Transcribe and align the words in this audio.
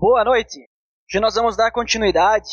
Boa 0.00 0.24
noite. 0.24 0.58
Hoje 0.58 1.20
nós 1.20 1.34
vamos 1.34 1.58
dar 1.58 1.70
continuidade 1.70 2.48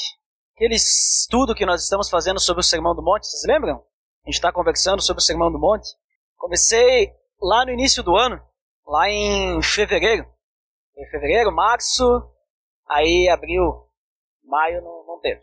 àquele 0.54 0.76
estudo 0.76 1.56
que 1.56 1.66
nós 1.66 1.82
estamos 1.82 2.10
fazendo 2.10 2.42
sobre 2.42 2.60
o 2.60 2.64
Sermão 2.64 2.94
do 2.94 3.02
Monte. 3.02 3.26
Vocês 3.26 3.44
lembram? 3.46 3.78
A 3.78 4.28
gente 4.28 4.36
está 4.36 4.52
conversando 4.52 5.02
sobre 5.02 5.22
o 5.22 5.26
Sermão 5.26 5.50
do 5.50 5.58
Monte. 5.58 5.88
Comecei 6.36 7.10
lá 7.42 7.64
no 7.64 7.72
início 7.72 8.04
do 8.04 8.18
ano, 8.18 8.38
lá 8.86 9.10
em 9.10 9.62
fevereiro. 9.64 10.28
Em 10.98 11.10
fevereiro, 11.10 11.50
março, 11.50 12.04
aí 12.86 13.30
abril, 13.30 13.88
maio 14.44 14.82
não, 14.82 15.06
não 15.08 15.20
teve. 15.22 15.40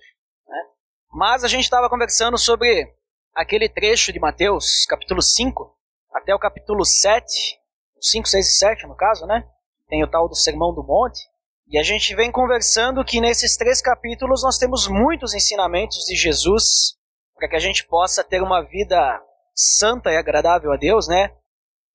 Né? 0.47 0.63
Mas 1.11 1.43
a 1.43 1.49
gente 1.49 1.65
estava 1.65 1.89
conversando 1.89 2.37
sobre 2.37 2.87
aquele 3.35 3.67
trecho 3.67 4.13
de 4.13 4.21
Mateus, 4.21 4.85
capítulo 4.85 5.23
5, 5.23 5.75
até 6.13 6.35
o 6.35 6.39
capítulo 6.39 6.85
7, 6.85 7.59
5, 7.99 8.29
6 8.29 8.47
e 8.47 8.59
7 8.59 8.87
no 8.89 8.95
caso, 8.95 9.25
né? 9.25 9.49
Tem 9.89 10.05
o 10.05 10.11
tal 10.11 10.29
do 10.29 10.35
Sermão 10.35 10.75
do 10.75 10.85
Monte. 10.85 11.33
E 11.67 11.79
a 11.79 11.83
gente 11.83 12.15
vem 12.15 12.31
conversando 12.31 13.05
que 13.05 13.21
nesses 13.21 13.57
três 13.57 13.81
capítulos 13.81 14.43
nós 14.43 14.59
temos 14.59 14.87
muitos 14.87 15.35
ensinamentos 15.35 16.05
de 16.05 16.15
Jesus 16.15 16.97
para 17.35 17.49
que 17.49 17.57
a 17.57 17.61
gente 17.61 17.87
possa 17.87 18.23
ter 18.23 18.43
uma 18.43 18.63
vida 18.63 19.21
santa 19.55 20.11
e 20.11 20.17
agradável 20.17 20.73
a 20.73 20.77
Deus, 20.77 21.09
né? 21.09 21.31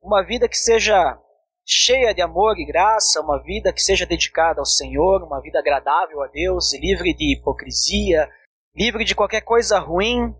Uma 0.01 0.23
vida 0.23 0.49
que 0.49 0.57
seja 0.57 1.17
cheia 1.65 2.13
de 2.13 2.21
amor 2.21 2.57
e 2.57 2.65
graça, 2.65 3.21
uma 3.21 3.41
vida 3.43 3.71
que 3.71 3.81
seja 3.81 4.05
dedicada 4.05 4.59
ao 4.59 4.65
Senhor, 4.65 5.23
uma 5.23 5.39
vida 5.39 5.59
agradável 5.59 6.23
a 6.23 6.27
Deus, 6.27 6.73
livre 6.73 7.13
de 7.13 7.33
hipocrisia, 7.33 8.27
livre 8.75 9.05
de 9.05 9.13
qualquer 9.13 9.41
coisa 9.41 9.77
ruim, 9.77 10.33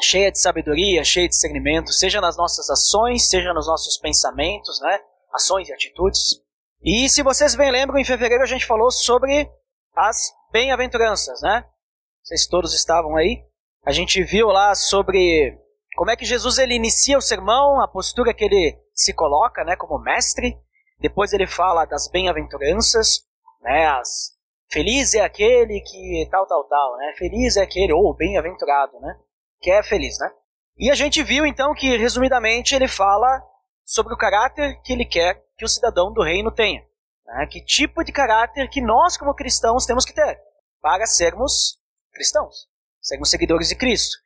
cheia 0.00 0.30
de 0.30 0.40
sabedoria, 0.40 1.02
cheia 1.02 1.26
de 1.26 1.34
discernimento, 1.34 1.92
seja 1.92 2.20
nas 2.20 2.36
nossas 2.36 2.70
ações, 2.70 3.28
seja 3.28 3.52
nos 3.52 3.66
nossos 3.66 3.98
pensamentos, 3.98 4.80
né? 4.80 5.00
Ações 5.32 5.68
e 5.68 5.72
atitudes. 5.72 6.45
E 6.82 7.08
se 7.08 7.22
vocês 7.22 7.54
bem 7.54 7.70
lembram, 7.70 7.98
em 7.98 8.04
fevereiro 8.04 8.42
a 8.42 8.46
gente 8.46 8.66
falou 8.66 8.90
sobre 8.90 9.50
as 9.94 10.32
bem-aventuranças, 10.52 11.40
né? 11.42 11.64
Vocês 12.22 12.46
todos 12.46 12.74
estavam 12.74 13.16
aí. 13.16 13.44
A 13.84 13.92
gente 13.92 14.22
viu 14.22 14.48
lá 14.48 14.74
sobre 14.74 15.58
como 15.96 16.10
é 16.10 16.16
que 16.16 16.24
Jesus 16.24 16.58
ele 16.58 16.74
inicia 16.74 17.16
o 17.16 17.22
sermão, 17.22 17.80
a 17.80 17.88
postura 17.88 18.34
que 18.34 18.44
ele 18.44 18.78
se 18.94 19.12
coloca, 19.14 19.64
né, 19.64 19.76
como 19.76 19.98
mestre. 19.98 20.58
Depois 21.00 21.32
ele 21.32 21.46
fala 21.46 21.84
das 21.84 22.08
bem-aventuranças, 22.08 23.20
né, 23.62 23.86
as 23.88 24.36
feliz 24.70 25.14
é 25.14 25.20
aquele 25.20 25.80
que 25.80 26.28
tal 26.30 26.46
tal 26.46 26.64
tal, 26.64 26.96
né? 26.96 27.14
Feliz 27.16 27.56
é 27.56 27.62
aquele 27.62 27.92
ou 27.92 28.14
bem-aventurado, 28.14 28.98
né? 29.00 29.16
Que 29.60 29.70
é 29.70 29.82
feliz, 29.82 30.18
né? 30.18 30.30
E 30.78 30.90
a 30.90 30.94
gente 30.94 31.22
viu 31.22 31.46
então 31.46 31.72
que 31.74 31.96
resumidamente 31.96 32.74
ele 32.74 32.88
fala 32.88 33.42
sobre 33.84 34.12
o 34.12 34.18
caráter 34.18 34.80
que 34.82 34.92
ele 34.92 35.04
quer 35.04 35.42
que 35.56 35.64
o 35.64 35.68
cidadão 35.68 36.12
do 36.12 36.22
reino 36.22 36.50
tenha. 36.50 36.84
Né? 37.24 37.46
Que 37.50 37.64
tipo 37.64 38.04
de 38.04 38.12
caráter 38.12 38.68
que 38.68 38.80
nós, 38.80 39.16
como 39.16 39.34
cristãos, 39.34 39.86
temos 39.86 40.04
que 40.04 40.14
ter 40.14 40.38
para 40.80 41.06
sermos 41.06 41.78
cristãos, 42.12 42.68
sermos 43.00 43.30
seguidores 43.30 43.68
de 43.68 43.74
Cristo. 43.74 44.16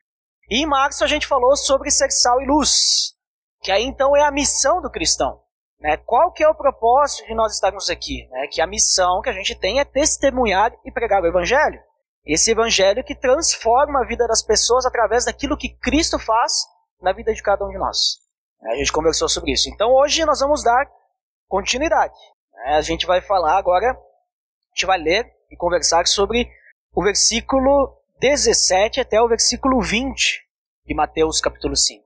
E 0.49 0.61
em 0.61 0.65
março 0.65 1.03
a 1.03 1.07
gente 1.07 1.25
falou 1.27 1.55
sobre 1.55 1.89
ser 1.89 2.11
sal 2.11 2.41
e 2.41 2.45
luz, 2.45 3.15
que 3.61 3.71
aí 3.71 3.83
então 3.83 4.15
é 4.15 4.23
a 4.23 4.31
missão 4.31 4.81
do 4.81 4.89
cristão. 4.89 5.41
Né? 5.79 5.97
Qual 5.97 6.31
que 6.31 6.43
é 6.43 6.47
o 6.47 6.55
propósito 6.55 7.25
de 7.25 7.33
nós 7.33 7.53
estarmos 7.53 7.89
aqui? 7.89 8.27
Né? 8.29 8.47
Que 8.47 8.61
a 8.61 8.67
missão 8.67 9.21
que 9.21 9.29
a 9.29 9.33
gente 9.33 9.55
tem 9.55 9.79
é 9.79 9.85
testemunhar 9.85 10.71
e 10.85 10.91
pregar 10.91 11.23
o 11.23 11.27
Evangelho. 11.27 11.81
Esse 12.23 12.51
Evangelho 12.51 13.03
que 13.03 13.15
transforma 13.15 14.01
a 14.01 14.05
vida 14.05 14.27
das 14.27 14.43
pessoas 14.43 14.85
através 14.85 15.25
daquilo 15.25 15.57
que 15.57 15.69
Cristo 15.69 16.19
faz 16.19 16.67
na 17.01 17.11
vida 17.11 17.33
de 17.33 17.41
cada 17.41 17.65
um 17.65 17.69
de 17.69 17.79
nós. 17.79 18.19
A 18.63 18.75
gente 18.75 18.91
conversou 18.91 19.27
sobre 19.27 19.53
isso. 19.53 19.69
Então 19.69 19.91
hoje 19.91 20.23
nós 20.23 20.39
vamos 20.39 20.63
dar 20.63 20.87
continuidade. 21.51 22.17
É, 22.65 22.75
a 22.75 22.81
gente 22.81 23.05
vai 23.05 23.21
falar 23.21 23.57
agora, 23.57 23.91
a 23.91 24.69
gente 24.73 24.85
vai 24.85 24.97
ler 24.97 25.29
e 25.51 25.57
conversar 25.57 26.07
sobre 26.07 26.49
o 26.95 27.03
versículo 27.03 27.93
17 28.19 29.01
até 29.01 29.21
o 29.21 29.27
versículo 29.27 29.81
20 29.81 30.47
de 30.85 30.95
Mateus 30.95 31.41
capítulo 31.41 31.75
5. 31.75 32.01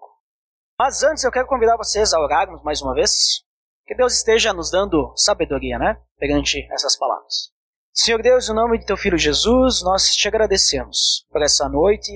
Mas 0.80 1.04
antes 1.04 1.24
eu 1.24 1.32
quero 1.32 1.46
convidar 1.46 1.78
vocês 1.78 2.12
a 2.12 2.20
orarmos 2.20 2.64
mais 2.64 2.82
uma 2.82 2.96
vez, 2.96 3.44
que 3.86 3.94
Deus 3.94 4.16
esteja 4.16 4.52
nos 4.52 4.72
dando 4.72 5.14
sabedoria, 5.16 5.78
né, 5.78 6.02
perante 6.18 6.68
essas 6.74 6.98
palavras. 6.98 7.52
Senhor 7.94 8.22
Deus, 8.24 8.50
em 8.50 8.54
nome 8.54 8.80
de 8.80 8.86
teu 8.86 8.98
filho 8.98 9.18
Jesus, 9.18 9.84
nós 9.84 10.16
te 10.16 10.28
agradecemos 10.28 11.28
por 11.30 11.44
essa 11.44 11.70
noite 11.70 12.12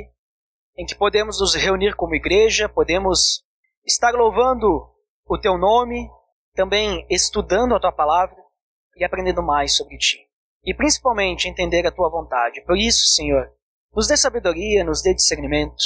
em 0.76 0.86
que 0.86 0.96
podemos 0.96 1.40
nos 1.40 1.54
reunir 1.54 1.96
como 1.96 2.16
igreja, 2.16 2.68
podemos 2.68 3.44
estar 3.86 4.14
louvando 4.14 4.90
o 5.26 5.38
teu 5.38 5.58
nome, 5.58 6.10
também 6.54 7.06
estudando 7.10 7.76
a 7.76 7.80
tua 7.80 7.92
palavra 7.92 8.38
e 8.96 9.04
aprendendo 9.04 9.42
mais 9.42 9.76
sobre 9.76 9.98
ti. 9.98 10.20
E 10.64 10.74
principalmente 10.74 11.48
entender 11.48 11.86
a 11.88 11.92
tua 11.92 12.10
vontade. 12.10 12.62
Por 12.62 12.78
isso, 12.78 13.14
Senhor, 13.14 13.52
nos 13.94 14.08
dê 14.08 14.18
sabedoria, 14.18 14.84
nos 14.84 15.02
dê 15.02 15.14
discernimento, 15.14 15.84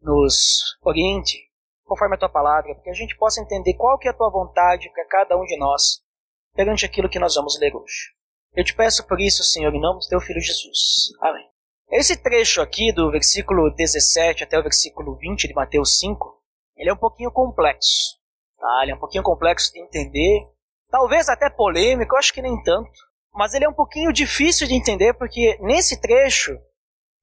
nos 0.00 0.76
oriente 0.82 1.48
conforme 1.84 2.16
a 2.16 2.18
tua 2.18 2.28
palavra, 2.28 2.74
para 2.74 2.84
que 2.84 2.90
a 2.90 2.94
gente 2.94 3.16
possa 3.16 3.40
entender 3.40 3.74
qual 3.74 3.98
que 3.98 4.06
é 4.06 4.10
a 4.10 4.14
tua 4.14 4.30
vontade 4.30 4.90
para 4.92 5.06
cada 5.06 5.36
um 5.38 5.44
de 5.44 5.56
nós 5.56 6.02
perante 6.54 6.84
aquilo 6.84 7.08
que 7.08 7.18
nós 7.18 7.34
vamos 7.34 7.58
ler 7.58 7.74
hoje. 7.74 8.12
Eu 8.54 8.64
te 8.64 8.74
peço 8.74 9.06
por 9.06 9.20
isso, 9.20 9.42
Senhor, 9.42 9.74
em 9.74 9.80
nome 9.80 10.00
do 10.00 10.08
teu 10.08 10.20
filho 10.20 10.40
Jesus. 10.40 11.08
Amém. 11.20 11.48
Esse 11.90 12.16
trecho 12.16 12.60
aqui 12.60 12.92
do 12.92 13.10
versículo 13.10 13.70
17 13.74 14.44
até 14.44 14.58
o 14.58 14.62
versículo 14.62 15.16
20 15.16 15.48
de 15.48 15.54
Mateus 15.54 15.98
5, 15.98 16.42
ele 16.76 16.90
é 16.90 16.92
um 16.92 16.98
pouquinho 16.98 17.32
complexo. 17.32 18.17
Tá? 18.58 18.80
Ele 18.82 18.92
é 18.92 18.94
um 18.94 18.98
pouquinho 18.98 19.22
complexo 19.22 19.72
de 19.72 19.80
entender, 19.80 20.48
talvez 20.90 21.28
até 21.28 21.48
polêmico, 21.48 22.14
eu 22.14 22.18
acho 22.18 22.32
que 22.32 22.42
nem 22.42 22.60
tanto. 22.62 22.90
Mas 23.32 23.54
ele 23.54 23.64
é 23.64 23.68
um 23.68 23.74
pouquinho 23.74 24.12
difícil 24.12 24.66
de 24.66 24.74
entender 24.74 25.14
porque 25.14 25.56
nesse 25.60 26.00
trecho 26.00 26.58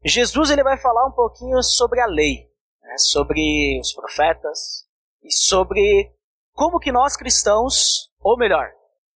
Jesus 0.03 0.51
ele 0.51 0.63
vai 0.63 0.77
falar 0.77 1.05
um 1.07 1.11
pouquinho 1.11 1.61
sobre 1.63 1.99
a 1.99 2.05
lei, 2.05 2.47
né? 2.81 2.97
sobre 2.99 3.79
os 3.79 3.91
profetas 3.91 4.85
e 5.23 5.31
sobre 5.31 6.13
como 6.53 6.79
que 6.79 6.91
nós 6.91 7.17
cristãos, 7.17 8.11
ou 8.21 8.37
melhor, 8.37 8.71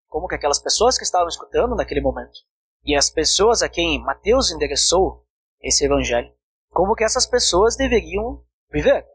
como 0.08 0.28
que 0.28 0.36
aquelas 0.36 0.60
pessoas 0.60 0.98
que 0.98 1.04
estavam 1.04 1.28
escutando 1.28 1.76
naquele 1.76 2.02
momento 2.02 2.40
e 2.84 2.96
as 2.96 3.10
pessoas 3.10 3.62
a 3.62 3.70
quem 3.70 4.02
Mateus 4.02 4.52
endereçou 4.52 5.24
esse 5.62 5.86
evangelho, 5.86 6.34
como 6.72 6.96
que 6.96 7.04
essas 7.04 7.28
pessoas 7.28 7.76
deveriam 7.76 8.44
viver 8.72 9.06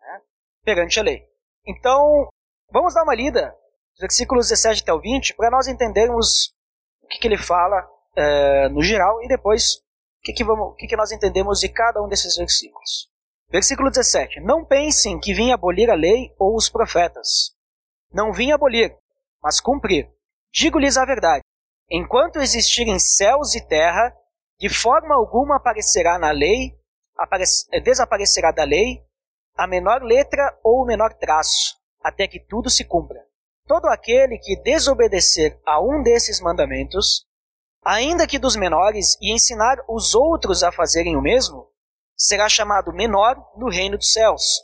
né? 0.00 0.20
perante 0.64 1.00
a 1.00 1.02
lei. 1.02 1.28
Então, 1.66 2.28
Vamos 2.74 2.92
dar 2.92 3.04
uma 3.04 3.14
lida, 3.14 3.56
versículos 4.00 4.48
17 4.48 4.82
até 4.82 4.92
o 4.92 5.00
20, 5.00 5.36
para 5.36 5.48
nós 5.48 5.68
entendermos 5.68 6.52
o 7.04 7.06
que, 7.06 7.20
que 7.20 7.28
ele 7.28 7.38
fala 7.38 7.88
é, 8.16 8.68
no 8.68 8.82
geral 8.82 9.22
e 9.22 9.28
depois 9.28 9.76
o 9.76 10.22
que, 10.24 10.32
que, 10.32 10.44
que, 10.78 10.86
que 10.88 10.96
nós 10.96 11.12
entendemos 11.12 11.60
de 11.60 11.68
cada 11.68 12.02
um 12.02 12.08
desses 12.08 12.36
versículos. 12.36 13.08
Versículo 13.48 13.92
17: 13.92 14.40
Não 14.40 14.64
pensem 14.64 15.20
que 15.20 15.32
vim 15.32 15.52
abolir 15.52 15.88
a 15.88 15.94
lei 15.94 16.34
ou 16.36 16.56
os 16.56 16.68
profetas. 16.68 17.54
Não 18.12 18.32
vim 18.32 18.50
abolir, 18.50 18.92
mas 19.40 19.60
cumprir. 19.60 20.10
Digo-lhes 20.52 20.96
a 20.96 21.04
verdade: 21.04 21.44
enquanto 21.88 22.40
existirem 22.40 22.98
céus 22.98 23.54
e 23.54 23.64
terra, 23.64 24.12
de 24.58 24.68
forma 24.68 25.14
alguma 25.14 25.58
aparecerá 25.58 26.18
na 26.18 26.32
lei, 26.32 26.76
desaparecerá 27.84 28.50
da 28.50 28.64
lei 28.64 29.00
a 29.56 29.64
menor 29.64 30.02
letra 30.02 30.58
ou 30.64 30.82
o 30.82 30.84
menor 30.84 31.14
traço, 31.14 31.83
até 32.04 32.28
que 32.28 32.38
tudo 32.38 32.68
se 32.68 32.84
cumpra. 32.84 33.24
Todo 33.66 33.86
aquele 33.86 34.38
que 34.38 34.60
desobedecer 34.62 35.58
a 35.66 35.80
um 35.80 36.02
desses 36.02 36.38
mandamentos, 36.38 37.26
ainda 37.82 38.26
que 38.26 38.38
dos 38.38 38.56
menores, 38.56 39.16
e 39.22 39.32
ensinar 39.32 39.78
os 39.88 40.14
outros 40.14 40.62
a 40.62 40.70
fazerem 40.70 41.16
o 41.16 41.22
mesmo, 41.22 41.66
será 42.14 42.46
chamado 42.46 42.92
menor 42.92 43.36
no 43.56 43.70
reino 43.70 43.96
dos 43.96 44.12
céus. 44.12 44.62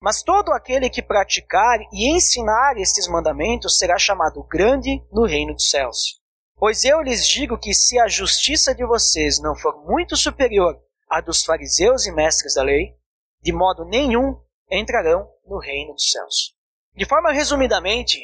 Mas 0.00 0.22
todo 0.22 0.52
aquele 0.52 0.88
que 0.88 1.02
praticar 1.02 1.80
e 1.92 2.08
ensinar 2.14 2.78
estes 2.78 3.08
mandamentos 3.08 3.76
será 3.76 3.98
chamado 3.98 4.42
grande 4.44 5.04
no 5.12 5.26
reino 5.26 5.52
dos 5.52 5.68
céus. 5.68 6.20
Pois 6.56 6.84
eu 6.84 7.02
lhes 7.02 7.26
digo 7.26 7.58
que 7.58 7.74
se 7.74 7.98
a 7.98 8.06
justiça 8.06 8.74
de 8.74 8.86
vocês 8.86 9.40
não 9.40 9.56
for 9.56 9.84
muito 9.84 10.16
superior 10.16 10.78
à 11.08 11.20
dos 11.20 11.44
fariseus 11.44 12.06
e 12.06 12.12
mestres 12.12 12.54
da 12.54 12.62
lei, 12.62 12.94
de 13.42 13.52
modo 13.52 13.84
nenhum 13.84 14.40
entrarão 14.70 15.28
no 15.46 15.58
reino 15.58 15.92
dos 15.92 16.10
céus. 16.10 16.59
De 16.94 17.06
forma 17.06 17.32
resumidamente, 17.32 18.18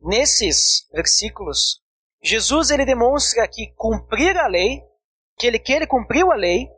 nesses 0.00 0.86
versículos, 0.92 1.82
Jesus 2.22 2.70
ele 2.70 2.84
demonstra 2.84 3.46
que 3.48 3.72
cumprir 3.76 4.36
a 4.38 4.46
lei, 4.46 4.82
que 5.38 5.46
ele 5.46 5.58
que 5.58 5.72
ele 5.72 5.86
cumpriu 5.86 6.32
a 6.32 6.34
lei, 6.34 6.68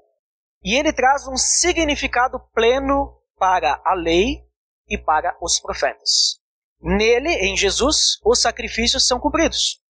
e 0.62 0.75
ele 0.75 0.93
traz 0.93 1.26
um 1.28 1.37
significado 1.37 2.40
pleno 2.52 3.17
para 3.38 3.81
a 3.84 3.94
lei 3.94 4.44
e 4.88 4.99
para 4.99 5.37
os 5.40 5.61
profetas. 5.61 6.40
Nele, 6.81 7.31
em 7.31 7.56
Jesus, 7.56 8.19
os 8.25 8.40
sacrifícios 8.40 9.06
são 9.06 9.20
cumpridos. 9.20 9.81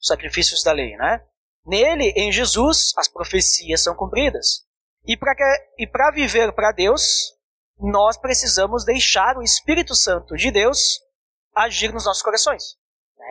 Os 0.00 0.06
sacrifícios 0.06 0.62
da 0.62 0.72
lei, 0.72 0.96
né? 0.96 1.22
Nele, 1.66 2.12
em 2.16 2.32
Jesus, 2.32 2.92
as 2.96 3.08
profecias 3.08 3.82
são 3.82 3.94
cumpridas. 3.94 4.64
E 5.06 5.16
para 5.16 6.10
viver 6.12 6.52
para 6.52 6.72
Deus, 6.72 7.34
nós 7.80 8.16
precisamos 8.16 8.84
deixar 8.84 9.36
o 9.36 9.42
Espírito 9.42 9.94
Santo 9.94 10.36
de 10.36 10.50
Deus 10.50 11.00
agir 11.54 11.92
nos 11.92 12.04
nossos 12.04 12.22
corações. 12.22 12.76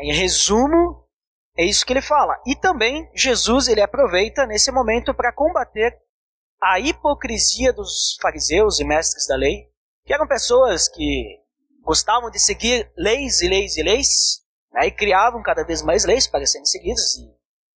Em 0.01 0.13
resumo, 0.13 1.06
É 1.57 1.66
isso 1.66 1.86
que 1.86 1.92
ele 1.92 2.01
fala. 2.01 2.42
E 2.46 2.56
também 2.56 3.12
Jesus 3.13 3.68
ele 3.68 3.81
aproveita 3.81 4.46
nesse 4.46 4.72
momento 4.72 5.13
para 5.13 5.34
combater 5.34 5.94
a 6.62 6.80
hipocrisia 6.80 7.74
dos 7.74 8.18
fariseus 8.22 8.80
e 8.80 8.86
mestres 8.86 9.28
da 9.28 9.36
lei, 9.36 9.68
que 10.06 10.13
eram 10.13 10.25
pessoas 10.25 10.88
que 10.88 11.38
gostavam 11.84 12.30
de 12.30 12.40
seguir 12.40 12.90
leis 12.98 13.42
e 13.42 13.50
leis 13.50 13.75
e 13.75 13.84
leis, 13.84 14.42
né, 14.72 14.88
e 14.88 14.92
criavam 14.92 15.42
cada 15.44 15.66
vez 15.66 15.81
mais 15.81 16.06
leis 16.06 16.28
para 16.28 16.45
serem 16.45 16.66
seguidas 16.66 17.16
e 17.16 17.30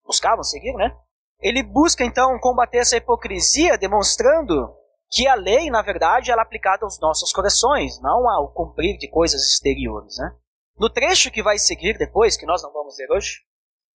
buscavam 0.06 0.44
seguir, 0.44 0.74
né? 0.76 0.96
Ele 1.42 1.62
busca 1.62 2.06
então 2.06 2.40
combater 2.40 2.78
essa 2.78 2.96
hipocrisia, 2.96 3.78
demonstrando 3.78 4.74
que 5.13 5.27
a 5.27 5.36
lei, 5.36 5.69
na 5.69 5.83
verdade, 5.83 6.31
ela 6.31 6.42
é 6.42 6.44
aplicada 6.44 6.83
aos 6.83 7.00
nossos 7.00 7.31
corações, 7.31 8.01
não 8.01 8.27
ao 8.27 8.51
cumprir 8.51 8.98
de 8.98 9.07
coisas 9.07 9.42
exteriores, 9.44 10.18
né? 10.18 10.36
No 10.75 10.89
trecho 10.89 11.30
que 11.30 11.44
vai 11.44 11.60
seguir 11.60 12.00
depois, 12.00 12.36
que 12.36 12.48
nós 12.48 12.63
não 12.63 12.74
vamos 12.74 12.98
ler 12.98 13.12
hoje, 13.12 13.42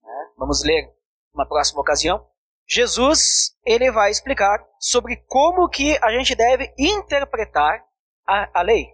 né, 0.00 0.30
vamos 0.36 0.62
ler 0.62 0.94
numa 1.34 1.44
próxima 1.44 1.80
ocasião, 1.80 2.24
Jesus 2.68 3.56
ele 3.66 3.90
vai 3.90 4.12
explicar 4.12 4.64
sobre 4.78 5.16
como 5.26 5.68
que 5.68 5.98
a 6.00 6.12
gente 6.12 6.36
deve 6.36 6.72
interpretar 6.78 7.84
a, 8.24 8.60
a 8.60 8.62
lei 8.62 8.86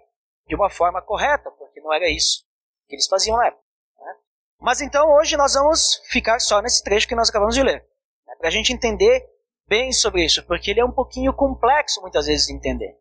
de 0.47 0.55
uma 0.55 0.71
forma 0.71 1.03
correta, 1.03 1.51
porque 1.51 1.81
não 1.83 1.93
era 1.93 2.09
isso 2.09 2.47
que 2.89 2.95
eles 2.95 3.07
faziam 3.07 3.37
na 3.37 3.49
época. 3.49 3.63
Né? 4.01 4.15
Mas 4.61 4.81
então 4.81 5.11
hoje 5.15 5.37
nós 5.37 5.53
vamos 5.53 6.01
ficar 6.09 6.39
só 6.41 6.63
nesse 6.63 6.83
trecho 6.83 7.07
que 7.07 7.15
nós 7.15 7.29
acabamos 7.29 7.55
de 7.55 7.63
ler, 7.63 7.87
né, 8.27 8.35
para 8.39 8.49
a 8.49 8.53
gente 8.53 8.73
entender 8.73 9.29
bem 9.69 9.93
sobre 9.93 10.25
isso, 10.25 10.45
porque 10.47 10.71
ele 10.71 10.81
é 10.81 10.85
um 10.85 10.93
pouquinho 10.93 11.33
complexo 11.33 12.01
muitas 12.01 12.27
vezes 12.27 12.47
de 12.47 12.55
entender, 12.55 12.97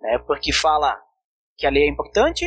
né, 0.00 0.18
porque 0.26 0.52
fala 0.52 1.00
que 1.56 1.66
a 1.66 1.70
lei 1.70 1.84
é 1.84 1.88
importante, 1.88 2.46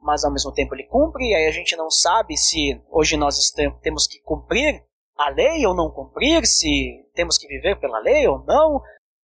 mas 0.00 0.24
ao 0.24 0.32
mesmo 0.32 0.52
tempo 0.52 0.74
ele 0.74 0.86
cumpre, 0.86 1.30
e 1.30 1.34
aí 1.34 1.46
a 1.46 1.52
gente 1.52 1.76
não 1.76 1.90
sabe 1.90 2.36
se 2.36 2.80
hoje 2.88 3.16
nós 3.16 3.36
temos 3.82 4.06
que 4.06 4.20
cumprir 4.20 4.84
a 5.16 5.28
lei 5.30 5.66
ou 5.66 5.74
não 5.74 5.90
cumprir, 5.90 6.46
se 6.46 7.06
temos 7.14 7.36
que 7.36 7.46
viver 7.46 7.78
pela 7.78 7.98
lei 7.98 8.26
ou 8.26 8.42
não, 8.44 8.82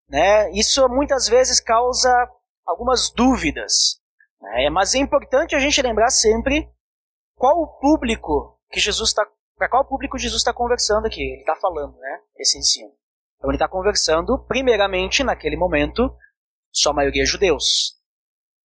né? 0.09 0.51
Isso 0.53 0.87
muitas 0.89 1.27
vezes 1.29 1.61
causa 1.61 2.11
algumas 2.67 3.11
dúvidas, 3.11 4.01
né? 4.41 4.69
mas 4.71 4.95
é 4.95 4.99
importante 4.99 5.55
a 5.55 5.59
gente 5.59 5.81
lembrar 5.81 6.11
sempre 6.11 6.69
qual 7.37 7.61
o 7.63 7.67
público 7.79 8.59
que 8.71 8.81
Jesus 8.81 9.11
está, 9.11 9.27
para 9.57 9.69
qual 9.69 9.85
público 9.85 10.19
Jesus 10.19 10.41
está 10.41 10.53
conversando 10.53 11.07
aqui, 11.07 11.23
ele 11.23 11.41
está 11.41 11.57
falando, 11.57 11.97
né? 11.99 12.21
Esse 12.37 12.59
ensino. 12.59 12.93
Então 13.37 13.51
ele 13.51 13.57
está 13.57 13.69
conversando, 13.69 14.39
primeiramente, 14.47 15.23
naquele 15.23 15.57
momento, 15.57 16.15
sua 16.73 16.93
maioria 16.93 17.23
é 17.23 17.27
judeus. 17.27 17.95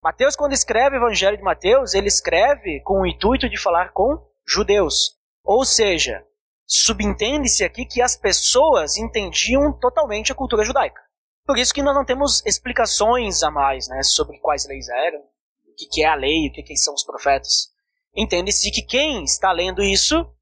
Mateus, 0.04 0.36
quando 0.36 0.54
escreve 0.54 0.96
o 0.96 1.00
Evangelho 1.00 1.38
de 1.38 1.44
Mateus, 1.44 1.94
ele 1.94 2.08
escreve 2.08 2.82
com 2.82 3.02
o 3.02 3.06
intuito 3.06 3.48
de 3.48 3.58
falar 3.58 3.92
com 3.92 4.18
judeus. 4.48 5.18
Ou 5.44 5.64
seja, 5.64 6.26
subentende-se 6.66 7.64
aqui 7.64 7.86
que 7.86 8.02
as 8.02 8.16
pessoas 8.16 8.98
entendiam 8.98 9.72
totalmente 9.80 10.32
a 10.32 10.36
cultura 10.36 10.64
judaica. 10.64 11.02
Por 11.46 11.58
isso 11.58 11.74
que 11.74 11.84
nós 11.84 11.94
não 11.94 12.06
temos 12.06 12.44
explicações 12.46 13.44
a 13.44 13.52
mais 13.52 13.88
né, 13.88 14.02
sobre 14.04 14.40
quais 14.40 14.66
leis 14.66 14.88
eram, 14.90 15.20
o 15.20 15.76
que 15.76 16.04
é 16.04 16.08
a 16.08 16.16
lei, 16.16 16.48
o 16.48 16.52
que 16.52 16.76
são 16.76 16.94
os 16.94 17.04
profetas. 17.04 17.72
Entende-se 18.16 18.72
que 18.72 18.82
quem 18.82 19.24
está 19.24 19.52
lendo 19.52 19.84
isso 19.84 20.34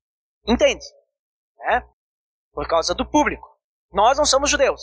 entende, 0.48 0.86
né? 1.58 1.86
por 2.54 2.68
causa 2.68 2.96
do 2.96 3.06
público. 3.06 3.59
Nós 3.92 4.18
não 4.18 4.26
somos 4.26 4.50
judeus, 4.50 4.82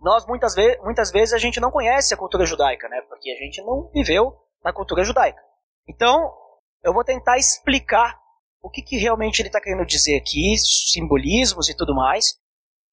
nós 0.00 0.26
muitas, 0.26 0.54
ve 0.54 0.78
muitas 0.82 1.10
vezes 1.10 1.32
a 1.32 1.38
gente 1.38 1.60
não 1.60 1.70
conhece 1.70 2.12
a 2.12 2.16
cultura 2.16 2.44
judaica, 2.44 2.88
né? 2.88 3.00
Porque 3.08 3.30
a 3.30 3.36
gente 3.36 3.62
não 3.62 3.90
viveu 3.92 4.36
na 4.64 4.72
cultura 4.72 5.04
judaica. 5.04 5.40
Então, 5.88 6.32
eu 6.82 6.92
vou 6.92 7.04
tentar 7.04 7.38
explicar 7.38 8.20
o 8.60 8.70
que, 8.70 8.82
que 8.82 8.96
realmente 8.96 9.40
ele 9.40 9.48
está 9.48 9.60
querendo 9.60 9.86
dizer 9.86 10.16
aqui, 10.16 10.56
simbolismos 10.58 11.68
e 11.68 11.76
tudo 11.76 11.94
mais, 11.94 12.36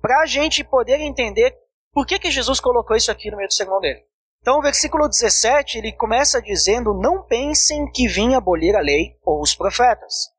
para 0.01 0.21
a 0.21 0.25
gente 0.25 0.63
poder 0.63 0.99
entender 0.99 1.55
por 1.91 2.05
que, 2.05 2.19
que 2.19 2.31
Jesus 2.31 2.59
colocou 2.59 2.95
isso 2.95 3.11
aqui 3.11 3.29
no 3.29 3.37
meio 3.37 3.47
do 3.47 3.53
sermão 3.53 3.79
dele. 3.79 4.03
Então, 4.41 4.57
o 4.57 4.61
versículo 4.61 5.07
17, 5.07 5.79
ele 5.79 5.91
começa 5.91 6.41
dizendo: 6.41 6.93
Não 6.93 7.23
pensem 7.23 7.91
que 7.91 8.07
vim 8.07 8.35
abolir 8.35 8.75
a 8.75 8.81
lei 8.81 9.17
ou 9.23 9.41
os 9.41 9.53
profetas. 9.53 10.29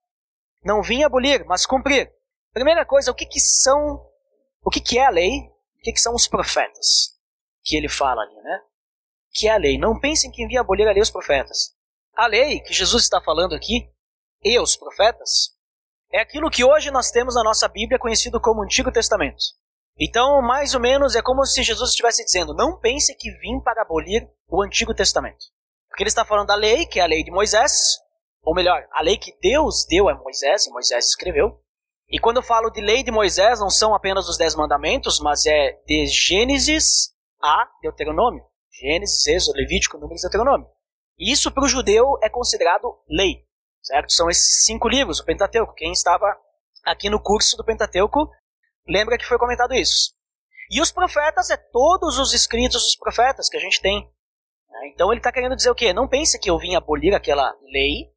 Não 0.64 0.82
vim 0.82 1.02
abolir, 1.02 1.44
mas 1.46 1.66
cumprir. 1.66 2.10
Primeira 2.52 2.84
coisa, 2.84 3.10
o 3.10 3.14
que, 3.14 3.26
que 3.26 3.40
são, 3.40 4.00
o 4.62 4.70
que, 4.70 4.80
que 4.80 4.98
é 4.98 5.06
a 5.06 5.10
lei 5.10 5.50
o 5.80 5.82
que, 5.82 5.92
que 5.92 6.00
são 6.00 6.14
os 6.14 6.28
profetas? 6.28 7.18
Que 7.64 7.74
ele 7.74 7.88
fala 7.88 8.20
ali, 8.20 8.34
né? 8.42 8.60
Que 9.32 9.48
é 9.48 9.52
a 9.52 9.56
lei. 9.56 9.78
Não 9.78 9.98
pensem 9.98 10.30
que 10.30 10.42
envia 10.42 10.60
abolir 10.60 10.86
a 10.86 10.92
lei 10.92 11.00
os 11.00 11.10
profetas. 11.10 11.74
A 12.14 12.26
lei 12.26 12.60
que 12.60 12.74
Jesus 12.74 13.04
está 13.04 13.18
falando 13.18 13.54
aqui, 13.54 13.90
e 14.42 14.58
os 14.58 14.76
profetas, 14.76 15.56
é 16.12 16.20
aquilo 16.20 16.50
que 16.50 16.64
hoje 16.64 16.90
nós 16.90 17.10
temos 17.10 17.34
na 17.34 17.42
nossa 17.42 17.66
Bíblia 17.66 17.98
conhecido 17.98 18.38
como 18.38 18.62
Antigo 18.62 18.92
Testamento. 18.92 19.42
Então, 19.98 20.42
mais 20.42 20.74
ou 20.74 20.80
menos, 20.80 21.14
é 21.14 21.22
como 21.22 21.46
se 21.46 21.62
Jesus 21.62 21.90
estivesse 21.90 22.24
dizendo: 22.24 22.54
não 22.54 22.78
pense 22.78 23.14
que 23.14 23.30
vim 23.38 23.58
para 23.60 23.80
abolir 23.80 24.28
o 24.48 24.62
Antigo 24.62 24.94
Testamento. 24.94 25.46
Porque 25.88 26.02
ele 26.02 26.08
está 26.08 26.26
falando 26.26 26.48
da 26.48 26.54
lei, 26.54 26.84
que 26.84 27.00
é 27.00 27.02
a 27.02 27.06
lei 27.06 27.24
de 27.24 27.30
Moisés, 27.30 27.98
ou 28.42 28.54
melhor, 28.54 28.86
a 28.92 29.02
lei 29.02 29.16
que 29.16 29.34
Deus 29.40 29.86
deu 29.88 30.10
a 30.10 30.14
Moisés, 30.14 30.66
e 30.66 30.70
Moisés 30.70 31.06
escreveu, 31.06 31.58
e 32.10 32.18
quando 32.18 32.38
eu 32.38 32.42
falo 32.42 32.70
de 32.70 32.80
lei 32.80 33.04
de 33.04 33.12
Moisés, 33.12 33.60
não 33.60 33.70
são 33.70 33.94
apenas 33.94 34.28
os 34.28 34.36
dez 34.36 34.56
mandamentos, 34.56 35.20
mas 35.20 35.46
é 35.46 35.78
de 35.86 36.06
Gênesis 36.06 37.14
a 37.40 37.68
Deuteronômio. 37.80 38.44
Gênesis, 38.72 39.26
Êxodo, 39.28 39.58
Levítico, 39.58 39.96
Números 39.96 40.22
Deuteronômio. 40.22 40.66
E 41.16 41.30
isso 41.30 41.52
para 41.52 41.64
o 41.64 41.68
judeu 41.68 42.18
é 42.20 42.28
considerado 42.28 42.98
lei, 43.08 43.44
certo? 43.80 44.12
São 44.12 44.28
esses 44.28 44.64
cinco 44.64 44.88
livros, 44.88 45.20
o 45.20 45.24
Pentateuco. 45.24 45.74
Quem 45.74 45.92
estava 45.92 46.26
aqui 46.84 47.08
no 47.08 47.22
curso 47.22 47.56
do 47.56 47.64
Pentateuco 47.64 48.28
lembra 48.88 49.16
que 49.16 49.26
foi 49.26 49.38
comentado 49.38 49.74
isso. 49.74 50.12
E 50.68 50.80
os 50.80 50.90
profetas 50.90 51.48
é 51.50 51.56
todos 51.56 52.18
os 52.18 52.32
escritos 52.32 52.82
dos 52.82 52.96
profetas 52.96 53.48
que 53.48 53.56
a 53.56 53.60
gente 53.60 53.80
tem. 53.80 54.02
Né? 54.68 54.88
Então 54.92 55.12
ele 55.12 55.20
está 55.20 55.30
querendo 55.30 55.54
dizer 55.54 55.70
o 55.70 55.74
quê? 55.76 55.92
Não 55.92 56.08
pense 56.08 56.40
que 56.40 56.50
eu 56.50 56.58
vim 56.58 56.74
abolir 56.74 57.14
aquela 57.14 57.54
lei, 57.72 58.10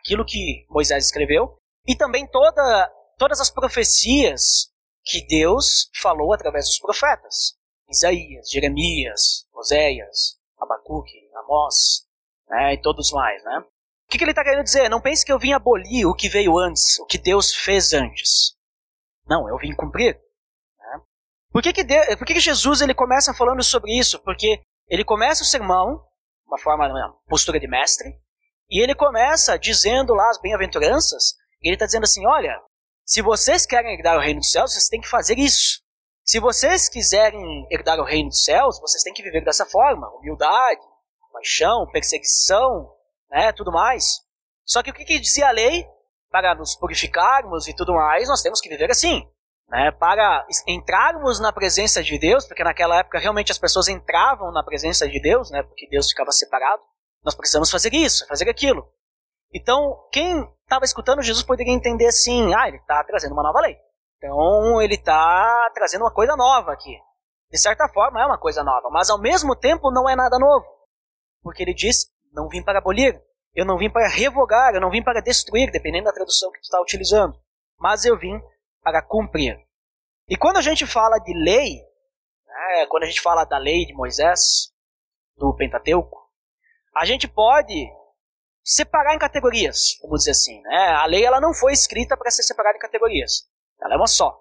aquilo 0.00 0.24
que 0.24 0.64
Moisés 0.70 1.04
escreveu, 1.04 1.58
e 1.86 1.94
também 1.94 2.26
toda 2.26 2.90
todas 3.18 3.40
as 3.40 3.50
profecias 3.50 4.70
que 5.04 5.26
Deus 5.26 5.90
falou 6.00 6.32
através 6.32 6.66
dos 6.66 6.78
profetas. 6.78 7.54
Isaías, 7.88 8.48
Jeremias, 8.50 9.46
Oséias, 9.52 10.38
Abacuque, 10.58 11.28
Amós, 11.36 12.06
né, 12.48 12.74
e 12.74 12.80
todos 12.80 13.12
mais, 13.12 13.42
né? 13.44 13.58
O 13.58 14.10
que, 14.10 14.18
que 14.18 14.24
ele 14.24 14.32
está 14.32 14.44
querendo 14.44 14.64
dizer? 14.64 14.88
Não 14.88 15.00
pense 15.00 15.24
que 15.24 15.32
eu 15.32 15.38
vim 15.38 15.52
abolir 15.52 16.06
o 16.06 16.14
que 16.14 16.28
veio 16.28 16.58
antes, 16.58 16.98
o 16.98 17.06
que 17.06 17.18
Deus 17.18 17.54
fez 17.54 17.92
antes. 17.92 18.54
Não, 19.26 19.48
eu 19.48 19.56
vim 19.58 19.74
cumprir. 19.74 20.14
Né? 20.78 21.00
Por, 21.50 21.62
que, 21.62 21.72
que, 21.72 21.82
Deus, 21.82 22.06
por 22.16 22.26
que, 22.26 22.34
que 22.34 22.40
Jesus 22.40 22.80
ele 22.80 22.94
começa 22.94 23.34
falando 23.34 23.62
sobre 23.62 23.96
isso? 23.98 24.18
Porque 24.20 24.62
ele 24.88 25.04
começa 25.04 25.42
o 25.42 25.46
sermão, 25.46 26.04
uma 26.46 26.58
forma, 26.58 26.86
uma 26.86 27.16
postura 27.26 27.58
de 27.58 27.66
mestre, 27.66 28.14
e 28.70 28.82
ele 28.82 28.94
começa 28.94 29.58
dizendo 29.58 30.14
lá 30.14 30.28
as 30.30 30.40
bem-aventuranças, 30.40 31.34
e 31.62 31.68
ele 31.68 31.74
está 31.74 31.86
dizendo 31.86 32.04
assim: 32.04 32.26
olha, 32.26 32.60
se 33.04 33.20
vocês 33.20 33.66
querem 33.66 33.94
herdar 33.94 34.16
o 34.16 34.20
reino 34.20 34.40
dos 34.40 34.50
céus, 34.50 34.72
vocês 34.72 34.88
têm 34.88 35.00
que 35.00 35.08
fazer 35.08 35.38
isso. 35.38 35.82
Se 36.24 36.40
vocês 36.40 36.88
quiserem 36.88 37.66
herdar 37.70 38.00
o 38.00 38.04
reino 38.04 38.30
dos 38.30 38.44
céus, 38.44 38.80
vocês 38.80 39.02
têm 39.02 39.12
que 39.12 39.22
viver 39.22 39.44
dessa 39.44 39.66
forma: 39.66 40.08
humildade, 40.16 40.80
paixão, 41.32 41.86
perseguição, 41.92 42.90
né, 43.30 43.52
tudo 43.52 43.70
mais. 43.70 44.22
Só 44.64 44.82
que 44.82 44.90
o 44.90 44.94
que, 44.94 45.04
que 45.04 45.20
dizia 45.20 45.48
a 45.48 45.52
lei? 45.52 45.86
Para 46.30 46.54
nos 46.54 46.74
purificarmos 46.74 47.68
e 47.68 47.76
tudo 47.76 47.92
mais, 47.92 48.26
nós 48.28 48.42
temos 48.42 48.60
que 48.60 48.68
viver 48.68 48.90
assim. 48.90 49.28
Né, 49.68 49.90
para 49.90 50.46
entrarmos 50.68 51.40
na 51.40 51.52
presença 51.52 52.02
de 52.02 52.18
Deus, 52.18 52.46
porque 52.46 52.62
naquela 52.62 52.98
época 52.98 53.18
realmente 53.18 53.50
as 53.50 53.58
pessoas 53.58 53.88
entravam 53.88 54.52
na 54.52 54.62
presença 54.62 55.08
de 55.08 55.20
Deus, 55.20 55.50
né, 55.50 55.62
porque 55.62 55.88
Deus 55.88 56.08
ficava 56.08 56.30
separado, 56.32 56.82
nós 57.24 57.34
precisamos 57.34 57.70
fazer 57.70 57.92
isso, 57.94 58.26
fazer 58.26 58.48
aquilo. 58.48 58.86
Então, 59.54 60.08
quem 60.10 60.42
estava 60.64 60.84
escutando 60.84 61.22
Jesus 61.22 61.44
poderia 61.44 61.72
entender 61.72 62.06
assim: 62.06 62.52
ah, 62.54 62.66
ele 62.66 62.78
está 62.78 63.04
trazendo 63.04 63.32
uma 63.32 63.42
nova 63.44 63.60
lei. 63.60 63.78
Então, 64.18 64.82
ele 64.82 64.94
está 64.94 65.70
trazendo 65.72 66.02
uma 66.02 66.12
coisa 66.12 66.34
nova 66.34 66.72
aqui. 66.72 66.98
De 67.50 67.58
certa 67.58 67.88
forma, 67.88 68.20
é 68.20 68.26
uma 68.26 68.38
coisa 68.38 68.64
nova, 68.64 68.90
mas 68.90 69.08
ao 69.08 69.20
mesmo 69.20 69.54
tempo 69.54 69.92
não 69.92 70.08
é 70.08 70.16
nada 70.16 70.38
novo. 70.40 70.66
Porque 71.40 71.62
ele 71.62 71.72
diz: 71.72 72.10
não 72.32 72.48
vim 72.48 72.64
para 72.64 72.80
abolir, 72.80 73.22
eu 73.54 73.64
não 73.64 73.78
vim 73.78 73.88
para 73.88 74.08
revogar, 74.08 74.74
eu 74.74 74.80
não 74.80 74.90
vim 74.90 75.04
para 75.04 75.22
destruir, 75.22 75.70
dependendo 75.70 76.06
da 76.06 76.12
tradução 76.12 76.50
que 76.50 76.58
tu 76.58 76.64
está 76.64 76.80
utilizando, 76.80 77.38
mas 77.78 78.04
eu 78.04 78.18
vim 78.18 78.42
para 78.82 79.00
cumprir. 79.00 79.56
E 80.26 80.36
quando 80.36 80.56
a 80.56 80.62
gente 80.62 80.84
fala 80.84 81.18
de 81.18 81.32
lei, 81.32 81.80
né, 82.46 82.86
quando 82.88 83.04
a 83.04 83.06
gente 83.06 83.20
fala 83.20 83.44
da 83.44 83.58
lei 83.58 83.86
de 83.86 83.94
Moisés, 83.94 84.72
do 85.36 85.54
Pentateuco, 85.54 86.28
a 86.96 87.04
gente 87.04 87.28
pode 87.28 87.88
separar 88.64 89.14
em 89.14 89.18
categorias, 89.18 89.98
vamos 90.00 90.20
dizer 90.20 90.30
assim. 90.30 90.60
Né? 90.62 90.88
A 90.94 91.04
lei 91.04 91.24
ela 91.24 91.40
não 91.40 91.52
foi 91.52 91.72
escrita 91.72 92.16
para 92.16 92.30
ser 92.30 92.42
separada 92.42 92.76
em 92.76 92.80
categorias. 92.80 93.46
Ela 93.80 93.94
é 93.94 93.96
uma 93.96 94.06
só. 94.06 94.40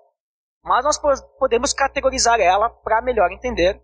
Mas 0.63 0.85
nós 0.85 0.97
podemos 1.37 1.73
categorizar 1.73 2.39
ela 2.39 2.69
para 2.69 3.01
melhor 3.01 3.29
entender 3.31 3.83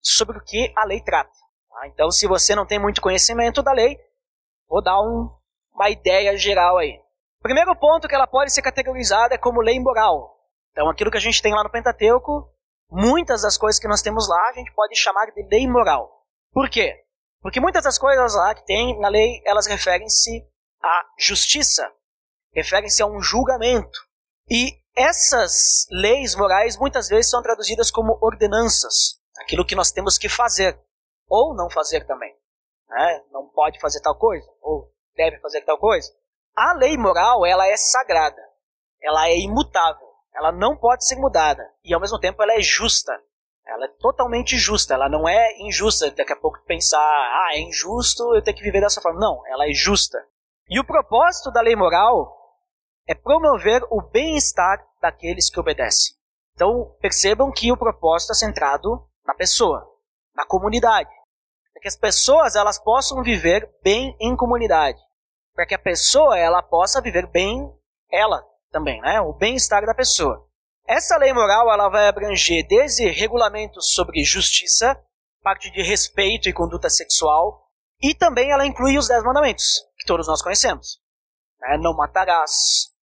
sobre 0.00 0.38
o 0.38 0.44
que 0.44 0.72
a 0.76 0.84
lei 0.84 1.00
trata. 1.00 1.32
Tá? 1.68 1.88
Então, 1.88 2.10
se 2.10 2.26
você 2.28 2.54
não 2.54 2.64
tem 2.64 2.78
muito 2.78 3.00
conhecimento 3.00 3.62
da 3.62 3.72
lei, 3.72 3.98
vou 4.68 4.80
dar 4.80 5.00
um, 5.00 5.28
uma 5.74 5.90
ideia 5.90 6.36
geral 6.36 6.78
aí. 6.78 7.00
Primeiro 7.42 7.74
ponto 7.74 8.06
que 8.06 8.14
ela 8.14 8.28
pode 8.28 8.52
ser 8.52 8.62
categorizada 8.62 9.34
é 9.34 9.38
como 9.38 9.60
lei 9.60 9.80
moral. 9.80 10.38
Então, 10.70 10.88
aquilo 10.88 11.10
que 11.10 11.16
a 11.16 11.20
gente 11.20 11.42
tem 11.42 11.52
lá 11.52 11.64
no 11.64 11.70
Pentateuco, 11.70 12.48
muitas 12.88 13.42
das 13.42 13.58
coisas 13.58 13.80
que 13.80 13.88
nós 13.88 14.02
temos 14.02 14.28
lá, 14.28 14.50
a 14.50 14.52
gente 14.52 14.72
pode 14.72 14.94
chamar 14.96 15.26
de 15.32 15.42
lei 15.50 15.66
moral. 15.66 16.24
Por 16.52 16.68
quê? 16.70 17.04
Porque 17.40 17.60
muitas 17.60 17.84
das 17.84 17.98
coisas 17.98 18.34
lá 18.34 18.54
que 18.54 18.64
tem 18.64 18.98
na 19.00 19.08
lei, 19.08 19.42
elas 19.46 19.66
referem-se 19.66 20.46
à 20.82 21.04
justiça, 21.18 21.90
referem-se 22.52 23.02
a 23.02 23.06
um 23.06 23.20
julgamento. 23.20 23.98
E 24.48 24.78
essas 24.94 25.86
leis 25.90 26.34
morais 26.34 26.76
muitas 26.76 27.08
vezes 27.08 27.30
são 27.30 27.42
traduzidas 27.42 27.90
como 27.90 28.18
ordenanças, 28.20 29.20
aquilo 29.38 29.64
que 29.64 29.74
nós 29.74 29.90
temos 29.90 30.18
que 30.18 30.28
fazer, 30.28 30.78
ou 31.28 31.54
não 31.54 31.70
fazer 31.70 32.06
também. 32.06 32.34
Né? 32.88 33.22
Não 33.30 33.48
pode 33.48 33.80
fazer 33.80 34.00
tal 34.00 34.18
coisa, 34.18 34.46
ou 34.60 34.92
deve 35.16 35.38
fazer 35.38 35.62
tal 35.62 35.78
coisa. 35.78 36.12
A 36.54 36.74
lei 36.74 36.96
moral, 36.98 37.46
ela 37.46 37.66
é 37.66 37.76
sagrada, 37.76 38.42
ela 39.00 39.28
é 39.28 39.38
imutável, 39.38 40.08
ela 40.34 40.52
não 40.52 40.76
pode 40.76 41.06
ser 41.06 41.16
mudada, 41.16 41.62
e 41.84 41.94
ao 41.94 42.00
mesmo 42.00 42.18
tempo 42.18 42.42
ela 42.42 42.54
é 42.54 42.60
justa. 42.60 43.12
Ela 43.70 43.84
é 43.84 43.88
totalmente 44.00 44.58
justa, 44.58 44.94
ela 44.94 45.08
não 45.08 45.28
é 45.28 45.56
injusta. 45.60 46.10
Daqui 46.10 46.32
a 46.32 46.36
pouco 46.36 46.58
pensar, 46.66 46.98
ah, 46.98 47.50
é 47.52 47.60
injusto 47.60 48.34
eu 48.34 48.42
ter 48.42 48.52
que 48.52 48.62
viver 48.62 48.80
dessa 48.80 49.00
forma. 49.00 49.20
Não, 49.20 49.46
ela 49.46 49.68
é 49.68 49.72
justa. 49.72 50.18
E 50.68 50.80
o 50.80 50.84
propósito 50.84 51.52
da 51.52 51.60
lei 51.60 51.76
moral 51.76 52.36
é 53.06 53.14
promover 53.14 53.82
o 53.88 54.02
bem-estar 54.02 54.84
daqueles 55.00 55.48
que 55.48 55.60
obedecem. 55.60 56.16
Então, 56.54 56.94
percebam 57.00 57.52
que 57.52 57.70
o 57.70 57.76
propósito 57.76 58.32
é 58.32 58.34
centrado 58.34 59.06
na 59.24 59.34
pessoa, 59.34 59.88
na 60.34 60.44
comunidade. 60.44 61.10
Para 61.72 61.82
que 61.82 61.88
as 61.88 61.96
pessoas 61.96 62.56
elas 62.56 62.78
possam 62.78 63.22
viver 63.22 63.70
bem 63.82 64.16
em 64.20 64.36
comunidade. 64.36 65.00
Para 65.54 65.64
que 65.64 65.74
a 65.74 65.78
pessoa 65.78 66.36
ela 66.36 66.60
possa 66.60 67.00
viver 67.00 67.26
bem 67.28 67.72
ela 68.10 68.44
também, 68.72 69.00
né? 69.00 69.20
O 69.20 69.32
bem-estar 69.32 69.86
da 69.86 69.94
pessoa. 69.94 70.49
Essa 70.90 71.16
lei 71.18 71.32
moral 71.32 71.72
ela 71.72 71.88
vai 71.88 72.08
abranger 72.08 72.66
desde 72.66 73.08
regulamentos 73.08 73.92
sobre 73.92 74.24
justiça, 74.24 75.00
parte 75.40 75.70
de 75.70 75.80
respeito 75.82 76.48
e 76.48 76.52
conduta 76.52 76.90
sexual, 76.90 77.70
e 78.02 78.12
também 78.12 78.50
ela 78.50 78.66
inclui 78.66 78.98
os 78.98 79.06
dez 79.06 79.22
mandamentos, 79.22 79.86
que 79.96 80.04
todos 80.04 80.26
nós 80.26 80.42
conhecemos. 80.42 81.00
Né? 81.60 81.78
Não 81.80 81.94
matarás, 81.94 82.92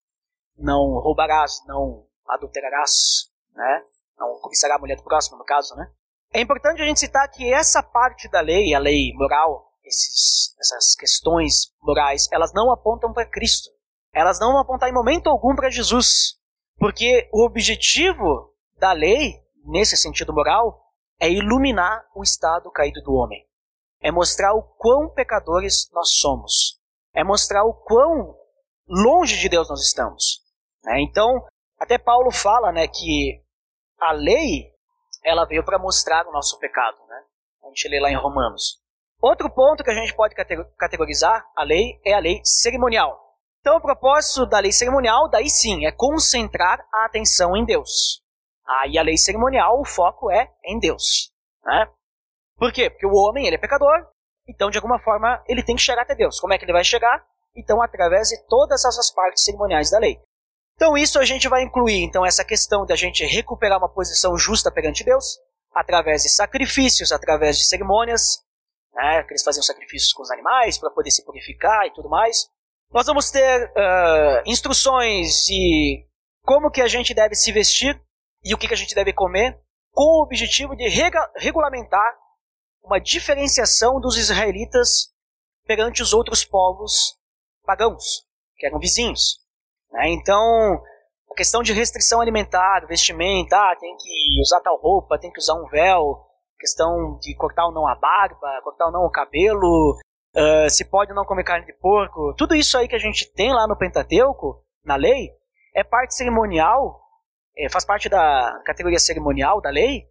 não 0.54 1.00
roubarás, 1.00 1.62
não 1.66 2.04
adulterarás, 2.28 3.30
né? 3.54 3.82
não 4.18 4.38
cobiçará 4.42 4.74
a 4.74 4.78
mulher 4.78 4.98
do 4.98 5.04
próximo, 5.04 5.38
no 5.38 5.44
caso. 5.46 5.74
Né? 5.74 5.90
É 6.34 6.42
importante 6.42 6.82
a 6.82 6.84
gente 6.84 7.00
citar 7.00 7.26
que 7.30 7.50
essa 7.50 7.82
parte 7.82 8.28
da 8.28 8.42
lei, 8.42 8.74
a 8.74 8.78
lei 8.78 9.14
moral, 9.14 9.72
esses, 9.82 10.54
essas 10.60 10.94
questões 10.94 11.72
morais, 11.80 12.28
elas 12.30 12.52
não 12.52 12.70
apontam 12.70 13.14
para 13.14 13.24
Cristo. 13.24 13.70
Elas 14.12 14.38
não 14.38 14.52
vão 14.52 14.60
apontar 14.60 14.90
em 14.90 14.94
momento 14.94 15.30
algum 15.30 15.56
para 15.56 15.70
Jesus. 15.70 16.37
Porque 16.78 17.28
o 17.32 17.44
objetivo 17.44 18.54
da 18.78 18.92
lei, 18.92 19.34
nesse 19.64 19.96
sentido 19.96 20.32
moral, 20.32 20.80
é 21.20 21.28
iluminar 21.28 22.06
o 22.14 22.22
estado 22.22 22.70
caído 22.70 23.02
do 23.02 23.12
homem. 23.14 23.44
É 24.00 24.12
mostrar 24.12 24.54
o 24.54 24.62
quão 24.62 25.12
pecadores 25.12 25.90
nós 25.92 26.16
somos. 26.18 26.80
É 27.12 27.24
mostrar 27.24 27.64
o 27.64 27.74
quão 27.74 28.36
longe 28.86 29.36
de 29.36 29.48
Deus 29.48 29.68
nós 29.68 29.82
estamos. 29.82 30.40
Né? 30.84 31.00
Então, 31.00 31.44
até 31.78 31.98
Paulo 31.98 32.30
fala 32.30 32.70
né, 32.70 32.86
que 32.86 33.42
a 34.00 34.12
lei 34.12 34.72
ela 35.24 35.44
veio 35.44 35.64
para 35.64 35.78
mostrar 35.78 36.26
o 36.28 36.32
nosso 36.32 36.58
pecado. 36.60 36.96
Né? 37.08 37.22
A 37.64 37.68
gente 37.68 37.88
lê 37.88 37.98
lá 37.98 38.10
em 38.10 38.16
Romanos. 38.16 38.80
Outro 39.20 39.50
ponto 39.50 39.82
que 39.82 39.90
a 39.90 39.94
gente 39.94 40.14
pode 40.14 40.34
categorizar 40.76 41.44
a 41.56 41.64
lei 41.64 42.00
é 42.04 42.14
a 42.14 42.20
lei 42.20 42.40
cerimonial. 42.44 43.27
Então, 43.60 43.76
o 43.76 43.80
propósito 43.80 44.46
da 44.46 44.60
lei 44.60 44.72
cerimonial, 44.72 45.28
daí 45.28 45.50
sim, 45.50 45.84
é 45.86 45.92
concentrar 45.92 46.80
a 46.92 47.04
atenção 47.06 47.56
em 47.56 47.64
Deus. 47.64 48.22
Aí 48.66 48.98
a 48.98 49.02
lei 49.02 49.16
cerimonial, 49.16 49.80
o 49.80 49.84
foco 49.84 50.30
é 50.30 50.52
em 50.64 50.78
Deus. 50.78 51.32
Né? 51.64 51.90
Por 52.56 52.72
quê? 52.72 52.90
Porque 52.90 53.06
o 53.06 53.14
homem 53.14 53.46
ele 53.46 53.56
é 53.56 53.58
pecador, 53.58 54.06
então 54.46 54.70
de 54.70 54.78
alguma 54.78 54.98
forma 54.98 55.42
ele 55.48 55.62
tem 55.62 55.76
que 55.76 55.82
chegar 55.82 56.02
até 56.02 56.14
Deus. 56.14 56.38
Como 56.40 56.52
é 56.52 56.58
que 56.58 56.64
ele 56.64 56.72
vai 56.72 56.84
chegar? 56.84 57.24
Então, 57.56 57.82
através 57.82 58.28
de 58.28 58.36
todas 58.46 58.84
essas 58.84 59.10
partes 59.12 59.44
cerimoniais 59.44 59.90
da 59.90 59.98
lei. 59.98 60.20
Então, 60.74 60.96
isso 60.96 61.18
a 61.18 61.24
gente 61.24 61.48
vai 61.48 61.62
incluir 61.62 62.04
então 62.04 62.24
essa 62.24 62.44
questão 62.44 62.86
da 62.86 62.94
gente 62.94 63.24
recuperar 63.24 63.78
uma 63.78 63.88
posição 63.88 64.36
justa 64.38 64.70
perante 64.70 65.02
Deus, 65.02 65.38
através 65.74 66.22
de 66.22 66.28
sacrifícios, 66.28 67.10
através 67.10 67.58
de 67.58 67.64
cerimônias, 67.64 68.44
né, 68.94 69.22
que 69.24 69.32
eles 69.32 69.42
faziam 69.42 69.62
sacrifícios 69.62 70.12
com 70.12 70.22
os 70.22 70.30
animais 70.30 70.78
para 70.78 70.90
poder 70.90 71.10
se 71.10 71.24
purificar 71.24 71.86
e 71.86 71.92
tudo 71.92 72.08
mais. 72.08 72.48
Nós 72.90 73.06
vamos 73.06 73.30
ter 73.30 73.70
uh, 73.70 74.42
instruções 74.46 75.44
de 75.46 76.06
como 76.42 76.70
que 76.70 76.80
a 76.80 76.88
gente 76.88 77.12
deve 77.12 77.34
se 77.34 77.52
vestir 77.52 78.00
e 78.42 78.54
o 78.54 78.58
que, 78.58 78.66
que 78.66 78.74
a 78.74 78.76
gente 78.76 78.94
deve 78.94 79.12
comer, 79.12 79.60
com 79.92 80.02
o 80.02 80.22
objetivo 80.22 80.74
de 80.74 80.88
rega- 80.88 81.30
regulamentar 81.36 82.16
uma 82.82 82.98
diferenciação 82.98 84.00
dos 84.00 84.16
israelitas 84.16 85.12
perante 85.66 86.02
os 86.02 86.14
outros 86.14 86.44
povos 86.44 87.18
pagãos, 87.64 88.26
que 88.56 88.66
eram 88.66 88.78
vizinhos. 88.78 89.40
Né? 89.90 90.08
Então, 90.08 90.82
a 91.30 91.34
questão 91.34 91.62
de 91.62 91.74
restrição 91.74 92.22
alimentar, 92.22 92.86
vestimenta, 92.86 93.56
ah, 93.56 93.76
tem 93.78 93.94
que 93.96 94.40
usar 94.40 94.60
tal 94.60 94.80
roupa, 94.80 95.18
tem 95.18 95.30
que 95.30 95.38
usar 95.38 95.54
um 95.54 95.66
véu, 95.66 96.24
questão 96.58 97.18
de 97.20 97.34
cortar 97.36 97.66
ou 97.66 97.72
não 97.72 97.86
a 97.86 97.94
barba, 97.94 98.62
cortar 98.64 98.86
ou 98.86 98.92
não 98.92 99.04
o 99.04 99.10
cabelo, 99.10 99.98
uh, 100.36 100.70
se 100.70 100.84
pode 100.84 101.12
ou 101.12 101.16
não 101.16 101.24
comer 101.24 101.44
carne 101.44 101.66
de 101.66 101.72
porco, 101.74 102.34
tudo 102.36 102.54
isso 102.54 102.76
aí 102.76 102.88
que 102.88 102.96
a 102.96 103.00
gente 103.00 103.30
tem 103.32 103.52
lá 103.52 103.66
no 103.66 103.76
Pentateuco, 103.76 104.64
na 104.84 104.96
lei, 104.96 105.30
é 105.74 105.84
parte 105.84 106.14
cerimonial, 106.14 107.00
é, 107.56 107.68
faz 107.68 107.84
parte 107.84 108.08
da 108.08 108.62
categoria 108.64 108.98
cerimonial 108.98 109.60
da 109.60 109.70
lei, 109.70 110.06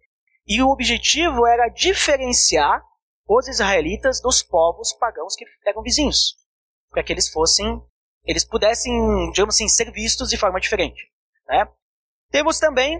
e 0.46 0.62
o 0.62 0.68
objetivo 0.68 1.46
era 1.46 1.68
diferenciar 1.68 2.82
os 3.28 3.46
israelitas 3.48 4.20
dos 4.20 4.42
povos 4.42 4.92
pagãos 4.94 5.36
que 5.36 5.44
eram 5.66 5.82
vizinhos, 5.82 6.36
para 6.90 7.02
que 7.02 7.12
eles 7.12 7.28
fossem, 7.28 7.82
eles 8.24 8.44
pudessem, 8.44 9.30
digamos 9.32 9.54
assim, 9.54 9.68
ser 9.68 9.90
vistos 9.92 10.30
de 10.30 10.38
forma 10.38 10.58
diferente. 10.58 11.10
Né? 11.46 11.68
Temos 12.30 12.58
também 12.58 12.98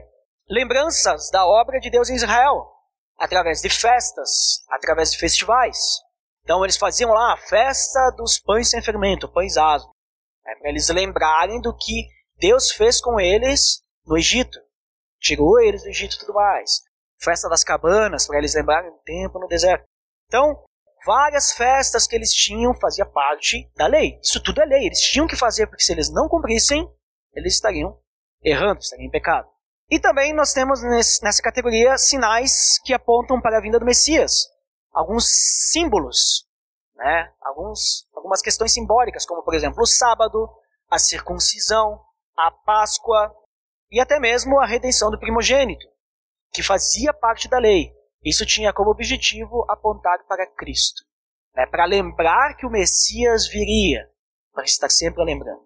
lembranças 0.49 1.31
da 1.31 1.47
obra 1.47 1.81
de 1.81 1.91
Deus 1.91 2.11
em 2.11 2.15
Israel, 2.15 2.71
através 3.19 3.61
de 3.61 3.71
festas, 3.71 4.63
através 4.71 5.11
de 5.11 5.19
festivais. 5.19 5.79
Então 6.49 6.65
eles 6.65 6.79
faziam 6.79 7.11
lá 7.11 7.35
a 7.35 7.37
festa 7.37 8.09
dos 8.17 8.39
pães 8.39 8.71
sem 8.71 8.81
fermento, 8.81 9.31
pães 9.31 9.59
asmos, 9.59 9.93
né, 10.43 10.55
para 10.55 10.71
eles 10.71 10.89
lembrarem 10.89 11.61
do 11.61 11.77
que 11.77 12.09
Deus 12.39 12.71
fez 12.71 13.03
com 13.03 13.21
eles 13.21 13.83
no 14.07 14.17
Egito. 14.17 14.59
Tirou 15.21 15.61
eles 15.61 15.83
do 15.83 15.91
Egito 15.91 16.17
e 16.17 16.19
tudo 16.21 16.33
mais. 16.33 16.81
Festa 17.21 17.51
das 17.51 17.63
cabanas, 17.63 18.27
para 18.27 18.39
eles 18.39 18.55
lembrarem 18.55 18.91
do 18.91 18.97
tempo 19.05 19.39
no 19.39 19.47
deserto. 19.47 19.85
Então, 20.27 20.65
várias 21.05 21.53
festas 21.53 22.07
que 22.07 22.17
eles 22.17 22.33
tinham 22.33 22.73
fazia 22.81 23.05
parte 23.05 23.71
da 23.77 23.87
lei. 23.87 24.19
Isso 24.23 24.43
tudo 24.43 24.63
é 24.63 24.65
lei. 24.65 24.87
Eles 24.87 25.03
tinham 25.03 25.27
que 25.27 25.37
fazer, 25.37 25.67
porque 25.67 25.83
se 25.83 25.93
eles 25.93 26.11
não 26.11 26.31
cumprissem, 26.31 26.89
eles 27.35 27.57
estariam 27.57 28.01
errando, 28.43 28.81
estariam 28.81 29.07
em 29.07 29.11
pecado. 29.11 29.47
E 29.91 30.01
também 30.01 30.33
nós 30.33 30.55
temos 30.55 30.81
nessa 30.83 31.43
categoria 31.43 31.99
sinais 31.99 32.81
que 32.87 32.95
apontam 32.95 33.39
para 33.39 33.59
a 33.59 33.61
vinda 33.61 33.79
do 33.79 33.85
Messias 33.85 34.49
alguns 34.99 35.27
símbolos, 35.71 36.45
né? 36.97 37.33
alguns, 37.41 38.09
algumas 38.13 38.43
questões 38.43 38.73
simbólicas, 38.73 39.25
como 39.25 39.45
por 39.45 39.55
exemplo 39.55 39.81
o 39.81 39.87
sábado, 39.87 40.51
a 40.91 40.99
circuncisão, 40.99 42.05
a 42.37 42.51
Páscoa 42.51 43.33
e 43.93 44.01
até 44.01 44.19
mesmo 44.19 44.59
a 44.59 44.67
redenção 44.67 45.09
do 45.09 45.19
primogênito, 45.19 45.87
que 46.53 46.65
fazia 46.65 47.15
parte 47.15 47.49
da 47.49 47.59
lei. 47.59 47.93
Isso 48.25 48.45
tinha 48.45 48.73
como 48.73 48.91
objetivo 48.91 49.65
apontar 49.71 50.19
para 50.27 50.51
Cristo, 50.57 51.05
né? 51.55 51.65
para 51.65 51.85
lembrar 51.85 52.57
que 52.57 52.67
o 52.67 52.71
Messias 52.71 53.47
viria, 53.47 54.11
para 54.53 54.65
estar 54.65 54.91
sempre 54.91 55.23
lembrando. 55.23 55.65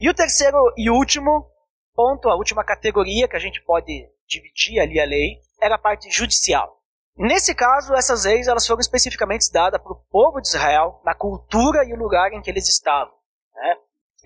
E 0.00 0.08
o 0.08 0.14
terceiro 0.14 0.56
e 0.78 0.88
último 0.88 1.52
ponto, 1.94 2.30
a 2.30 2.34
última 2.34 2.64
categoria 2.64 3.28
que 3.28 3.36
a 3.36 3.40
gente 3.40 3.62
pode 3.62 4.08
dividir 4.26 4.80
ali 4.80 4.98
a 4.98 5.04
lei, 5.04 5.38
era 5.60 5.74
a 5.74 5.78
parte 5.78 6.10
judicial. 6.10 6.79
Nesse 7.22 7.54
caso, 7.54 7.94
essas 7.94 8.24
leis 8.24 8.48
elas 8.48 8.66
foram 8.66 8.80
especificamente 8.80 9.52
dadas 9.52 9.78
para 9.78 9.92
o 9.92 10.02
povo 10.10 10.40
de 10.40 10.48
Israel, 10.48 11.02
na 11.04 11.14
cultura 11.14 11.84
e 11.84 11.92
o 11.92 11.98
lugar 11.98 12.32
em 12.32 12.40
que 12.40 12.48
eles 12.48 12.66
estavam. 12.66 13.12
Né? 13.54 13.76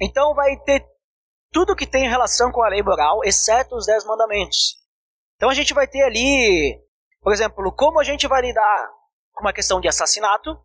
Então 0.01 0.33
vai 0.33 0.57
ter 0.59 0.87
tudo 1.51 1.75
que 1.75 1.89
tem 1.89 2.09
relação 2.09 2.53
com 2.53 2.63
a 2.63 2.69
lei 2.69 2.85
moral, 2.85 3.25
exceto 3.25 3.75
os 3.75 3.85
dez 3.85 4.05
mandamentos. 4.05 4.77
Então 5.35 5.51
a 5.51 5.55
gente 5.55 5.75
vai 5.75 5.89
ter 5.89 6.03
ali, 6.03 6.81
por 7.21 7.33
exemplo, 7.33 7.75
como 7.75 7.99
a 7.99 8.05
gente 8.05 8.29
vai 8.29 8.43
lidar 8.43 8.91
com 9.33 9.41
uma 9.41 9.53
questão 9.53 9.81
de 9.81 9.89
assassinato, 9.89 10.57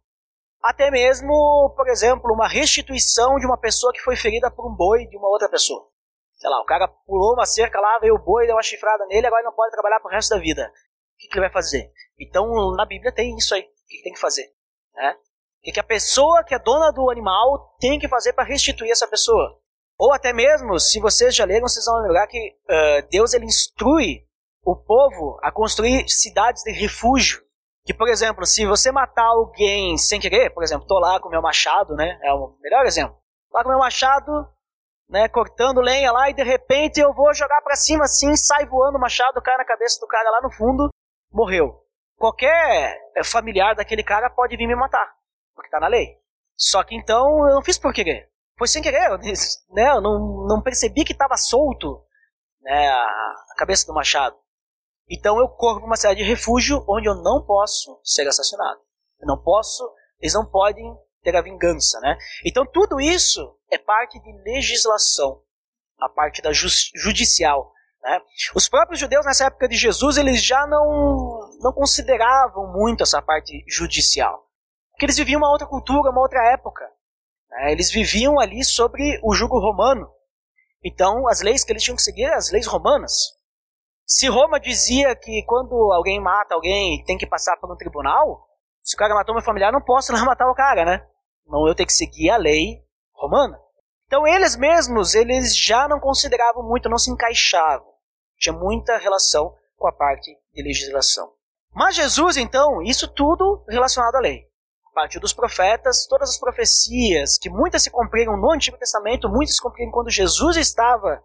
até 0.62 0.92
mesmo, 0.92 1.74
por 1.76 1.88
exemplo, 1.88 2.32
uma 2.32 2.48
restituição 2.48 3.40
de 3.40 3.48
uma 3.48 3.58
pessoa 3.58 3.92
que 3.92 4.02
foi 4.02 4.16
ferida 4.16 4.52
por 4.52 4.72
um 4.72 4.76
boi 4.76 5.08
de 5.08 5.18
uma 5.18 5.30
outra 5.30 5.50
pessoa. 5.50 5.84
Sei 6.38 6.48
lá, 6.48 6.62
o 6.62 6.66
cara 6.66 6.88
pulou 7.08 7.34
uma 7.34 7.48
cerca 7.48 7.82
lá, 7.82 7.98
veio 7.98 8.14
o 8.14 8.24
boi, 8.24 8.46
deu 8.46 8.56
uma 8.56 8.62
chifrada 8.62 9.04
nele, 9.08 9.26
agora 9.26 9.42
ele 9.42 9.50
não 9.50 9.56
pode 9.56 9.72
trabalhar 9.72 10.00
pro 10.00 10.12
resto 10.12 10.36
da 10.36 10.40
vida. 10.40 10.72
O 11.16 11.18
que, 11.18 11.28
que 11.28 11.34
ele 11.34 11.48
vai 11.48 11.52
fazer? 11.52 11.92
Então, 12.20 12.76
na 12.76 12.86
Bíblia 12.86 13.12
tem 13.12 13.36
isso 13.38 13.54
aí. 13.56 13.62
O 13.62 13.88
que 13.88 14.04
tem 14.04 14.14
que 14.14 14.20
fazer? 14.20 14.52
Né? 14.96 15.16
O 15.66 15.72
que 15.72 15.80
a 15.80 15.84
pessoa 15.84 16.44
que 16.44 16.54
é 16.54 16.60
dona 16.60 16.92
do 16.92 17.10
animal 17.10 17.76
tem 17.80 18.00
que 18.00 18.08
fazer 18.08 18.34
para 18.34 18.44
restituir 18.44 18.92
essa 18.92 19.08
pessoa? 19.08 19.60
Ou 19.98 20.14
até 20.14 20.32
mesmo, 20.32 20.80
se 20.80 21.00
vocês 21.00 21.36
já 21.36 21.44
leram, 21.46 21.68
vocês 21.68 21.86
vão 21.86 22.02
lembrar 22.02 22.28
que 22.28 22.38
uh, 22.38 23.08
Deus 23.10 23.34
ele 23.34 23.46
instrui 23.46 24.26
o 24.64 24.76
povo 24.76 25.40
a 25.42 25.52
construir 25.52 26.08
cidades 26.08 26.64
de 26.64 26.72
refúgio. 26.72 27.42
Que, 27.86 27.94
por 27.94 28.08
exemplo, 28.08 28.46
se 28.46 28.66
você 28.66 28.92
matar 28.92 29.26
alguém 29.26 29.98
sem 29.98 30.20
querer, 30.20 30.52
por 30.52 30.64
exemplo, 30.64 30.88
tô 30.88 31.00
lá 31.00 31.20
com 31.20 31.30
meu 31.30 31.42
machado, 31.42 31.96
né? 31.96 32.20
É 32.24 32.32
o 32.34 32.56
melhor 32.62 32.86
exemplo. 32.86 33.18
Lá 33.52 33.64
com 33.64 33.70
meu 33.70 33.80
machado, 33.80 34.32
né, 35.10 35.28
cortando 35.28 35.82
lenha 35.82 36.12
lá 36.12 36.30
e 36.30 36.34
de 36.34 36.44
repente 36.44 37.00
eu 37.00 37.12
vou 37.14 37.34
jogar 37.34 37.62
para 37.62 37.76
cima 37.76 38.04
assim, 38.04 38.36
sai 38.36 38.66
voando 38.68 38.98
o 38.98 39.02
machado, 39.02 39.42
cai 39.42 39.58
na 39.58 39.66
cabeça 39.66 40.00
do 40.00 40.08
cara 40.08 40.30
lá 40.30 40.42
no 40.42 40.52
fundo, 40.52 40.90
morreu. 41.32 41.84
Qualquer 42.20 43.00
familiar 43.24 43.74
daquele 43.76 44.04
cara 44.04 44.30
pode 44.30 44.58
vir 44.58 44.68
me 44.68 44.76
matar, 44.76 45.10
porque 45.56 45.70
tá 45.70 45.80
na 45.80 45.88
lei. 45.88 46.18
Só 46.58 46.84
que 46.84 46.94
então 46.94 47.48
eu 47.48 47.56
não 47.56 47.64
fiz 47.64 47.80
por 47.80 47.94
querer. 47.94 48.30
Foi 48.58 48.68
sem 48.68 48.84
querer, 48.84 49.10
eu, 49.10 49.18
né, 49.74 49.90
eu 49.90 50.02
não, 50.02 50.46
não 50.46 50.62
percebi 50.62 51.06
que 51.06 51.14
estava 51.14 51.38
solto 51.38 52.04
né, 52.62 52.90
a, 52.90 53.56
cabeça 53.58 53.88
do 53.88 53.94
machado. 53.94 54.36
Então 55.10 55.40
eu 55.40 55.48
corro 55.48 55.78
para 55.78 55.88
uma 55.88 55.96
cidade 55.96 56.22
de 56.22 56.30
refúgio 56.30 56.84
onde 56.90 57.08
eu 57.08 57.16
não 57.16 57.42
posso 57.46 58.02
ser 58.04 58.28
assassinado. 58.28 58.82
Eu 59.22 59.26
não 59.26 59.42
posso, 59.42 59.90
eles 60.20 60.34
não 60.34 60.46
podem 60.46 60.94
ter 61.24 61.38
a 61.38 61.42
vingança, 61.42 62.02
né? 62.02 62.18
Então 62.46 62.66
tudo 62.66 63.00
isso 63.00 63.58
é 63.72 63.78
parte 63.78 64.20
de 64.20 64.32
legislação, 64.44 65.42
a 65.98 66.10
parte 66.10 66.42
da 66.42 66.52
judicial. 66.52 67.72
Né? 68.02 68.22
Os 68.54 68.68
próprios 68.68 69.00
judeus 69.00 69.26
nessa 69.26 69.46
época 69.46 69.70
de 69.70 69.78
Jesus 69.78 70.18
eles 70.18 70.44
já 70.44 70.68
não 70.68 71.39
não 71.60 71.74
consideravam 71.74 72.72
muito 72.72 73.04
essa 73.04 73.22
parte 73.22 73.64
judicial, 73.68 74.48
porque 74.92 75.06
eles 75.06 75.18
viviam 75.18 75.40
uma 75.40 75.52
outra 75.52 75.68
cultura, 75.68 76.10
uma 76.10 76.22
outra 76.22 76.44
época. 76.52 76.90
Né? 77.50 77.72
Eles 77.72 77.92
viviam 77.92 78.40
ali 78.40 78.64
sobre 78.64 79.20
o 79.24 79.34
jugo 79.34 79.60
romano. 79.60 80.10
Então 80.84 81.28
as 81.28 81.42
leis 81.42 81.64
que 81.64 81.72
eles 81.72 81.84
tinham 81.84 81.96
que 81.96 82.02
seguir 82.02 82.26
eram 82.26 82.38
as 82.38 82.52
leis 82.52 82.66
romanas. 82.66 83.38
Se 84.06 84.28
Roma 84.28 84.60
dizia 84.60 85.16
que 85.16 85.44
quando 85.46 85.92
alguém 85.92 86.20
mata 86.20 86.56
alguém 86.56 87.04
tem 87.04 87.18
que 87.18 87.28
passar 87.28 87.58
por 87.58 87.72
um 87.72 87.78
tribunal, 87.78 88.48
se 88.82 88.96
o 88.96 88.98
cara 88.98 89.14
matou 89.14 89.36
meu 89.36 89.44
familiar, 89.44 89.72
não 89.72 89.82
posso 89.82 90.12
lá 90.12 90.24
matar 90.26 90.50
o 90.50 90.56
cara, 90.56 90.86
né? 90.86 91.08
Não, 91.46 91.68
eu 91.68 91.76
tenho 91.76 91.88
que 91.88 91.94
seguir 91.94 92.30
a 92.30 92.38
lei 92.38 92.84
romana. 93.14 93.60
Então 94.08 94.26
eles 94.26 94.56
mesmos, 94.56 95.14
eles 95.14 95.56
já 95.56 95.88
não 95.88 96.00
consideravam 96.00 96.64
muito, 96.64 96.90
não 96.90 96.98
se 96.98 97.12
encaixavam. 97.12 97.94
Tinha 98.38 98.54
muita 98.54 98.98
relação 98.98 99.56
com 99.78 99.88
a 99.88 99.92
parte 99.92 100.36
de 100.54 100.64
legislação. 100.64 101.39
Mas 101.74 101.96
Jesus, 101.96 102.38
então, 102.38 102.82
isso 102.82 103.08
tudo 103.08 103.64
relacionado 103.70 104.16
à 104.16 104.20
lei. 104.20 104.48
Partiu 104.94 105.22
dos 105.22 105.34
profetas, 105.34 106.06
todas 106.08 106.30
as 106.30 106.40
profecias, 106.40 107.38
que 107.38 107.50
muitas 107.50 107.84
se 107.84 107.90
cumpriram 107.90 108.36
no 108.36 108.52
Antigo 108.52 108.78
Testamento, 108.78 109.30
muitas 109.30 109.56
se 109.56 109.62
cumpriram 109.62 109.92
quando 109.92 110.10
Jesus 110.10 110.58
estava 110.58 111.24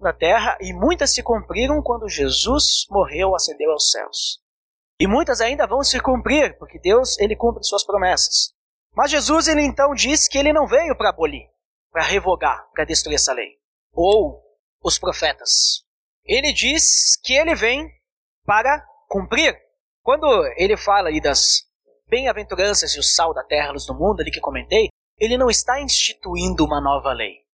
na 0.00 0.12
terra, 0.12 0.56
e 0.60 0.72
muitas 0.72 1.12
se 1.12 1.22
cumpriram 1.22 1.82
quando 1.82 2.08
Jesus 2.08 2.86
morreu, 2.88 3.34
ascendeu 3.34 3.70
aos 3.72 3.90
céus. 3.90 4.40
E 4.98 5.06
muitas 5.06 5.40
ainda 5.40 5.66
vão 5.66 5.82
se 5.82 6.00
cumprir, 6.00 6.56
porque 6.58 6.78
Deus, 6.78 7.18
ele 7.18 7.36
cumpre 7.36 7.62
suas 7.64 7.84
promessas. 7.84 8.54
Mas 8.94 9.10
Jesus 9.10 9.48
ele 9.48 9.62
então 9.62 9.94
diz 9.94 10.28
que 10.28 10.38
ele 10.38 10.52
não 10.52 10.66
veio 10.66 10.96
para 10.96 11.10
abolir, 11.10 11.48
para 11.90 12.02
revogar, 12.02 12.68
para 12.72 12.84
destruir 12.84 13.14
essa 13.14 13.32
lei. 13.32 13.58
Ou 13.92 14.42
os 14.82 14.98
profetas. 14.98 15.84
Ele 16.24 16.52
diz 16.52 17.16
que 17.22 17.34
ele 17.34 17.54
vem 17.54 17.90
para 18.44 18.84
cumprir. 19.08 19.58
Quando 20.10 20.26
ele 20.56 20.76
fala 20.76 21.08
aí 21.08 21.20
das 21.20 21.68
bem-aventuranças 22.08 22.96
e 22.96 22.98
o 22.98 23.02
sal 23.02 23.32
da 23.32 23.44
terra, 23.44 23.70
luz 23.70 23.86
do 23.86 23.94
mundo, 23.94 24.20
ali 24.20 24.32
que 24.32 24.40
comentei, 24.40 24.88
ele 25.16 25.38
não 25.38 25.48
está 25.48 25.80
instituindo 25.80 26.64
uma 26.64 26.80
nova 26.80 27.12
lei. 27.12 27.44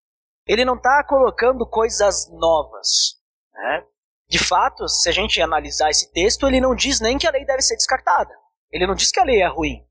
Ele 0.46 0.64
não 0.64 0.76
está 0.76 1.04
colocando 1.04 1.68
coisas 1.68 2.32
novas. 2.32 3.20
Né? 3.52 3.84
De 4.26 4.38
fato, 4.38 4.88
se 4.88 5.06
a 5.06 5.12
gente 5.12 5.38
analisar 5.38 5.90
esse 5.90 6.10
texto, 6.14 6.46
ele 6.46 6.58
não 6.58 6.74
diz 6.74 6.98
nem 6.98 7.18
que 7.18 7.26
a 7.26 7.30
lei 7.30 7.44
deve 7.44 7.60
ser 7.60 7.76
descartada. 7.76 8.34
Ele 8.72 8.86
não 8.86 8.94
diz 8.94 9.10
que 9.10 9.20
a 9.20 9.24
lei 9.24 9.42
é 9.42 9.48
ruim. 9.48 9.86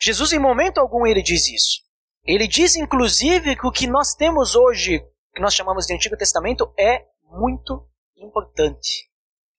Jesus, 0.00 0.32
em 0.32 0.38
momento 0.38 0.78
algum, 0.78 1.04
ele 1.04 1.20
diz 1.20 1.48
isso. 1.48 1.82
Ele 2.24 2.46
diz, 2.46 2.76
inclusive, 2.76 3.56
que 3.56 3.66
o 3.66 3.72
que 3.72 3.88
nós 3.88 4.14
temos 4.14 4.54
hoje, 4.54 5.04
que 5.34 5.42
nós 5.42 5.52
chamamos 5.52 5.84
de 5.84 5.94
Antigo 5.94 6.16
Testamento, 6.16 6.72
é 6.78 7.08
muito 7.24 7.84
importante. 8.16 9.10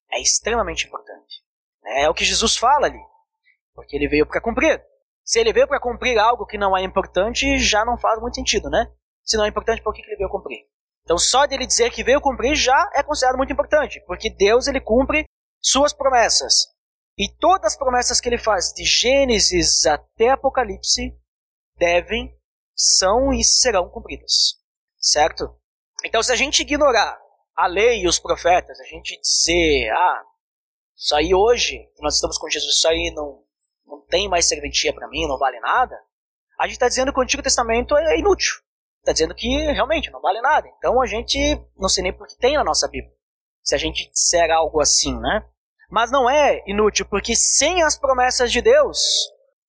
É 0.09 0.21
extremamente 0.21 0.87
importante. 0.87 1.43
É 1.85 2.09
o 2.09 2.13
que 2.13 2.25
Jesus 2.25 2.55
fala 2.57 2.87
ali. 2.87 3.01
Porque 3.73 3.95
ele 3.95 4.07
veio 4.07 4.25
para 4.25 4.41
cumprir. 4.41 4.83
Se 5.23 5.39
ele 5.39 5.53
veio 5.53 5.67
para 5.67 5.79
cumprir 5.79 6.17
algo 6.17 6.45
que 6.45 6.57
não 6.57 6.77
é 6.77 6.83
importante, 6.83 7.57
já 7.57 7.83
não 7.83 7.97
faz 7.97 8.19
muito 8.21 8.35
sentido, 8.35 8.69
né? 8.69 8.91
Se 9.23 9.37
não 9.37 9.45
é 9.45 9.47
importante, 9.47 9.81
por 9.81 9.93
que 9.93 10.01
ele 10.01 10.15
veio 10.15 10.29
cumprir? 10.29 10.65
Então, 11.03 11.17
só 11.17 11.45
dele 11.45 11.67
dizer 11.67 11.91
que 11.91 12.03
veio 12.03 12.21
cumprir 12.21 12.55
já 12.55 12.89
é 12.93 13.03
considerado 13.03 13.37
muito 13.37 13.53
importante, 13.53 14.01
porque 14.07 14.29
Deus 14.29 14.67
ele 14.67 14.79
cumpre 14.79 15.25
suas 15.61 15.93
promessas. 15.93 16.67
E 17.17 17.29
todas 17.29 17.73
as 17.73 17.77
promessas 17.77 18.19
que 18.19 18.27
ele 18.27 18.37
faz, 18.37 18.73
de 18.73 18.83
Gênesis 18.83 19.85
até 19.85 20.29
Apocalipse, 20.29 21.15
devem, 21.77 22.35
são 22.75 23.33
e 23.33 23.43
serão 23.43 23.89
cumpridas. 23.89 24.59
Certo? 24.97 25.55
Então, 26.03 26.21
se 26.21 26.31
a 26.31 26.35
gente 26.35 26.61
ignorar 26.61 27.17
a 27.55 27.67
lei 27.67 28.01
e 28.01 28.07
os 28.07 28.19
profetas, 28.19 28.79
a 28.79 28.83
gente 28.85 29.19
dizer, 29.21 29.89
ah, 29.91 30.23
isso 31.05 31.15
aí 31.15 31.35
hoje, 31.35 31.87
nós 31.99 32.15
estamos 32.15 32.35
com 32.35 32.49
Jesus, 32.49 32.77
isso 32.77 32.87
aí 32.87 33.13
não, 33.15 33.43
não 33.85 34.01
tem 34.07 34.27
mais 34.27 34.47
serventia 34.47 34.91
para 34.91 35.07
mim, 35.07 35.27
não 35.27 35.37
vale 35.37 35.59
nada, 35.59 35.95
a 36.59 36.65
gente 36.65 36.77
está 36.77 36.87
dizendo 36.87 37.13
que 37.13 37.19
o 37.19 37.21
Antigo 37.21 37.43
Testamento 37.43 37.95
é 37.95 38.17
inútil. 38.17 38.55
Está 39.01 39.11
dizendo 39.11 39.35
que 39.35 39.47
realmente 39.71 40.09
não 40.09 40.19
vale 40.19 40.41
nada. 40.41 40.67
Então 40.79 40.99
a 40.99 41.05
gente 41.05 41.37
não 41.77 41.87
sei 41.87 42.01
nem 42.01 42.11
por 42.11 42.25
que 42.25 42.35
tem 42.39 42.55
na 42.55 42.63
nossa 42.63 42.87
Bíblia. 42.87 43.13
Se 43.61 43.75
a 43.75 43.77
gente 43.77 44.09
disser 44.09 44.49
algo 44.49 44.81
assim, 44.81 45.15
né? 45.19 45.45
Mas 45.91 46.09
não 46.09 46.27
é 46.27 46.63
inútil, 46.65 47.05
porque 47.05 47.35
sem 47.35 47.83
as 47.83 47.95
promessas 47.95 48.51
de 48.51 48.59
Deus, 48.59 48.97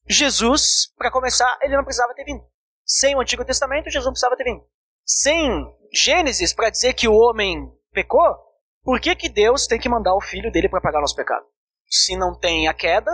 Jesus, 0.09 0.91
para 0.97 1.11
começar, 1.11 1.59
ele 1.61 1.77
não 1.77 1.85
precisava 1.85 2.15
ter 2.15 2.25
vindo. 2.25 2.43
Sem 2.83 3.15
o 3.15 3.21
Antigo 3.21 3.45
Testamento, 3.45 3.91
Jesus 3.91 4.07
não 4.07 4.13
precisava 4.13 4.37
ter 4.37 4.45
vindo. 4.45 4.65
Sem 5.05 5.51
Gênesis, 5.93 6.55
para 6.55 6.71
dizer 6.71 6.95
que 6.95 7.07
o 7.07 7.15
homem 7.15 7.71
pecou, 7.93 8.46
por 8.87 9.01
que, 9.01 9.17
que 9.17 9.29
Deus 9.29 9.67
tem 9.67 9.81
que 9.81 9.89
mandar 9.89 10.15
o 10.15 10.21
filho 10.21 10.49
dele 10.53 10.69
para 10.69 10.81
pagar 10.81 11.01
nosso 11.01 11.17
pecado? 11.17 11.45
Se 11.91 12.17
não 12.17 12.39
tem 12.39 12.69
a 12.69 12.73
queda, 12.73 13.11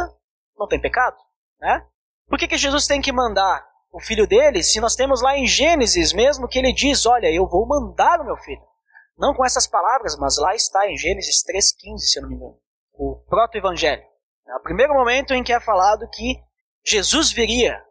não 0.55 0.69
tem 0.69 0.79
pecado, 0.79 1.17
né? 1.59 1.83
Por 2.29 2.39
que, 2.39 2.47
que 2.47 2.59
Jesus 2.59 2.87
tem 2.87 3.01
que 3.01 3.11
mandar 3.11 3.67
o 3.91 3.99
filho 3.99 4.27
dele 4.27 4.63
se 4.63 4.81
nós 4.81 4.95
temos 4.95 5.23
lá 5.23 5.35
em 5.35 5.47
Gênesis 5.47 6.13
mesmo 6.13 6.47
que 6.47 6.59
ele 6.59 6.75
diz: 6.75 7.07
Olha, 7.07 7.33
eu 7.33 7.47
vou 7.47 7.67
mandar 7.67 8.21
o 8.21 8.25
meu 8.27 8.37
filho? 8.37 8.61
Não 9.17 9.35
com 9.35 9.47
essas 9.47 9.67
palavras, 9.67 10.15
mas 10.19 10.37
lá 10.37 10.55
está 10.55 10.87
em 10.91 10.97
Gênesis 10.99 11.43
3,15, 11.43 11.99
se 12.01 12.19
eu 12.19 12.25
não 12.25 12.29
me 12.29 12.37
engano 12.37 12.59
o 12.93 13.25
proto-evangelho. 13.27 14.03
É 14.47 14.55
o 14.57 14.63
primeiro 14.63 14.93
momento 14.93 15.33
em 15.33 15.43
que 15.43 15.55
é 15.55 15.59
falado 15.59 16.07
que 16.11 16.39
Jesus 16.85 17.33
viria 17.33 17.83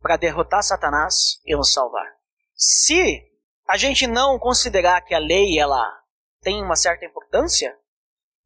para 0.00 0.16
derrotar 0.16 0.62
Satanás 0.62 1.40
e 1.44 1.56
nos 1.56 1.72
salvar. 1.72 2.06
Se 2.54 3.22
a 3.68 3.76
gente 3.76 4.06
não 4.06 4.38
considerar 4.38 5.00
que 5.00 5.14
a 5.14 5.18
lei 5.18 5.58
ela 5.58 6.03
tem 6.44 6.62
uma 6.62 6.76
certa 6.76 7.04
importância, 7.04 7.76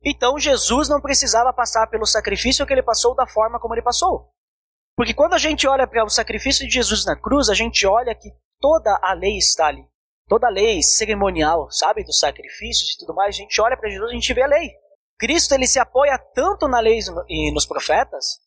então 0.02 0.38
Jesus 0.38 0.88
não 0.88 1.00
precisava 1.00 1.52
passar 1.52 1.86
pelo 1.88 2.06
sacrifício 2.06 2.64
que 2.64 2.72
ele 2.72 2.82
passou 2.82 3.14
da 3.14 3.26
forma 3.26 3.60
como 3.60 3.74
ele 3.74 3.82
passou. 3.82 4.32
Porque 4.96 5.12
quando 5.12 5.34
a 5.34 5.38
gente 5.38 5.66
olha 5.66 5.86
para 5.86 6.04
o 6.04 6.08
sacrifício 6.08 6.66
de 6.66 6.74
Jesus 6.74 7.04
na 7.04 7.14
cruz, 7.14 7.48
a 7.48 7.54
gente 7.54 7.86
olha 7.86 8.14
que 8.14 8.30
toda 8.60 8.98
a 9.02 9.12
lei 9.12 9.36
está 9.36 9.66
ali. 9.66 9.84
Toda 10.28 10.46
a 10.46 10.50
lei 10.50 10.82
cerimonial, 10.82 11.70
sabe, 11.70 12.04
dos 12.04 12.18
sacrifícios 12.18 12.94
e 12.94 12.98
tudo 12.98 13.14
mais, 13.14 13.34
a 13.34 13.38
gente 13.38 13.60
olha 13.60 13.76
para 13.76 13.88
Jesus 13.88 14.10
a 14.10 14.14
gente 14.14 14.34
vê 14.34 14.42
a 14.42 14.46
lei. 14.46 14.70
Cristo 15.18 15.52
ele 15.52 15.66
se 15.66 15.78
apoia 15.78 16.18
tanto 16.18 16.68
na 16.68 16.80
lei 16.80 17.00
e 17.28 17.52
nos 17.52 17.66
profetas 17.66 18.40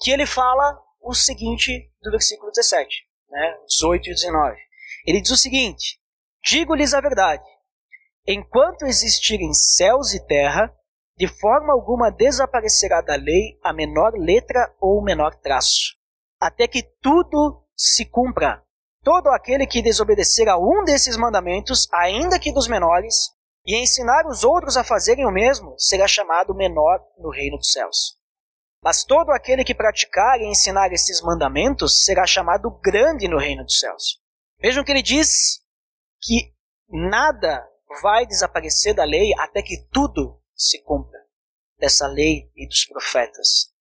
que 0.00 0.10
ele 0.10 0.26
fala 0.26 0.80
o 1.00 1.14
seguinte 1.14 1.90
do 2.02 2.10
versículo 2.10 2.50
17, 2.50 3.06
né, 3.30 3.58
18 3.68 4.06
e 4.06 4.14
19. 4.14 4.56
Ele 5.06 5.20
diz 5.20 5.30
o 5.30 5.36
seguinte: 5.36 6.00
Digo-lhes 6.44 6.94
a 6.94 7.00
verdade, 7.00 7.44
enquanto 8.26 8.84
existirem 8.86 9.52
céus 9.52 10.12
e 10.12 10.26
terra, 10.26 10.72
de 11.16 11.26
forma 11.26 11.72
alguma 11.72 12.10
desaparecerá 12.10 13.00
da 13.00 13.16
lei 13.16 13.58
a 13.62 13.72
menor 13.72 14.12
letra 14.14 14.74
ou 14.80 14.98
o 14.98 15.04
menor 15.04 15.34
traço, 15.36 15.96
até 16.40 16.68
que 16.68 16.82
tudo 17.00 17.62
se 17.76 18.04
cumpra. 18.04 18.62
Todo 19.02 19.28
aquele 19.28 19.66
que 19.66 19.80
desobedecer 19.80 20.48
a 20.48 20.58
um 20.58 20.84
desses 20.84 21.16
mandamentos, 21.16 21.88
ainda 21.92 22.38
que 22.38 22.52
dos 22.52 22.66
menores, 22.66 23.30
e 23.64 23.76
ensinar 23.76 24.26
os 24.26 24.44
outros 24.44 24.76
a 24.76 24.84
fazerem 24.84 25.24
o 25.26 25.30
mesmo, 25.30 25.74
será 25.78 26.06
chamado 26.06 26.54
menor 26.54 27.00
no 27.18 27.30
reino 27.30 27.56
dos 27.56 27.72
céus. 27.72 28.16
Mas 28.82 29.04
todo 29.04 29.30
aquele 29.30 29.64
que 29.64 29.74
praticar 29.74 30.40
e 30.40 30.46
ensinar 30.46 30.92
esses 30.92 31.20
mandamentos 31.20 32.04
será 32.04 32.26
chamado 32.26 32.70
grande 32.82 33.26
no 33.26 33.38
reino 33.38 33.64
dos 33.64 33.78
céus. 33.78 34.20
Vejam 34.60 34.84
que 34.84 34.92
ele 34.92 35.02
diz 35.02 35.60
que 36.22 36.52
nada 36.88 37.66
vai 38.02 38.26
desaparecer 38.26 38.94
da 38.94 39.04
lei 39.04 39.32
até 39.38 39.62
que 39.62 39.86
tudo 39.92 40.40
se 40.54 40.82
cumpra 40.82 41.18
dessa 41.78 42.06
lei 42.06 42.50
e 42.56 42.66
dos 42.66 42.84
profetas. 42.86 43.72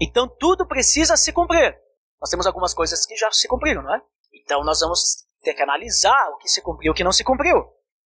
Então 0.00 0.28
tudo 0.28 0.66
precisa 0.66 1.16
se 1.16 1.32
cumprir. 1.32 1.78
Nós 2.20 2.30
temos 2.30 2.46
algumas 2.46 2.74
coisas 2.74 3.06
que 3.06 3.16
já 3.16 3.30
se 3.30 3.48
cumpriram, 3.48 3.82
não 3.82 3.94
é? 3.94 4.02
Então 4.32 4.64
nós 4.64 4.80
vamos 4.80 5.24
ter 5.42 5.54
que 5.54 5.62
analisar 5.62 6.30
o 6.30 6.38
que 6.38 6.48
se 6.48 6.60
cumpriu 6.60 6.88
e 6.88 6.90
o 6.90 6.94
que 6.94 7.04
não 7.04 7.12
se 7.12 7.24
cumpriu. 7.24 7.56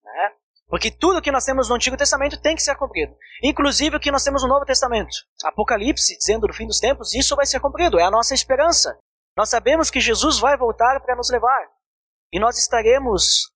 Né? 0.03 0.31
Porque 0.67 0.91
tudo 0.91 1.21
que 1.21 1.31
nós 1.31 1.45
temos 1.45 1.69
no 1.69 1.75
Antigo 1.75 1.97
Testamento 1.97 2.39
tem 2.39 2.55
que 2.55 2.61
ser 2.61 2.75
cumprido. 2.75 3.15
Inclusive 3.43 3.97
o 3.97 3.99
que 3.99 4.11
nós 4.11 4.23
temos 4.23 4.43
no 4.43 4.49
Novo 4.49 4.65
Testamento. 4.65 5.15
Apocalipse, 5.45 6.17
dizendo 6.17 6.47
do 6.47 6.53
fim 6.53 6.67
dos 6.67 6.79
tempos, 6.79 7.13
isso 7.13 7.35
vai 7.35 7.45
ser 7.45 7.59
cumprido. 7.59 7.99
É 7.99 8.03
a 8.03 8.11
nossa 8.11 8.33
esperança. 8.33 8.97
Nós 9.35 9.49
sabemos 9.49 9.89
que 9.89 9.99
Jesus 9.99 10.39
vai 10.39 10.57
voltar 10.57 10.99
para 11.01 11.15
nos 11.15 11.29
levar. 11.29 11.67
E 12.31 12.39
nós 12.39 12.57
estaremos 12.57 13.51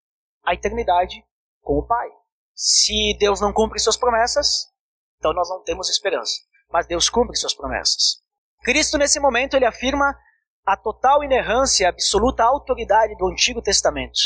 a 0.45 0.53
eternidade 0.53 1.23
com 1.67 1.79
o 1.79 1.85
Pai. 1.85 2.07
Se 2.55 3.15
Deus 3.19 3.41
não 3.41 3.51
cumpre 3.51 3.77
suas 3.77 3.97
promessas, 3.97 4.67
então 5.17 5.33
nós 5.33 5.49
não 5.49 5.61
temos 5.63 5.89
esperança. 5.89 6.33
Mas 6.71 6.87
Deus 6.87 7.09
cumpre 7.09 7.35
suas 7.35 7.53
promessas. 7.53 8.23
Cristo, 8.63 8.97
nesse 8.97 9.19
momento, 9.19 9.55
ele 9.55 9.65
afirma 9.65 10.17
a 10.65 10.77
total 10.77 11.23
inerrância, 11.23 11.85
a 11.85 11.89
absoluta 11.89 12.43
autoridade 12.43 13.15
do 13.17 13.27
Antigo 13.27 13.61
Testamento 13.61 14.17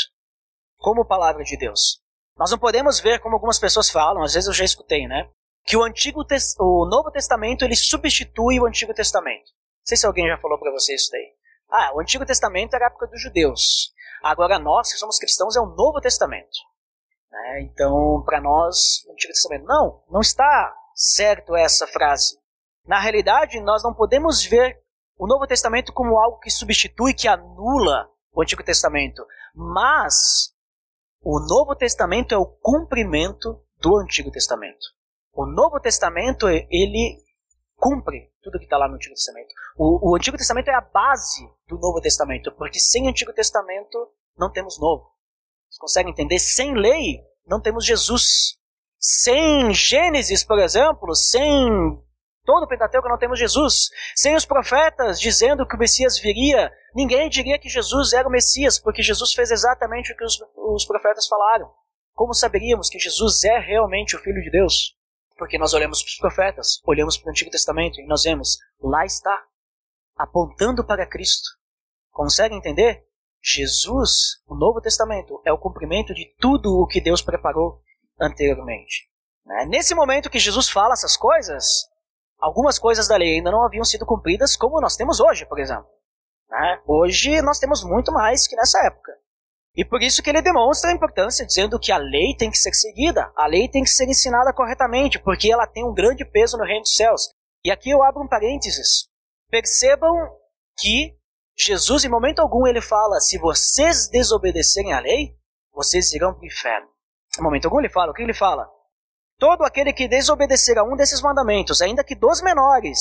como 0.78 1.06
palavra 1.06 1.42
de 1.44 1.56
Deus. 1.56 2.00
Nós 2.36 2.50
não 2.50 2.58
podemos 2.58 2.98
ver 2.98 3.20
como 3.20 3.34
algumas 3.34 3.58
pessoas 3.58 3.90
falam, 3.90 4.22
às 4.22 4.34
vezes 4.34 4.48
eu 4.48 4.54
já 4.54 4.64
escutei, 4.64 5.06
né? 5.06 5.28
Que 5.64 5.76
o 5.76 5.84
Antigo 5.84 6.24
o 6.58 6.88
Novo 6.88 7.10
Testamento 7.10 7.64
ele 7.64 7.76
substitui 7.76 8.58
o 8.58 8.66
Antigo 8.66 8.94
Testamento. 8.94 9.46
Não 9.46 9.86
sei 9.86 9.96
se 9.96 10.06
alguém 10.06 10.26
já 10.26 10.36
falou 10.36 10.58
para 10.58 10.72
você 10.72 10.94
isso 10.94 11.10
daí. 11.10 11.34
Ah, 11.70 11.92
o 11.94 12.00
Antigo 12.00 12.26
Testamento 12.26 12.74
era 12.74 12.86
a 12.86 12.88
época 12.88 13.06
dos 13.06 13.20
judeus. 13.20 13.92
Agora 14.22 14.58
nós, 14.58 14.92
que 14.92 14.98
somos 14.98 15.18
cristãos, 15.18 15.56
é 15.56 15.60
o 15.60 15.66
Novo 15.66 16.00
Testamento. 16.00 16.71
Né? 17.32 17.62
Então, 17.62 18.22
para 18.26 18.40
nós, 18.40 19.04
o 19.08 19.12
Antigo 19.12 19.32
Testamento. 19.32 19.64
Não, 19.64 20.02
não 20.10 20.20
está 20.20 20.76
certo 20.94 21.56
essa 21.56 21.86
frase. 21.86 22.38
Na 22.86 23.00
realidade, 23.00 23.58
nós 23.60 23.82
não 23.82 23.94
podemos 23.94 24.44
ver 24.44 24.78
o 25.16 25.26
Novo 25.26 25.46
Testamento 25.46 25.92
como 25.92 26.18
algo 26.18 26.38
que 26.38 26.50
substitui, 26.50 27.14
que 27.14 27.26
anula 27.26 28.10
o 28.34 28.42
Antigo 28.42 28.62
Testamento. 28.62 29.24
Mas 29.54 30.52
o 31.22 31.40
Novo 31.40 31.74
Testamento 31.74 32.34
é 32.34 32.38
o 32.38 32.46
cumprimento 32.46 33.62
do 33.78 33.96
Antigo 33.98 34.30
Testamento. 34.30 34.84
O 35.32 35.46
Novo 35.46 35.80
Testamento, 35.80 36.48
ele 36.48 37.22
cumpre 37.76 38.30
tudo 38.42 38.58
que 38.58 38.64
está 38.64 38.76
lá 38.76 38.88
no 38.88 38.96
Antigo 38.96 39.14
Testamento. 39.14 39.54
O, 39.76 40.10
o, 40.10 40.16
Antigo 40.16 40.36
Testamento 40.36 40.68
é 40.68 40.74
a 40.74 40.80
base 40.80 41.48
do 41.66 41.78
Novo 41.78 42.00
Testamento, 42.00 42.52
porque 42.52 42.78
sem 42.78 43.08
Antigo 43.08 43.32
Testamento 43.32 44.12
não 44.36 44.50
temos 44.50 44.78
Novo. 44.78 45.11
Vocês 45.72 45.78
conseguem 45.78 46.12
entender? 46.12 46.38
Sem 46.38 46.74
lei 46.74 47.22
não 47.46 47.60
temos 47.60 47.86
Jesus. 47.86 48.58
Sem 48.98 49.72
Gênesis, 49.72 50.44
por 50.44 50.58
exemplo, 50.58 51.14
sem 51.14 51.66
todo 52.44 52.64
o 52.64 52.68
Pentateuco 52.68 53.08
não 53.08 53.16
temos 53.16 53.38
Jesus. 53.38 53.88
Sem 54.14 54.36
os 54.36 54.44
profetas 54.44 55.18
dizendo 55.18 55.66
que 55.66 55.74
o 55.74 55.78
Messias 55.78 56.18
viria, 56.18 56.70
ninguém 56.94 57.28
diria 57.30 57.58
que 57.58 57.70
Jesus 57.70 58.12
era 58.12 58.28
o 58.28 58.30
Messias, 58.30 58.78
porque 58.78 59.02
Jesus 59.02 59.32
fez 59.32 59.50
exatamente 59.50 60.12
o 60.12 60.16
que 60.16 60.24
os, 60.24 60.38
os 60.56 60.84
profetas 60.84 61.26
falaram. 61.26 61.72
Como 62.12 62.34
saberíamos 62.34 62.90
que 62.90 62.98
Jesus 62.98 63.42
é 63.42 63.58
realmente 63.58 64.14
o 64.14 64.18
Filho 64.18 64.42
de 64.42 64.50
Deus? 64.50 64.94
Porque 65.38 65.56
nós 65.56 65.72
olhamos 65.72 66.02
para 66.02 66.10
os 66.10 66.18
profetas, 66.18 66.82
olhamos 66.84 67.16
para 67.16 67.28
o 67.28 67.30
Antigo 67.30 67.50
Testamento 67.50 67.98
e 67.98 68.06
nós 68.06 68.24
vemos, 68.24 68.58
lá 68.78 69.06
está, 69.06 69.42
apontando 70.16 70.84
para 70.84 71.08
Cristo. 71.08 71.48
Consegue 72.10 72.54
entender? 72.54 73.06
Jesus, 73.42 74.40
o 74.46 74.54
Novo 74.54 74.80
Testamento, 74.80 75.40
é 75.44 75.52
o 75.52 75.58
cumprimento 75.58 76.14
de 76.14 76.32
tudo 76.38 76.80
o 76.80 76.86
que 76.86 77.00
Deus 77.00 77.20
preparou 77.20 77.80
anteriormente. 78.20 79.08
Né? 79.44 79.66
Nesse 79.66 79.94
momento 79.94 80.30
que 80.30 80.38
Jesus 80.38 80.68
fala 80.68 80.94
essas 80.94 81.16
coisas, 81.16 81.88
algumas 82.38 82.78
coisas 82.78 83.08
da 83.08 83.16
lei 83.16 83.36
ainda 83.36 83.50
não 83.50 83.64
haviam 83.64 83.84
sido 83.84 84.06
cumpridas, 84.06 84.56
como 84.56 84.80
nós 84.80 84.96
temos 84.96 85.18
hoje, 85.18 85.44
por 85.46 85.58
exemplo. 85.58 85.88
Né? 86.48 86.80
Hoje 86.86 87.42
nós 87.42 87.58
temos 87.58 87.82
muito 87.82 88.12
mais 88.12 88.46
que 88.46 88.54
nessa 88.54 88.78
época. 88.86 89.12
E 89.74 89.84
por 89.84 90.02
isso 90.02 90.22
que 90.22 90.28
ele 90.28 90.42
demonstra 90.42 90.90
a 90.90 90.94
importância, 90.94 91.46
dizendo 91.46 91.80
que 91.80 91.90
a 91.90 91.96
lei 91.96 92.36
tem 92.36 92.50
que 92.50 92.58
ser 92.58 92.74
seguida, 92.74 93.32
a 93.34 93.46
lei 93.46 93.68
tem 93.68 93.82
que 93.82 93.90
ser 93.90 94.06
ensinada 94.06 94.52
corretamente, 94.52 95.18
porque 95.18 95.50
ela 95.50 95.66
tem 95.66 95.82
um 95.82 95.94
grande 95.94 96.24
peso 96.24 96.58
no 96.58 96.64
reino 96.64 96.82
dos 96.82 96.94
céus. 96.94 97.30
E 97.64 97.70
aqui 97.70 97.90
eu 97.90 98.02
abro 98.02 98.22
um 98.22 98.28
parênteses. 98.28 99.08
Percebam 99.50 100.14
que 100.78 101.16
Jesus, 101.56 102.04
em 102.04 102.08
momento 102.08 102.40
algum, 102.40 102.66
ele 102.66 102.80
fala: 102.80 103.20
se 103.20 103.38
vocês 103.38 104.08
desobedecerem 104.08 104.92
à 104.92 105.00
lei, 105.00 105.36
vocês 105.72 106.12
irão 106.12 106.32
para 106.32 106.42
o 106.42 106.46
inferno. 106.46 106.88
Em 107.38 107.42
momento 107.42 107.66
algum, 107.66 107.78
ele 107.78 107.88
fala: 107.88 108.10
o 108.10 108.14
que 108.14 108.22
ele 108.22 108.34
fala? 108.34 108.68
Todo 109.38 109.64
aquele 109.64 109.92
que 109.92 110.08
desobedecer 110.08 110.78
a 110.78 110.84
um 110.84 110.96
desses 110.96 111.20
mandamentos, 111.20 111.82
ainda 111.82 112.04
que 112.04 112.14
dos 112.14 112.40
menores, 112.40 113.00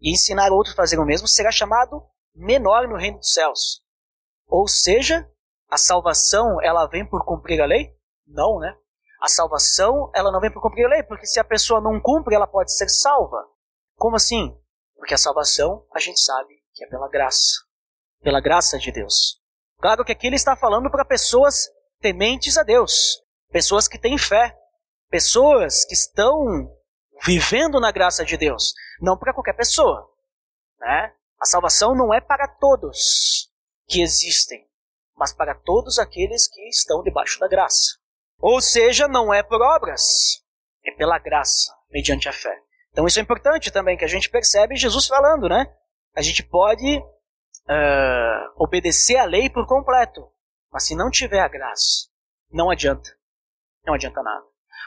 e 0.00 0.12
ensinar 0.12 0.52
outros 0.52 0.74
a 0.74 0.76
fazer 0.76 0.98
o 0.98 1.04
mesmo, 1.04 1.26
será 1.26 1.50
chamado 1.50 2.02
menor 2.34 2.88
no 2.88 2.96
reino 2.96 3.18
dos 3.18 3.32
céus. 3.32 3.82
Ou 4.46 4.68
seja, 4.68 5.28
a 5.70 5.78
salvação, 5.78 6.60
ela 6.62 6.86
vem 6.86 7.08
por 7.08 7.24
cumprir 7.24 7.60
a 7.60 7.66
lei? 7.66 7.96
Não, 8.26 8.58
né? 8.58 8.76
A 9.20 9.28
salvação, 9.28 10.10
ela 10.14 10.30
não 10.30 10.40
vem 10.40 10.52
por 10.52 10.60
cumprir 10.60 10.84
a 10.84 10.88
lei, 10.88 11.02
porque 11.02 11.26
se 11.26 11.40
a 11.40 11.44
pessoa 11.44 11.80
não 11.80 12.00
cumpre, 12.00 12.34
ela 12.34 12.46
pode 12.46 12.74
ser 12.74 12.88
salva. 12.88 13.46
Como 13.96 14.16
assim? 14.16 14.54
Porque 14.96 15.14
a 15.14 15.18
salvação, 15.18 15.86
a 15.94 15.98
gente 15.98 16.20
sabe 16.20 16.54
que 16.74 16.84
é 16.84 16.88
pela 16.88 17.08
graça. 17.08 17.71
Pela 18.22 18.40
graça 18.40 18.78
de 18.78 18.92
Deus. 18.92 19.40
Claro 19.80 20.04
que 20.04 20.12
aqui 20.12 20.28
ele 20.28 20.36
está 20.36 20.54
falando 20.54 20.90
para 20.90 21.04
pessoas 21.04 21.68
tementes 22.00 22.56
a 22.56 22.62
Deus, 22.62 23.22
pessoas 23.50 23.88
que 23.88 23.98
têm 23.98 24.16
fé, 24.16 24.56
pessoas 25.10 25.84
que 25.84 25.94
estão 25.94 26.72
vivendo 27.24 27.80
na 27.80 27.90
graça 27.90 28.24
de 28.24 28.36
Deus, 28.36 28.74
não 29.00 29.16
para 29.16 29.32
qualquer 29.32 29.54
pessoa. 29.54 30.08
Né? 30.78 31.12
A 31.40 31.44
salvação 31.44 31.94
não 31.94 32.12
é 32.12 32.20
para 32.20 32.48
todos 32.48 33.50
que 33.86 34.02
existem, 34.02 34.66
mas 35.16 35.32
para 35.32 35.54
todos 35.54 35.98
aqueles 35.98 36.48
que 36.48 36.68
estão 36.68 37.02
debaixo 37.02 37.38
da 37.38 37.48
graça. 37.48 37.98
Ou 38.38 38.60
seja, 38.60 39.06
não 39.06 39.32
é 39.32 39.42
por 39.42 39.60
obras, 39.60 40.42
é 40.84 40.90
pela 40.92 41.18
graça, 41.18 41.72
mediante 41.90 42.28
a 42.28 42.32
fé. 42.32 42.56
Então 42.90 43.06
isso 43.06 43.18
é 43.18 43.22
importante 43.22 43.70
também, 43.70 43.96
que 43.96 44.04
a 44.04 44.08
gente 44.08 44.28
percebe 44.28 44.76
Jesus 44.76 45.06
falando, 45.06 45.48
né? 45.48 45.66
A 46.14 46.22
gente 46.22 46.42
pode 46.42 47.02
uh, 47.68 48.52
obedecer 48.62 49.16
a 49.16 49.24
lei 49.24 49.50
por 49.50 49.66
completo, 49.66 50.28
mas 50.72 50.84
se 50.84 50.94
não 50.94 51.10
tiver 51.10 51.40
a 51.40 51.48
graça, 51.48 52.08
não 52.50 52.70
adianta. 52.70 53.10
Não 53.84 53.94
adianta 53.94 54.22
nada. 54.22 54.44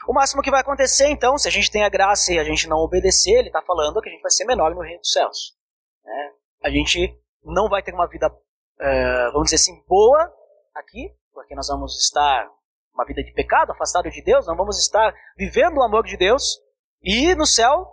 O 0.08 0.12
máximo 0.12 0.42
que 0.42 0.50
vai 0.50 0.60
acontecer, 0.60 1.08
então, 1.08 1.36
se 1.36 1.48
a 1.48 1.50
gente 1.50 1.70
tem 1.70 1.84
a 1.84 1.88
graça 1.88 2.32
e 2.32 2.38
a 2.38 2.44
gente 2.44 2.68
não 2.68 2.78
obedecer, 2.78 3.38
ele 3.38 3.48
está 3.48 3.60
falando 3.62 4.00
que 4.00 4.08
a 4.08 4.12
gente 4.12 4.22
vai 4.22 4.30
ser 4.30 4.44
menor 4.44 4.74
no 4.74 4.80
reino 4.80 5.00
dos 5.00 5.12
céus. 5.12 5.56
Né? 6.04 6.32
A 6.64 6.70
gente 6.70 7.18
não 7.44 7.68
vai 7.68 7.82
ter 7.82 7.92
uma 7.92 8.06
vida 8.06 8.30
é, 8.78 9.30
vamos 9.30 9.44
dizer 9.44 9.56
assim, 9.56 9.82
boa 9.88 10.32
aqui, 10.74 11.10
porque 11.32 11.54
nós 11.54 11.68
vamos 11.68 11.96
estar 12.04 12.48
uma 12.94 13.04
vida 13.04 13.22
de 13.22 13.32
pecado, 13.32 13.72
afastado 13.72 14.10
de 14.10 14.22
Deus, 14.22 14.46
não 14.46 14.56
vamos 14.56 14.78
estar 14.78 15.14
vivendo 15.36 15.78
o 15.78 15.82
amor 15.82 16.04
de 16.04 16.16
Deus, 16.16 16.58
e 17.02 17.34
no 17.34 17.46
céu 17.46 17.86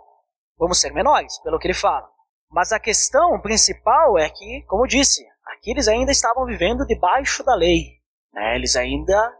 vamos 0.58 0.80
ser 0.80 0.92
menores, 0.92 1.38
pelo 1.42 1.58
que 1.58 1.66
ele 1.66 1.74
fala. 1.74 2.08
Mas 2.54 2.70
a 2.70 2.78
questão 2.78 3.40
principal 3.40 4.16
é 4.16 4.30
que, 4.30 4.62
como 4.68 4.84
eu 4.84 4.86
disse, 4.86 5.26
aqui 5.44 5.72
eles 5.72 5.88
ainda 5.88 6.12
estavam 6.12 6.46
vivendo 6.46 6.86
debaixo 6.86 7.42
da 7.42 7.56
lei. 7.56 8.00
Né? 8.32 8.54
Eles 8.54 8.76
ainda. 8.76 9.36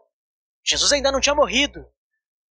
Jesus 0.65 0.91
ainda 0.91 1.13
não 1.13 1.21
tinha 1.21 1.35
morrido 1.35 1.87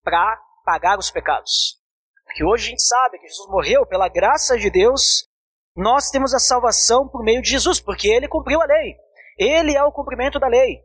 para 0.02 0.42
pagar 0.64 0.98
os 0.98 1.12
pecados. 1.12 1.82
Porque 2.24 2.46
hoje 2.46 2.68
a 2.68 2.70
gente 2.70 2.82
sabe 2.82 3.20
que 3.20 3.28
Jesus 3.28 3.50
morreu 3.50 3.86
pela 3.86 4.08
graça 4.08 4.58
de 4.58 4.70
Deus 4.70 5.30
nós 5.76 6.10
temos 6.10 6.34
a 6.34 6.40
salvação 6.40 7.10
por 7.10 7.24
meio 7.24 7.42
de 7.42 7.50
Jesus, 7.50 7.82
porque 7.82 8.08
ele 8.08 8.28
cumpriu 8.28 8.62
a 8.62 8.66
lei. 8.66 8.96
Ele 9.38 9.76
é 9.76 9.84
o 9.84 9.92
cumprimento 9.92 10.40
da 10.40 10.48
lei. 10.48 10.80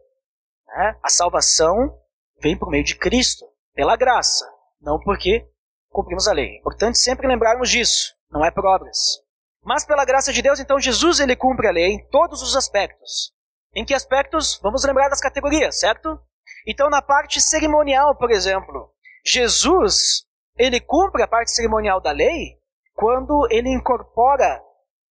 Né? 0.67 0.99
A 1.03 1.09
salvação 1.09 1.95
vem 2.41 2.59
por 2.59 2.71
meio 2.71 2.83
de 2.83 2.97
Cristo, 2.97 3.45
pela 3.75 3.97
graça, 3.97 4.51
não 4.81 4.99
porque 4.99 5.47
cumprimos 5.91 6.27
a 6.27 6.33
lei. 6.33 6.57
É 6.57 6.59
importante 6.59 6.99
sempre 6.99 7.29
lembrarmos 7.29 7.71
disso, 7.71 8.15
não 8.31 8.45
é 8.45 8.51
por 8.51 8.65
obras. 8.65 9.28
Mas 9.69 9.85
pela 9.85 10.07
graça 10.07 10.33
de 10.33 10.41
Deus, 10.41 10.59
então 10.59 10.81
Jesus 10.81 11.21
ele 11.21 11.37
cumpre 11.37 11.69
a 11.69 11.71
lei 11.71 11.93
em 11.93 12.09
todos 12.09 12.41
os 12.41 12.57
aspectos. 12.57 13.35
Em 13.75 13.85
que 13.85 13.93
aspectos? 13.93 14.59
Vamos 14.63 14.83
lembrar 14.83 15.11
das 15.11 15.21
categorias, 15.21 15.79
certo? 15.79 16.19
Então 16.67 16.89
na 16.89 17.03
parte 17.03 17.39
cerimonial, 17.39 18.17
por 18.17 18.31
exemplo, 18.31 18.91
Jesus 19.27 20.25
ele 20.57 20.81
cumpre 20.81 21.23
a 21.23 21.29
parte 21.29 21.51
cerimonial 21.51 22.01
da 22.01 22.13
lei 22.13 22.57
quando 22.95 23.47
ele 23.51 23.69
incorpora 23.69 24.59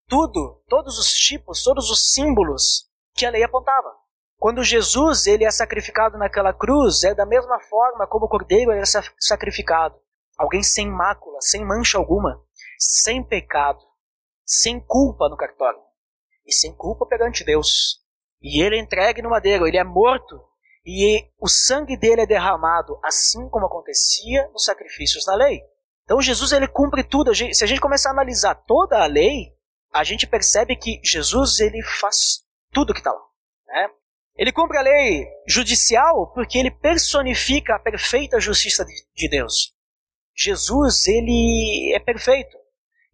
tudo, 0.08 0.60
todos 0.68 0.98
os 0.98 1.14
tipos, 1.14 1.62
todos 1.62 1.92
os 1.92 2.12
símbolos 2.12 2.90
que 3.14 3.28
a 3.28 3.30
lei 3.30 3.44
apontava. 3.44 3.94
Quando 4.40 4.64
Jesus 4.64 5.28
ele 5.28 5.46
é 5.46 5.52
sacrificado 5.52 6.18
naquela 6.18 6.52
cruz, 6.52 7.04
é 7.04 7.14
da 7.14 7.28
mesma 7.28 7.60
forma 7.60 8.08
como 8.08 8.26
o 8.26 8.30
cordeiro 8.30 8.72
era 8.72 8.86
sacrificado. 9.20 9.96
Alguém 10.36 10.64
sem 10.64 10.90
mácula, 10.90 11.40
sem 11.42 11.64
mancha 11.64 12.00
alguma, 12.00 12.42
sem 12.80 13.24
pecado, 13.24 13.86
sem 14.48 14.80
culpa 14.80 15.28
no 15.28 15.36
cartório 15.36 15.80
e 16.46 16.54
sem 16.54 16.74
culpa 16.74 17.06
perante 17.06 17.44
Deus. 17.44 18.02
E 18.42 18.64
ele 18.64 18.78
é 18.78 18.80
entregue 18.80 19.22
no 19.22 19.30
madeiro, 19.30 19.68
ele 19.68 19.78
é 19.78 19.84
morto 19.84 20.42
e 20.86 21.30
o 21.38 21.50
sangue 21.50 21.98
dele 21.98 22.22
é 22.22 22.26
derramado, 22.26 22.98
assim 23.04 23.50
como 23.50 23.66
acontecia 23.66 24.48
nos 24.54 24.64
sacrifícios 24.64 25.26
na 25.26 25.36
lei. 25.36 25.62
Então 26.06 26.22
Jesus 26.22 26.54
ele 26.54 26.68
cumpre 26.68 27.04
tudo. 27.04 27.36
Se 27.36 27.62
a 27.62 27.68
gente 27.68 27.82
começar 27.82 28.10
a 28.10 28.14
analisar 28.14 28.56
toda 28.56 29.04
a 29.04 29.06
lei, 29.06 29.54
a 29.92 30.06
gente 30.06 30.26
percebe 30.26 30.78
que 30.78 31.02
Jesus 31.04 31.60
ele 31.60 31.84
faz 31.84 32.46
tudo 32.72 32.94
que 32.94 33.00
está 33.00 33.12
lá. 33.12 33.22
Né? 33.68 33.90
Ele 34.38 34.54
cumpre 34.54 34.78
a 34.78 34.82
lei 34.82 35.28
judicial 35.46 36.32
porque 36.34 36.58
ele 36.58 36.72
personifica 36.72 37.76
a 37.76 37.80
perfeita 37.80 38.40
justiça 38.40 38.86
de 39.14 39.28
Deus. 39.28 39.76
Jesus, 40.34 41.08
ele 41.08 41.92
é 41.94 42.00
perfeito. 42.00 42.56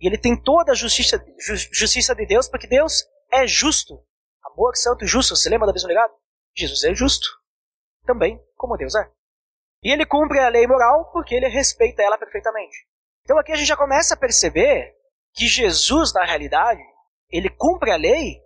E 0.04 0.08
ele 0.08 0.18
tem 0.18 0.36
toda 0.36 0.74
a 0.74 0.76
justiça, 0.76 1.24
justiça 1.72 2.14
de 2.14 2.26
Deus 2.26 2.50
porque 2.50 2.68
Deus 2.68 3.06
é 3.32 3.48
justo. 3.48 4.04
Amor, 4.44 4.76
santo 4.76 5.06
e 5.06 5.08
justo. 5.08 5.34
Você 5.34 5.50
lembra 5.50 5.66
da 5.66 5.72
visão 5.72 5.88
ligada? 5.88 6.14
Jesus 6.54 6.84
é 6.84 6.94
justo. 6.94 7.26
Também, 8.06 8.38
como 8.58 8.76
Deus 8.76 8.94
é. 8.96 9.10
E 9.82 9.94
ele 9.94 10.06
cumpre 10.06 10.40
a 10.40 10.50
lei 10.50 10.68
moral 10.68 11.10
porque 11.14 11.34
ele 11.34 11.48
respeita 11.48 12.04
ela 12.04 12.18
perfeitamente. 12.18 12.86
Então 13.24 13.40
aqui 13.40 13.54
a 13.54 13.56
gente 13.56 13.68
já 13.68 13.78
começa 13.78 14.14
a 14.14 14.18
perceber 14.18 14.94
que 15.34 15.48
Jesus, 15.48 16.14
na 16.14 16.26
realidade, 16.26 16.82
ele 17.30 17.50
cumpre 17.50 17.90
a 17.90 17.96
lei 17.96 18.44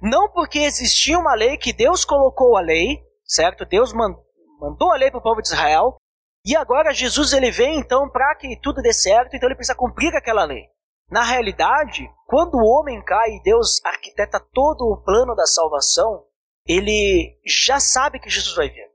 não 0.00 0.30
porque 0.30 0.60
existia 0.60 1.18
uma 1.18 1.34
lei 1.34 1.56
que 1.56 1.72
Deus 1.72 2.04
colocou 2.04 2.56
a 2.56 2.60
lei, 2.60 3.04
certo? 3.24 3.64
Deus 3.64 3.92
mandou 3.92 4.92
a 4.92 4.96
lei 4.96 5.10
para 5.10 5.18
o 5.18 5.22
povo 5.22 5.42
de 5.42 5.48
Israel, 5.48 5.96
e 6.44 6.54
agora 6.56 6.94
Jesus 6.94 7.32
ele 7.32 7.50
vem 7.50 7.78
então 7.78 8.08
para 8.08 8.36
que 8.36 8.56
tudo 8.60 8.82
dê 8.82 8.92
certo, 8.92 9.34
então 9.34 9.48
ele 9.48 9.56
precisa 9.56 9.76
cumprir 9.76 10.14
aquela 10.14 10.44
lei. 10.44 10.70
Na 11.12 11.22
realidade, 11.22 12.10
quando 12.26 12.54
o 12.54 12.64
homem 12.64 13.04
cai 13.04 13.32
e 13.32 13.42
Deus 13.42 13.84
arquiteta 13.84 14.40
todo 14.40 14.80
o 14.86 14.96
plano 14.96 15.34
da 15.34 15.44
salvação, 15.44 16.24
ele 16.66 17.38
já 17.44 17.78
sabe 17.78 18.18
que 18.18 18.30
Jesus 18.30 18.56
vai 18.56 18.70
vir. 18.70 18.90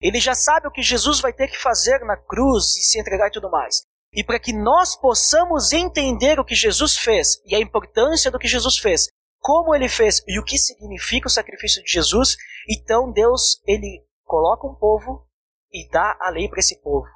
Ele 0.00 0.20
já 0.20 0.32
sabe 0.32 0.68
o 0.68 0.70
que 0.70 0.80
Jesus 0.80 1.18
vai 1.18 1.32
ter 1.32 1.48
que 1.48 1.58
fazer 1.58 1.98
na 2.04 2.16
cruz 2.16 2.76
e 2.76 2.84
se 2.84 3.00
entregar 3.00 3.26
e 3.26 3.32
tudo 3.32 3.50
mais. 3.50 3.82
E 4.12 4.22
para 4.22 4.38
que 4.38 4.52
nós 4.52 4.94
possamos 4.94 5.72
entender 5.72 6.38
o 6.38 6.44
que 6.44 6.54
Jesus 6.54 6.98
fez 6.98 7.42
e 7.44 7.56
a 7.56 7.58
importância 7.58 8.30
do 8.30 8.38
que 8.38 8.46
Jesus 8.46 8.78
fez, 8.78 9.08
como 9.40 9.74
ele 9.74 9.88
fez 9.88 10.22
e 10.28 10.38
o 10.38 10.44
que 10.44 10.58
significa 10.58 11.26
o 11.26 11.30
sacrifício 11.30 11.82
de 11.82 11.90
Jesus, 11.90 12.36
então 12.70 13.10
Deus 13.10 13.60
ele 13.66 14.06
coloca 14.24 14.68
um 14.68 14.74
povo 14.76 15.26
e 15.72 15.88
dá 15.90 16.16
a 16.20 16.30
lei 16.30 16.48
para 16.48 16.60
esse 16.60 16.80
povo. 16.80 17.08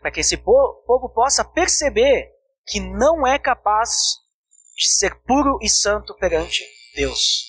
Para 0.00 0.12
que 0.12 0.20
esse 0.20 0.36
povo 0.36 1.08
possa 1.12 1.44
perceber 1.44 2.35
que 2.66 2.80
não 2.80 3.26
é 3.26 3.38
capaz 3.38 3.90
de 4.76 4.86
ser 4.86 5.14
puro 5.22 5.58
e 5.62 5.68
santo 5.68 6.14
perante 6.16 6.64
Deus. 6.94 7.46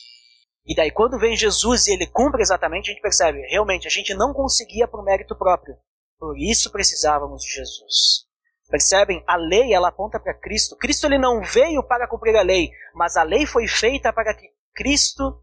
E 0.66 0.76
daí, 0.76 0.92
quando 0.92 1.18
vem 1.18 1.36
Jesus 1.36 1.88
e 1.88 1.94
ele 1.94 2.08
cumpre 2.08 2.42
exatamente, 2.42 2.90
a 2.90 2.94
gente 2.94 3.02
percebe, 3.02 3.40
realmente, 3.50 3.88
a 3.88 3.90
gente 3.90 4.14
não 4.14 4.34
conseguia 4.34 4.88
por 4.88 5.04
mérito 5.04 5.36
próprio. 5.36 5.78
Por 6.20 6.38
isso 6.38 6.72
precisávamos 6.72 7.42
de 7.42 7.50
Jesus. 7.50 8.28
Percebem? 8.70 9.24
A 9.26 9.38
lei, 9.38 9.74
ela 9.74 9.88
aponta 9.88 10.20
para 10.20 10.34
Cristo. 10.34 10.76
Cristo 10.76 11.06
ele 11.06 11.18
não 11.18 11.42
veio 11.42 11.82
para 11.84 12.08
cumprir 12.08 12.36
a 12.36 12.42
lei, 12.42 12.70
mas 12.94 13.16
a 13.16 13.24
lei 13.24 13.46
foi 13.46 13.66
feita 13.66 14.12
para 14.12 14.34
que 14.34 14.50
Cristo 14.74 15.42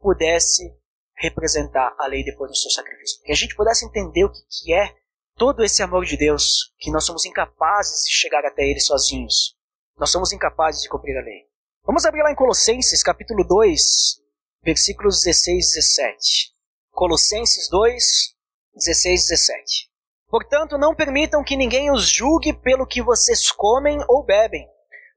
pudesse 0.00 0.74
representar 1.16 1.94
a 1.98 2.06
lei 2.06 2.24
depois 2.24 2.50
do 2.50 2.56
seu 2.56 2.70
sacrifício. 2.70 3.22
Que 3.22 3.32
a 3.32 3.36
gente 3.36 3.54
pudesse 3.54 3.86
entender 3.86 4.24
o 4.24 4.32
que, 4.32 4.40
que 4.50 4.74
é 4.74 4.94
todo 5.36 5.62
esse 5.62 5.82
amor 5.82 6.04
de 6.04 6.16
Deus, 6.16 6.72
que 6.78 6.90
nós 6.90 7.04
somos 7.04 7.24
incapazes 7.26 8.04
de 8.06 8.12
chegar 8.12 8.44
até 8.44 8.62
Ele 8.62 8.80
sozinhos. 8.80 9.54
Nós 9.98 10.10
somos 10.10 10.32
incapazes 10.32 10.82
de 10.82 10.88
cumprir 10.88 11.16
a 11.16 11.22
lei. 11.22 11.44
Vamos 11.84 12.04
abrir 12.04 12.22
lá 12.22 12.32
em 12.32 12.34
Colossenses, 12.34 13.02
capítulo 13.02 13.44
2, 13.46 13.82
versículos 14.62 15.22
16 15.22 15.72
e 15.72 15.74
17. 15.76 16.52
Colossenses 16.90 17.68
2, 17.68 18.34
16 18.74 19.24
e 19.24 19.28
17. 19.28 19.90
Portanto, 20.28 20.78
não 20.78 20.94
permitam 20.94 21.44
que 21.44 21.56
ninguém 21.56 21.90
os 21.92 22.08
julgue 22.08 22.52
pelo 22.52 22.86
que 22.86 23.02
vocês 23.02 23.50
comem 23.52 24.02
ou 24.08 24.24
bebem, 24.24 24.66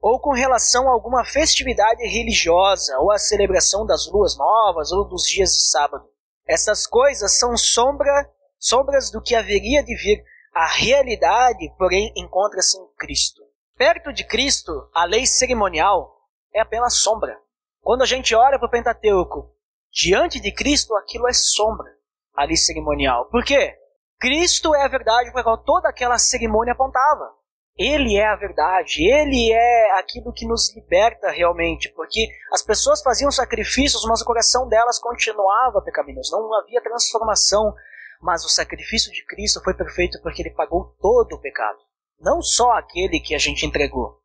ou 0.02 0.20
com 0.20 0.32
relação 0.32 0.88
a 0.88 0.92
alguma 0.92 1.26
festividade 1.26 2.06
religiosa, 2.06 2.98
ou 3.00 3.12
a 3.12 3.18
celebração 3.18 3.86
das 3.86 4.06
luas 4.08 4.38
novas, 4.38 4.92
ou 4.92 5.08
dos 5.08 5.24
dias 5.24 5.52
de 5.52 5.70
sábado. 5.70 6.06
Essas 6.48 6.86
coisas 6.86 7.38
são 7.38 7.58
sombra, 7.58 8.30
sombras 8.60 9.10
do 9.10 9.22
que 9.22 9.34
haveria 9.34 9.82
de 9.84 9.96
vir. 9.96 10.24
A 10.54 10.66
realidade, 10.66 11.74
porém, 11.78 12.12
encontra-se 12.16 12.78
em 12.78 12.88
Cristo. 12.98 13.42
Perto 13.78 14.12
de 14.12 14.26
Cristo, 14.26 14.90
a 14.94 15.06
lei 15.06 15.26
cerimonial 15.26 16.20
é 16.54 16.60
apenas 16.60 16.98
sombra. 16.98 17.40
Quando 17.82 18.02
a 18.02 18.06
gente 18.06 18.36
olha 18.36 18.60
para 18.60 18.68
o 18.68 18.72
Pentateuco, 18.72 19.56
diante 19.92 20.40
de 20.40 20.52
Cristo, 20.52 20.96
aquilo 20.96 21.28
é 21.28 21.34
sombra, 21.34 21.90
ali 22.36 22.58
cerimonial. 22.58 23.26
Por 23.30 23.44
quê? 23.44 23.78
Cristo 24.20 24.76
é 24.76 24.84
a 24.84 24.90
verdade 24.90 25.32
para 25.32 25.44
qual 25.44 25.58
toda 25.58 25.88
aquela 25.88 26.18
cerimônia 26.18 26.74
apontava. 26.74 27.40
Ele 27.78 28.18
é 28.18 28.28
a 28.28 28.36
verdade, 28.36 29.02
ele 29.02 29.54
é 29.54 29.98
aquilo 29.98 30.34
que 30.34 30.46
nos 30.46 30.76
liberta 30.76 31.32
realmente, 31.32 31.90
porque 31.94 32.28
as 32.52 32.62
pessoas 32.62 33.02
faziam 33.02 33.32
sacrifícios, 33.32 34.04
mas 34.06 34.22
o 34.22 34.26
coração 34.26 34.68
delas 34.68 35.00
continuava 35.00 35.82
pecaminoso, 35.82 36.38
não 36.38 36.54
havia 36.56 36.82
transformação. 36.82 37.74
Mas 38.22 38.44
o 38.44 38.50
sacrifício 38.50 39.12
de 39.12 39.26
Cristo 39.26 39.62
foi 39.64 39.74
perfeito 39.74 40.20
porque 40.22 40.42
ele 40.42 40.52
pagou 40.52 40.96
todo 41.00 41.34
o 41.34 41.40
pecado. 41.40 41.80
Não 42.20 42.42
só 42.42 42.72
aquele 42.72 43.20
que 43.20 43.34
a 43.34 43.38
gente 43.38 43.66
entregou, 43.66 44.22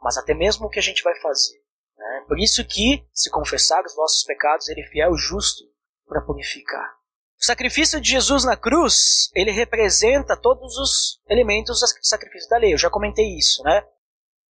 mas 0.00 0.16
até 0.16 0.34
mesmo 0.34 0.66
o 0.66 0.70
que 0.70 0.78
a 0.78 0.82
gente 0.82 1.02
vai 1.02 1.14
fazer. 1.20 1.60
Né? 1.96 2.24
Por 2.26 2.38
isso 2.38 2.64
que, 2.64 3.06
se 3.12 3.30
confessar 3.30 3.84
os 3.84 3.96
nossos 3.96 4.24
pecados, 4.24 4.68
ele 4.68 4.80
é 4.80 4.88
fiel 4.88 5.14
e 5.14 5.18
justo 5.18 5.64
para 6.06 6.22
purificar. 6.22 6.96
O 7.38 7.44
sacrifício 7.44 8.00
de 8.00 8.10
Jesus 8.10 8.44
na 8.44 8.56
cruz, 8.56 9.30
ele 9.34 9.50
representa 9.50 10.36
todos 10.36 10.78
os 10.78 11.20
elementos 11.28 11.80
do 11.80 11.86
sacrifício 12.02 12.48
da 12.48 12.56
lei. 12.56 12.72
Eu 12.72 12.78
já 12.78 12.88
comentei 12.88 13.36
isso, 13.36 13.62
né? 13.62 13.86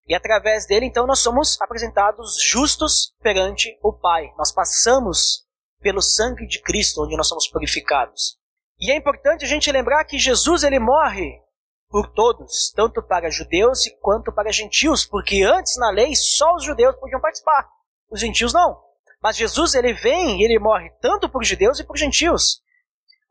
E 0.07 0.15
através 0.15 0.65
dele, 0.65 0.85
então, 0.85 1.05
nós 1.05 1.19
somos 1.19 1.59
apresentados 1.59 2.41
justos 2.41 3.13
perante 3.21 3.77
o 3.83 3.91
Pai. 3.91 4.31
Nós 4.37 4.53
passamos 4.53 5.45
pelo 5.81 6.01
sangue 6.01 6.47
de 6.47 6.61
Cristo, 6.61 7.03
onde 7.03 7.17
nós 7.17 7.27
somos 7.27 7.47
purificados. 7.49 8.36
E 8.79 8.91
é 8.91 8.95
importante 8.95 9.43
a 9.43 9.47
gente 9.47 9.71
lembrar 9.71 10.03
que 10.05 10.19
Jesus 10.19 10.63
ele 10.63 10.79
morre 10.79 11.41
por 11.89 12.11
todos, 12.11 12.71
tanto 12.75 13.01
para 13.01 13.31
judeus 13.31 13.81
quanto 14.01 14.31
para 14.31 14.51
gentios, 14.51 15.05
porque 15.05 15.41
antes 15.43 15.77
na 15.77 15.89
lei 15.89 16.15
só 16.15 16.53
os 16.55 16.63
judeus 16.63 16.95
podiam 16.97 17.19
participar, 17.19 17.67
os 18.09 18.19
gentios 18.19 18.53
não. 18.53 18.79
Mas 19.21 19.37
Jesus 19.37 19.73
ele 19.73 19.93
vem 19.93 20.39
e 20.39 20.43
ele 20.43 20.59
morre 20.59 20.91
tanto 21.01 21.27
por 21.29 21.43
judeus 21.43 21.79
e 21.79 21.83
por 21.83 21.97
gentios. 21.97 22.61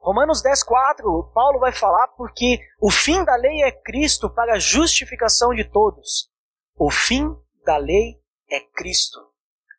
Romanos 0.00 0.42
10:4, 0.42 1.32
Paulo 1.32 1.58
vai 1.58 1.72
falar 1.72 2.08
porque 2.08 2.60
o 2.80 2.90
fim 2.90 3.24
da 3.24 3.36
lei 3.36 3.62
é 3.62 3.70
Cristo 3.70 4.28
para 4.30 4.54
a 4.54 4.58
justificação 4.58 5.54
de 5.54 5.64
todos. 5.64 6.30
O 6.76 6.90
fim 6.90 7.28
da 7.64 7.76
lei 7.76 8.20
é 8.50 8.60
Cristo. 8.60 9.20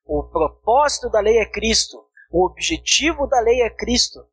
O 0.06 0.24
propósito 0.24 1.10
da 1.10 1.20
lei 1.20 1.40
é 1.40 1.46
Cristo. 1.46 2.06
O 2.32 2.46
objetivo 2.46 3.28
da 3.28 3.40
lei 3.40 3.62
é 3.62 3.70
Cristo. 3.70 4.26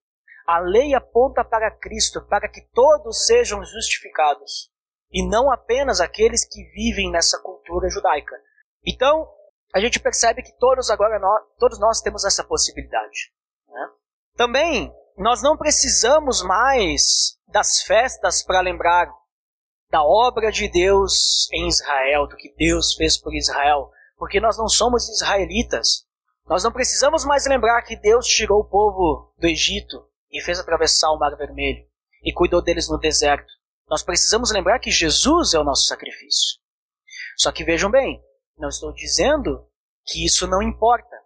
A 0.46 0.59
lei 0.61 0.94
aponta 0.94 1.42
para 1.42 1.70
Cristo, 1.70 2.20
para 2.26 2.48
que 2.48 2.61
todos 2.72 3.26
sejam 3.26 3.64
justificados, 3.64 4.70
e 5.11 5.26
não 5.26 5.50
apenas 5.50 6.00
aqueles 6.00 6.44
que 6.44 6.62
vivem 6.74 7.11
nessa 7.11 7.38
cultura 7.40 7.88
judaica. 7.88 8.37
Então, 8.85 9.26
a 9.74 9.80
gente 9.80 9.98
percebe 9.98 10.42
que 10.42 10.52
todos 10.59 10.90
agora 10.90 11.18
nós, 11.18 11.42
todos 11.59 11.80
nós 11.80 12.00
temos 12.00 12.24
essa 12.24 12.44
possibilidade. 12.44 13.33
Né? 13.68 13.88
Também, 14.37 14.94
nós 15.16 15.42
não 15.42 15.57
precisamos 15.57 16.42
mais 16.42 17.38
das 17.48 17.83
festas 17.83 18.42
para 18.42 18.61
lembrar 18.61 19.07
da 19.90 20.02
obra 20.02 20.50
de 20.50 20.68
Deus 20.68 21.48
em 21.52 21.68
Israel, 21.68 22.26
do 22.26 22.37
que 22.37 22.54
Deus 22.57 22.94
fez 22.94 23.16
por 23.16 23.35
Israel, 23.35 23.90
porque 24.18 24.40
nós 24.40 24.59
não 24.59 24.68
somos 24.68 25.09
israelitas. 25.09 26.04
Nós 26.46 26.62
não 26.62 26.72
precisamos 26.72 27.24
mais 27.24 27.46
lembrar 27.46 27.80
que 27.83 27.96
Deus 27.96 28.26
tirou 28.26 28.61
o 28.61 28.68
povo 28.68 29.33
do 29.38 29.46
Egito, 29.46 30.04
e 30.34 30.42
fez 30.42 30.58
atravessar 30.58 31.12
o 31.12 31.18
Mar 31.18 31.36
Vermelho 31.36 31.86
e 32.22 32.32
cuidou 32.32 32.60
deles 32.60 32.88
no 32.88 32.98
deserto. 32.98 33.52
Nós 33.88 34.02
precisamos 34.02 34.50
lembrar 34.50 34.80
que 34.80 34.90
Jesus 34.90 35.54
é 35.54 35.58
o 35.58 35.64
nosso 35.64 35.86
sacrifício. 35.86 36.58
Só 37.36 37.52
que 37.52 37.64
vejam 37.64 37.90
bem, 37.90 38.20
não 38.58 38.68
estou 38.68 38.92
dizendo 38.92 39.68
que 40.04 40.26
isso 40.26 40.46
não 40.48 40.60
importa, 40.60 41.16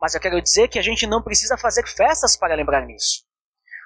mas 0.00 0.14
eu 0.14 0.20
quero 0.20 0.40
dizer 0.40 0.68
que 0.68 0.78
a 0.78 0.82
gente 0.82 1.06
não 1.06 1.22
precisa 1.22 1.58
fazer 1.58 1.86
festas 1.86 2.36
para 2.36 2.54
lembrar 2.54 2.86
nisso. 2.86 3.24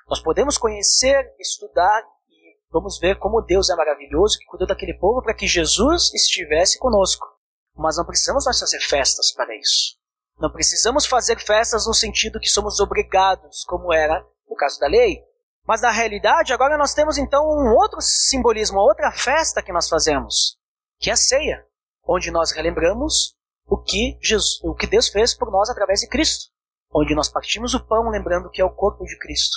Nós 0.08 0.20
podemos 0.20 0.56
conhecer, 0.56 1.34
estudar 1.40 2.02
e 2.28 2.58
vamos 2.70 2.98
ver 2.98 3.18
como 3.18 3.42
Deus 3.42 3.68
é 3.68 3.74
maravilhoso 3.74 4.38
que 4.38 4.44
cuidou 4.44 4.68
daquele 4.68 4.94
povo 4.94 5.22
para 5.22 5.34
que 5.34 5.46
Jesus 5.46 6.12
estivesse 6.14 6.78
conosco. 6.78 7.26
Mas 7.74 7.96
não 7.96 8.04
precisamos 8.04 8.44
nós 8.46 8.60
fazer 8.60 8.80
festas 8.80 9.32
para 9.32 9.56
isso. 9.56 9.96
Não 10.38 10.52
precisamos 10.52 11.06
fazer 11.06 11.38
festas 11.40 11.86
no 11.86 11.94
sentido 11.94 12.40
que 12.40 12.48
somos 12.48 12.78
obrigados, 12.78 13.64
como 13.64 13.92
era 13.92 14.24
no 14.52 14.56
caso 14.56 14.78
da 14.78 14.86
lei. 14.86 15.24
Mas 15.66 15.80
na 15.80 15.90
realidade, 15.90 16.52
agora 16.52 16.76
nós 16.76 16.92
temos 16.92 17.16
então 17.18 17.42
um 17.42 17.74
outro 17.74 18.00
simbolismo, 18.00 18.78
outra 18.78 19.10
festa 19.10 19.62
que 19.62 19.72
nós 19.72 19.88
fazemos, 19.88 20.58
que 20.98 21.08
é 21.08 21.12
a 21.12 21.16
ceia, 21.16 21.66
onde 22.06 22.30
nós 22.30 22.52
relembramos 22.52 23.36
o 23.66 23.78
que, 23.78 24.18
Jesus, 24.20 24.60
o 24.62 24.74
que 24.74 24.86
Deus 24.86 25.08
fez 25.08 25.34
por 25.34 25.50
nós 25.50 25.70
através 25.70 26.00
de 26.00 26.08
Cristo, 26.08 26.50
onde 26.94 27.14
nós 27.14 27.28
partimos 27.28 27.74
o 27.74 27.84
pão 27.84 28.10
lembrando 28.10 28.50
que 28.50 28.60
é 28.60 28.64
o 28.64 28.74
corpo 28.74 29.04
de 29.04 29.16
Cristo. 29.18 29.56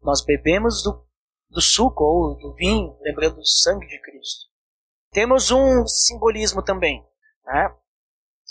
Nós 0.00 0.24
bebemos 0.24 0.82
do, 0.82 1.04
do 1.50 1.60
suco 1.60 2.04
ou 2.04 2.36
do 2.38 2.54
vinho 2.54 2.96
lembrando 3.02 3.36
do 3.36 3.46
sangue 3.46 3.86
de 3.86 4.00
Cristo. 4.00 4.46
Temos 5.10 5.50
um 5.50 5.86
simbolismo 5.86 6.62
também. 6.62 7.04
Né? 7.44 7.74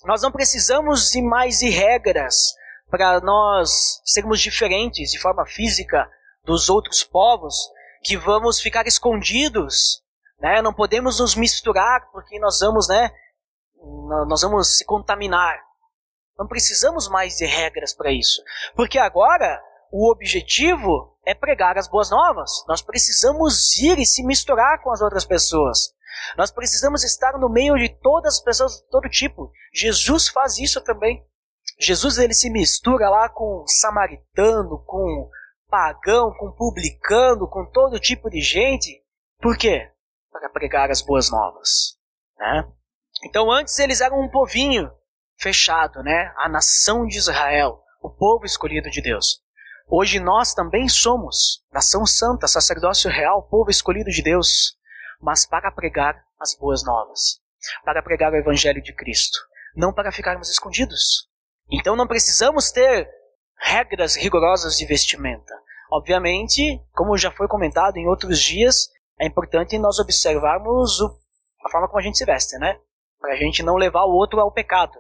Nós 0.04 0.22
não 0.22 0.32
precisamos 0.32 1.12
de 1.12 1.22
mais 1.22 1.60
de 1.60 1.70
regras 1.70 2.54
para 2.94 3.20
nós 3.22 4.00
sermos 4.06 4.40
diferentes 4.40 5.10
de 5.10 5.20
forma 5.20 5.48
física 5.48 6.08
dos 6.46 6.70
outros 6.70 7.04
povos, 7.04 7.56
que 8.04 8.16
vamos 8.16 8.62
ficar 8.62 8.86
escondidos, 8.86 10.04
né? 10.40 10.62
Não 10.62 10.72
podemos 10.72 11.20
nos 11.20 11.36
misturar 11.36 12.08
porque 12.12 12.38
nós 12.38 12.60
vamos, 12.60 12.88
né? 12.88 13.12
Nós 14.28 14.44
vamos 14.44 14.78
se 14.78 14.86
contaminar. 14.86 15.60
Não 16.38 16.48
precisamos 16.48 17.08
mais 17.10 17.38
de 17.38 17.48
regras 17.48 17.96
para 17.96 18.12
isso, 18.12 18.44
porque 18.76 19.00
agora 19.00 19.60
o 19.92 20.12
objetivo 20.12 21.18
é 21.26 21.34
pregar 21.34 21.80
as 21.80 21.88
boas 21.88 22.12
novas. 22.12 22.64
Nós 22.68 22.84
precisamos 22.84 23.76
ir 23.80 23.98
e 23.98 24.06
se 24.06 24.24
misturar 24.24 24.84
com 24.84 24.92
as 24.92 25.02
outras 25.02 25.26
pessoas. 25.26 25.96
Nós 26.38 26.52
precisamos 26.52 27.04
estar 27.04 27.40
no 27.40 27.50
meio 27.50 27.76
de 27.76 27.90
todas 27.90 28.36
as 28.36 28.44
pessoas 28.44 28.76
de 28.76 28.88
todo 28.92 29.10
tipo. 29.10 29.52
Jesus 29.74 30.28
faz 30.28 30.60
isso 30.60 30.80
também. 30.80 31.26
Jesus 31.80 32.18
ele 32.18 32.34
se 32.34 32.50
mistura 32.50 33.10
lá 33.10 33.30
com 33.30 33.66
samaritano, 33.68 34.84
com 34.86 35.30
pagão, 35.70 36.32
com 36.38 36.52
publicano, 36.52 37.48
com 37.48 37.66
todo 37.66 38.00
tipo 38.00 38.30
de 38.30 38.42
gente. 38.42 39.04
Por 39.42 39.58
quê? 39.58 39.92
Para 40.32 40.50
pregar 40.50 40.92
as 40.92 41.02
boas 41.02 41.32
novas. 41.32 41.98
Né? 42.38 42.68
Então 43.26 43.52
antes 43.52 43.78
eles 43.80 44.02
eram 44.02 44.22
um 44.22 44.30
povinho 44.30 44.92
fechado, 45.38 46.02
né? 46.04 46.34
A 46.38 46.48
nação 46.48 47.06
de 47.06 47.18
Israel, 47.18 47.84
o 48.02 48.10
povo 48.10 48.46
escolhido 48.46 48.90
de 48.90 49.02
Deus. 49.02 49.42
Hoje 49.88 50.20
nós 50.20 50.54
também 50.54 50.88
somos 50.88 51.64
nação 51.72 52.06
santa, 52.06 52.48
sacerdócio 52.48 53.12
real, 53.12 53.48
povo 53.50 53.70
escolhido 53.70 54.10
de 54.10 54.22
Deus, 54.22 54.78
mas 55.22 55.46
para 55.46 55.72
pregar 55.72 56.24
as 56.40 56.56
boas 56.56 56.84
novas, 56.84 57.42
para 57.84 58.02
pregar 58.02 58.32
o 58.32 58.36
evangelho 58.36 58.82
de 58.82 58.94
Cristo, 58.94 59.38
não 59.76 59.94
para 59.94 60.12
ficarmos 60.12 60.50
escondidos. 60.50 61.30
Então 61.72 61.96
não 61.96 62.08
precisamos 62.08 62.72
ter 62.72 63.10
regras 63.58 64.16
rigorosas 64.16 64.76
de 64.76 64.86
vestimenta. 64.86 65.54
Obviamente, 65.92 66.82
como 66.92 67.18
já 67.18 67.32
foi 67.32 67.48
comentado 67.48 67.98
em 67.98 68.08
outros 68.08 68.40
dias, 68.40 68.90
é 69.20 69.28
importante 69.28 69.78
nós 69.78 70.00
observarmos 70.00 71.00
o, 71.00 71.20
a 71.64 71.70
forma 71.70 71.88
como 71.88 72.00
a 72.00 72.04
gente 72.04 72.18
se 72.18 72.26
veste, 72.26 72.58
né? 72.58 72.80
Para 73.20 73.34
a 73.34 73.38
gente 73.38 73.64
não 73.64 73.76
levar 73.76 74.04
o 74.04 74.14
outro 74.14 74.40
ao 74.40 74.52
pecado, 74.52 74.98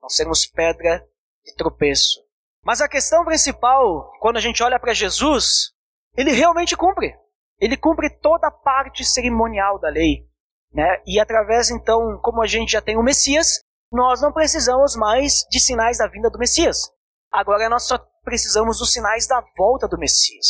não 0.00 0.08
sermos 0.08 0.46
pedra 0.46 1.04
de 1.44 1.54
tropeço. 1.54 2.20
Mas 2.62 2.80
a 2.80 2.88
questão 2.88 3.24
principal, 3.24 4.12
quando 4.20 4.36
a 4.36 4.40
gente 4.40 4.62
olha 4.62 4.78
para 4.78 4.94
Jesus, 4.94 5.72
ele 6.16 6.32
realmente 6.32 6.76
cumpre. 6.76 7.14
Ele 7.58 7.76
cumpre 7.76 8.08
toda 8.08 8.48
a 8.48 8.50
parte 8.50 9.04
cerimonial 9.04 9.78
da 9.78 9.88
lei. 9.88 10.26
Né? 10.72 11.02
E 11.06 11.18
através, 11.18 11.70
então, 11.70 12.18
como 12.22 12.42
a 12.42 12.46
gente 12.46 12.72
já 12.72 12.80
tem 12.80 12.96
o 12.96 13.02
Messias, 13.02 13.64
nós 13.92 14.20
não 14.20 14.32
precisamos 14.32 14.94
mais 14.94 15.44
de 15.50 15.58
sinais 15.58 15.98
da 15.98 16.06
vinda 16.06 16.30
do 16.30 16.38
Messias. 16.38 16.90
Agora 17.30 17.68
nós 17.68 17.84
só 17.84 17.98
precisamos 18.22 18.78
dos 18.78 18.92
sinais 18.92 19.26
da 19.26 19.42
volta 19.56 19.88
do 19.88 19.98
Messias. 19.98 20.46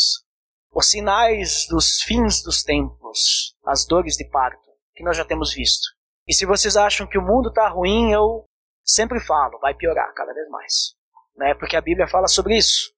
Os 0.73 0.91
sinais 0.91 1.67
dos 1.69 2.03
fins 2.03 2.43
dos 2.43 2.63
tempos, 2.63 3.57
as 3.67 3.87
dores 3.87 4.17
de 4.17 4.25
parto, 4.29 4.71
que 4.95 5.03
nós 5.03 5.17
já 5.17 5.25
temos 5.25 5.53
visto. 5.53 5.89
E 6.29 6.35
se 6.35 6.47
vocês 6.47 6.77
acham 6.77 7.07
que 7.07 7.19
o 7.19 7.23
mundo 7.23 7.49
está 7.49 7.69
ruim, 7.69 8.13
eu 8.13 8.45
sempre 8.85 9.19
falo, 9.21 9.59
vai 9.59 9.75
piorar 9.75 10.13
cada 10.15 10.33
vez 10.33 10.49
mais. 10.49 10.95
Né? 11.37 11.55
Porque 11.55 11.77
a 11.77 11.81
Bíblia 11.81 12.07
fala 12.07 12.29
sobre 12.29 12.57
isso. 12.57 12.93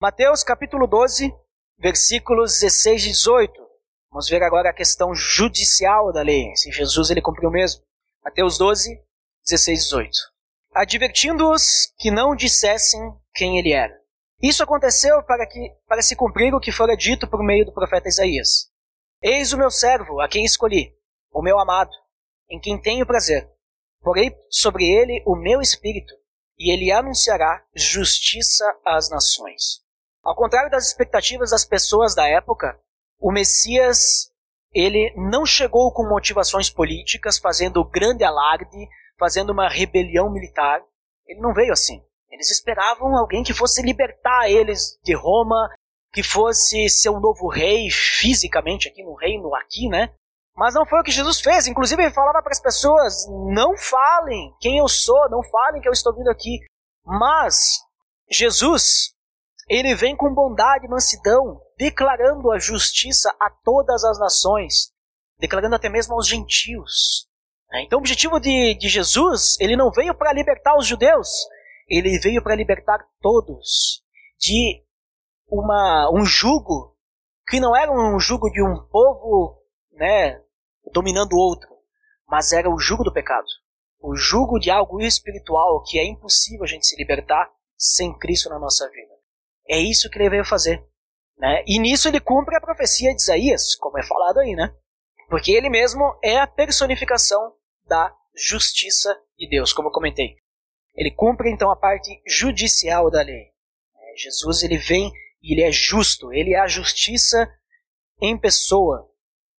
Mateus 0.00 0.42
capítulo 0.42 0.86
12, 0.86 1.32
versículos 1.78 2.60
16 2.60 3.04
e 3.04 3.08
18. 3.10 3.52
Vamos 4.10 4.28
ver 4.28 4.42
agora 4.42 4.70
a 4.70 4.74
questão 4.74 5.14
judicial 5.14 6.12
da 6.12 6.22
lei, 6.22 6.54
se 6.56 6.70
Jesus 6.70 7.10
ele 7.10 7.22
cumpriu 7.22 7.50
mesmo. 7.50 7.82
Mateus 8.22 8.58
12, 8.58 9.00
16 9.44 9.78
e 9.78 9.82
18. 9.82 10.10
Advertindo-os 10.74 11.92
que 11.98 12.10
não 12.10 12.34
dissessem 12.34 13.00
quem 13.34 13.58
ele 13.58 13.72
era. 13.72 13.94
Isso 14.42 14.62
aconteceu 14.62 15.22
para, 15.22 15.46
que, 15.46 15.72
para 15.86 16.02
se 16.02 16.16
cumprir 16.16 16.54
o 16.54 16.60
que 16.60 16.72
fora 16.72 16.96
dito 16.96 17.28
por 17.28 17.42
meio 17.42 17.64
do 17.64 17.72
profeta 17.72 18.08
Isaías. 18.08 18.68
Eis 19.22 19.52
o 19.52 19.58
meu 19.58 19.70
servo, 19.70 20.20
a 20.20 20.28
quem 20.28 20.44
escolhi, 20.44 20.94
o 21.32 21.42
meu 21.42 21.58
amado, 21.58 21.92
em 22.50 22.60
quem 22.60 22.80
tenho 22.80 23.06
prazer. 23.06 23.48
Porei 24.02 24.36
sobre 24.50 24.84
ele 24.84 25.22
o 25.26 25.34
meu 25.34 25.60
espírito, 25.60 26.12
e 26.58 26.72
ele 26.72 26.92
anunciará 26.92 27.64
justiça 27.74 28.64
às 28.84 29.08
nações. 29.08 29.82
Ao 30.22 30.34
contrário 30.34 30.70
das 30.70 30.88
expectativas 30.88 31.50
das 31.50 31.64
pessoas 31.64 32.14
da 32.14 32.28
época, 32.28 32.78
o 33.18 33.32
Messias 33.32 34.30
ele 34.74 35.14
não 35.16 35.46
chegou 35.46 35.92
com 35.92 36.08
motivações 36.08 36.68
políticas, 36.68 37.38
fazendo 37.38 37.84
grande 37.84 38.24
alarde, 38.24 38.88
fazendo 39.18 39.50
uma 39.50 39.68
rebelião 39.68 40.30
militar. 40.30 40.82
Ele 41.26 41.40
não 41.40 41.52
veio 41.52 41.72
assim. 41.72 42.02
Eles 42.30 42.50
esperavam 42.50 43.16
alguém 43.16 43.42
que 43.42 43.54
fosse 43.54 43.80
libertar 43.82 44.50
eles 44.50 44.98
de 45.04 45.14
Roma, 45.14 45.68
que 46.12 46.22
fosse 46.22 46.88
ser 46.88 47.10
um 47.10 47.20
novo 47.20 47.48
rei 47.48 47.88
fisicamente 47.90 48.88
aqui 48.88 49.02
no 49.02 49.14
reino 49.14 49.54
aqui, 49.54 49.88
né? 49.88 50.12
Mas 50.56 50.74
não 50.74 50.86
foi 50.86 51.00
o 51.00 51.02
que 51.02 51.10
Jesus 51.10 51.40
fez. 51.40 51.66
Inclusive 51.66 52.02
ele 52.02 52.14
falava 52.14 52.42
para 52.42 52.52
as 52.52 52.60
pessoas: 52.60 53.26
não 53.52 53.76
falem 53.76 54.54
quem 54.60 54.78
eu 54.78 54.88
sou, 54.88 55.28
não 55.30 55.42
falem 55.42 55.80
que 55.80 55.88
eu 55.88 55.92
estou 55.92 56.14
vindo 56.14 56.30
aqui. 56.30 56.60
Mas 57.04 57.80
Jesus, 58.30 59.14
ele 59.68 59.94
vem 59.94 60.16
com 60.16 60.32
bondade 60.32 60.86
e 60.86 60.88
mansidão, 60.88 61.60
declarando 61.76 62.50
a 62.52 62.58
justiça 62.58 63.34
a 63.40 63.50
todas 63.50 64.04
as 64.04 64.18
nações, 64.18 64.92
declarando 65.38 65.74
até 65.74 65.88
mesmo 65.88 66.14
aos 66.14 66.26
gentios. 66.26 67.28
É, 67.74 67.82
então, 67.82 67.98
o 67.98 68.00
objetivo 68.00 68.38
de, 68.38 68.76
de 68.76 68.88
Jesus, 68.88 69.58
ele 69.58 69.76
não 69.76 69.90
veio 69.90 70.14
para 70.14 70.32
libertar 70.32 70.76
os 70.78 70.86
judeus, 70.86 71.28
ele 71.88 72.20
veio 72.20 72.40
para 72.40 72.54
libertar 72.54 73.04
todos 73.20 74.00
de 74.38 74.84
uma, 75.48 76.08
um 76.14 76.24
jugo 76.24 76.96
que 77.48 77.58
não 77.58 77.76
era 77.76 77.90
um 77.90 78.18
jugo 78.20 78.48
de 78.50 78.62
um 78.62 78.86
povo 78.86 79.60
né, 79.92 80.40
dominando 80.92 81.32
o 81.32 81.38
outro, 81.38 81.68
mas 82.28 82.52
era 82.52 82.70
o 82.70 82.78
jugo 82.78 83.02
do 83.02 83.12
pecado. 83.12 83.46
O 83.98 84.14
jugo 84.14 84.60
de 84.60 84.70
algo 84.70 85.00
espiritual 85.00 85.82
que 85.82 85.98
é 85.98 86.04
impossível 86.04 86.62
a 86.62 86.68
gente 86.68 86.86
se 86.86 86.96
libertar 86.96 87.50
sem 87.76 88.16
Cristo 88.16 88.50
na 88.50 88.58
nossa 88.58 88.88
vida. 88.88 89.14
É 89.68 89.78
isso 89.78 90.08
que 90.08 90.18
ele 90.18 90.30
veio 90.30 90.44
fazer. 90.44 90.86
Né? 91.36 91.64
E 91.66 91.80
nisso 91.80 92.06
ele 92.06 92.20
cumpre 92.20 92.54
a 92.54 92.60
profecia 92.60 93.12
de 93.12 93.20
Isaías, 93.20 93.74
como 93.74 93.98
é 93.98 94.02
falado 94.04 94.38
aí, 94.38 94.54
né? 94.54 94.72
Porque 95.28 95.50
ele 95.50 95.68
mesmo 95.68 96.16
é 96.22 96.38
a 96.38 96.46
personificação 96.46 97.52
da 97.86 98.14
justiça 98.34 99.14
de 99.38 99.48
Deus, 99.48 99.72
como 99.72 99.88
eu 99.88 99.92
comentei. 99.92 100.36
Ele 100.94 101.10
cumpre 101.10 101.50
então 101.50 101.70
a 101.70 101.76
parte 101.76 102.22
judicial 102.26 103.10
da 103.10 103.22
lei. 103.22 103.52
É, 103.96 104.16
Jesus 104.16 104.62
ele 104.62 104.78
vem 104.78 105.12
e 105.42 105.52
ele 105.52 105.62
é 105.62 105.72
justo, 105.72 106.32
ele 106.32 106.54
é 106.54 106.60
a 106.60 106.66
justiça 106.66 107.52
em 108.20 108.38
pessoa 108.38 109.10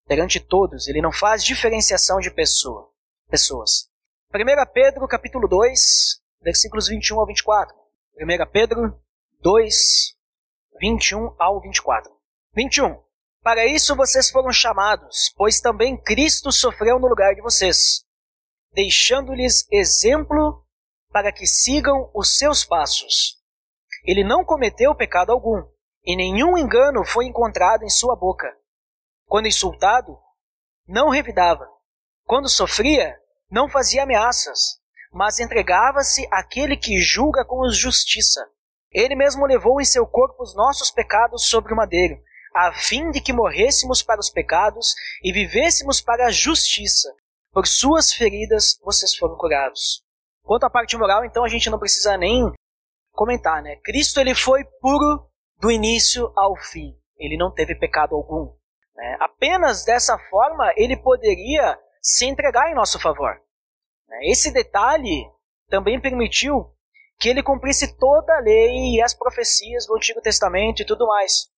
perante 0.06 0.38
todos, 0.38 0.86
ele 0.86 1.00
não 1.00 1.12
faz 1.12 1.44
diferenciação 1.44 2.18
de 2.18 2.30
pessoa, 2.30 2.90
pessoas. 3.28 3.90
1 4.34 4.72
Pedro 4.72 5.06
capítulo 5.08 5.48
2, 5.48 6.20
versículos 6.42 6.88
21 6.88 7.20
ao 7.20 7.26
24. 7.26 7.74
1 8.20 8.50
Pedro 8.52 9.00
2, 9.40 10.16
21 10.80 11.34
ao 11.38 11.60
24. 11.60 12.12
21. 12.54 13.02
Para 13.42 13.66
isso 13.66 13.94
vocês 13.96 14.30
foram 14.30 14.52
chamados, 14.52 15.32
pois 15.36 15.60
também 15.60 16.00
Cristo 16.00 16.50
sofreu 16.50 16.98
no 16.98 17.08
lugar 17.08 17.34
de 17.34 17.42
vocês, 17.42 18.04
deixando-lhes 18.74 19.66
exemplo 19.70 20.64
para 21.10 21.32
que 21.32 21.46
sigam 21.46 22.10
os 22.12 22.36
seus 22.36 22.64
passos. 22.64 23.38
Ele 24.04 24.24
não 24.24 24.44
cometeu 24.44 24.94
pecado 24.94 25.30
algum, 25.30 25.62
e 26.04 26.16
nenhum 26.16 26.58
engano 26.58 27.04
foi 27.04 27.26
encontrado 27.26 27.84
em 27.84 27.88
sua 27.88 28.16
boca. 28.16 28.52
Quando 29.26 29.46
insultado, 29.46 30.18
não 30.86 31.08
revidava. 31.08 31.66
Quando 32.26 32.48
sofria, 32.48 33.16
não 33.50 33.68
fazia 33.68 34.02
ameaças, 34.02 34.80
mas 35.12 35.38
entregava-se 35.38 36.26
àquele 36.30 36.76
que 36.76 37.00
julga 37.00 37.44
com 37.44 37.70
justiça. 37.70 38.44
Ele 38.90 39.14
mesmo 39.14 39.46
levou 39.46 39.80
em 39.80 39.84
seu 39.84 40.06
corpo 40.06 40.42
os 40.42 40.54
nossos 40.54 40.90
pecados 40.90 41.46
sobre 41.46 41.72
o 41.72 41.76
madeiro, 41.76 42.20
a 42.54 42.72
fim 42.72 43.10
de 43.10 43.20
que 43.20 43.32
morrêssemos 43.32 44.02
para 44.02 44.20
os 44.20 44.30
pecados 44.30 44.94
e 45.22 45.32
vivêssemos 45.32 46.00
para 46.00 46.26
a 46.26 46.30
justiça. 46.30 47.08
Por 47.54 47.68
suas 47.68 48.12
feridas 48.12 48.80
vocês 48.82 49.14
foram 49.14 49.36
curados. 49.36 50.02
Quanto 50.42 50.64
à 50.64 50.70
parte 50.70 50.96
moral, 50.96 51.24
então 51.24 51.44
a 51.44 51.48
gente 51.48 51.70
não 51.70 51.78
precisa 51.78 52.16
nem 52.18 52.52
comentar, 53.12 53.62
né? 53.62 53.76
Cristo 53.76 54.18
ele 54.18 54.34
foi 54.34 54.64
puro 54.80 55.30
do 55.60 55.70
início 55.70 56.32
ao 56.36 56.56
fim. 56.56 56.98
Ele 57.16 57.36
não 57.36 57.54
teve 57.54 57.76
pecado 57.76 58.16
algum. 58.16 58.52
Né? 58.96 59.16
Apenas 59.20 59.84
dessa 59.84 60.18
forma 60.18 60.72
ele 60.76 60.96
poderia 60.96 61.78
se 62.02 62.26
entregar 62.26 62.72
em 62.72 62.74
nosso 62.74 62.98
favor. 62.98 63.40
Né? 64.08 64.18
Esse 64.24 64.52
detalhe 64.52 65.24
também 65.68 66.00
permitiu 66.00 66.74
que 67.20 67.28
ele 67.28 67.42
cumprisse 67.42 67.96
toda 67.96 68.36
a 68.36 68.40
lei 68.40 68.96
e 68.96 69.00
as 69.00 69.14
profecias 69.14 69.86
do 69.86 69.94
Antigo 69.94 70.20
Testamento 70.20 70.82
e 70.82 70.84
tudo 70.84 71.06
mais. 71.06 71.48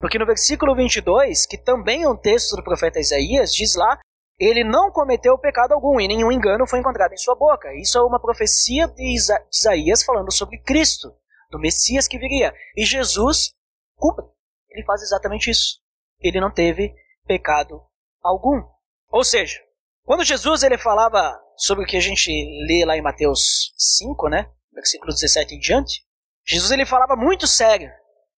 Porque 0.00 0.18
no 0.18 0.26
versículo 0.26 0.74
22, 0.74 1.46
que 1.46 1.56
também 1.56 2.02
é 2.02 2.08
um 2.08 2.16
texto 2.16 2.56
do 2.56 2.64
profeta 2.64 2.98
Isaías, 2.98 3.54
diz 3.54 3.76
lá 3.76 4.00
ele 4.38 4.64
não 4.64 4.90
cometeu 4.90 5.38
pecado 5.38 5.72
algum 5.72 6.00
e 6.00 6.08
nenhum 6.08 6.32
engano 6.32 6.66
foi 6.66 6.80
encontrado 6.80 7.12
em 7.12 7.16
sua 7.16 7.34
boca. 7.34 7.72
Isso 7.74 7.96
é 7.98 8.02
uma 8.02 8.20
profecia 8.20 8.88
de, 8.88 9.14
Isa 9.14 9.38
de 9.50 9.56
Isaías 9.56 10.02
falando 10.02 10.32
sobre 10.32 10.58
Cristo, 10.58 11.14
do 11.50 11.58
Messias 11.58 12.08
que 12.08 12.18
viria. 12.18 12.52
E 12.76 12.84
Jesus 12.84 13.54
cumpre. 13.94 14.24
Ele 14.70 14.84
faz 14.84 15.02
exatamente 15.02 15.50
isso. 15.50 15.80
Ele 16.20 16.40
não 16.40 16.50
teve 16.50 16.94
pecado 17.26 17.80
algum. 18.20 18.62
Ou 19.10 19.22
seja, 19.22 19.60
quando 20.04 20.24
Jesus 20.24 20.62
ele 20.62 20.76
falava 20.76 21.40
sobre 21.56 21.84
o 21.84 21.86
que 21.86 21.96
a 21.96 22.00
gente 22.00 22.30
lê 22.66 22.84
lá 22.84 22.96
em 22.96 23.02
Mateus 23.02 23.72
5, 23.78 24.28
né, 24.28 24.50
versículo 24.72 25.12
17 25.12 25.54
em 25.54 25.58
diante, 25.58 26.04
Jesus 26.44 26.72
ele 26.72 26.84
falava 26.84 27.14
muito 27.14 27.46
sério 27.46 27.90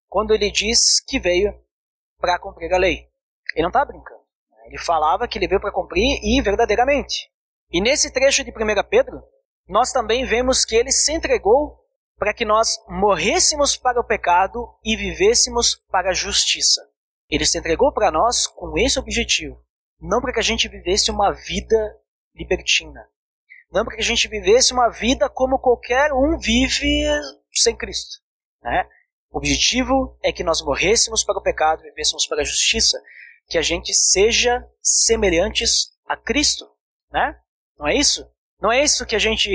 quando 0.09 0.33
ele 0.35 0.51
diz 0.51 1.01
que 1.01 1.19
veio 1.19 1.59
para 2.19 2.39
cumprir 2.39 2.73
a 2.73 2.79
lei. 2.79 3.09
Ele 3.55 3.63
não 3.63 3.69
está 3.69 3.85
brincando. 3.85 4.16
Ele 4.67 4.79
falava 4.79 5.27
que 5.29 5.39
ele 5.39 5.49
veio 5.49 5.61
para 5.61 5.73
cumprir 5.73 6.21
e 6.23 6.41
verdadeiramente. 6.43 7.31
E 7.71 7.81
nesse 7.81 8.13
trecho 8.13 8.45
de 8.45 8.51
1 8.51 8.55
Pedro, 8.89 9.23
nós 9.69 9.93
também 9.93 10.25
vemos 10.25 10.65
que 10.65 10.77
ele 10.77 10.93
se 10.93 11.13
entregou 11.13 11.79
para 12.19 12.33
que 12.33 12.45
nós 12.45 12.79
morrêssemos 12.89 13.77
para 13.77 14.01
o 14.01 14.05
pecado 14.05 14.69
e 14.85 14.97
vivêssemos 14.97 15.75
para 15.91 16.11
a 16.11 16.15
justiça. 16.15 16.81
Ele 17.29 17.45
se 17.45 17.59
entregou 17.59 17.93
para 17.93 18.11
nós 18.11 18.47
com 18.47 18.79
esse 18.79 18.99
objetivo, 18.99 19.61
não 20.01 20.21
para 20.21 20.33
que 20.33 20.39
a 20.39 20.43
gente 20.43 20.69
vivesse 20.69 21.11
uma 21.11 21.33
vida 21.33 21.99
libertina, 22.35 23.07
não 23.71 23.85
para 23.85 23.97
que 23.97 24.03
a 24.03 24.05
gente 24.05 24.29
vivesse 24.29 24.73
uma 24.73 24.89
vida 24.89 25.29
como 25.29 25.59
qualquer 25.59 26.13
um 26.13 26.39
vive 26.39 27.05
sem 27.53 27.77
Cristo. 27.77 28.21
Né? 28.63 28.89
O 29.31 29.39
objetivo 29.39 30.17
é 30.23 30.33
que 30.33 30.45
nós 30.45 30.63
morrêssemos 30.63 31.25
para 31.25 31.39
o 31.39 31.43
pecado 31.43 31.85
e 31.85 31.91
vivêssemos 31.91 32.27
para 32.27 32.43
a 32.43 32.45
justiça, 32.45 32.99
que 33.49 33.59
a 33.59 33.63
gente 33.63 33.95
seja 33.95 34.65
semelhantes 34.83 35.91
a 36.07 36.17
Cristo. 36.17 36.67
Né? 37.11 37.39
Não 37.79 37.87
é 37.87 37.95
isso? 37.95 38.29
Não 38.61 38.73
é 38.73 38.83
isso 38.83 39.07
que 39.07 39.17
a 39.17 39.19
gente 39.19 39.51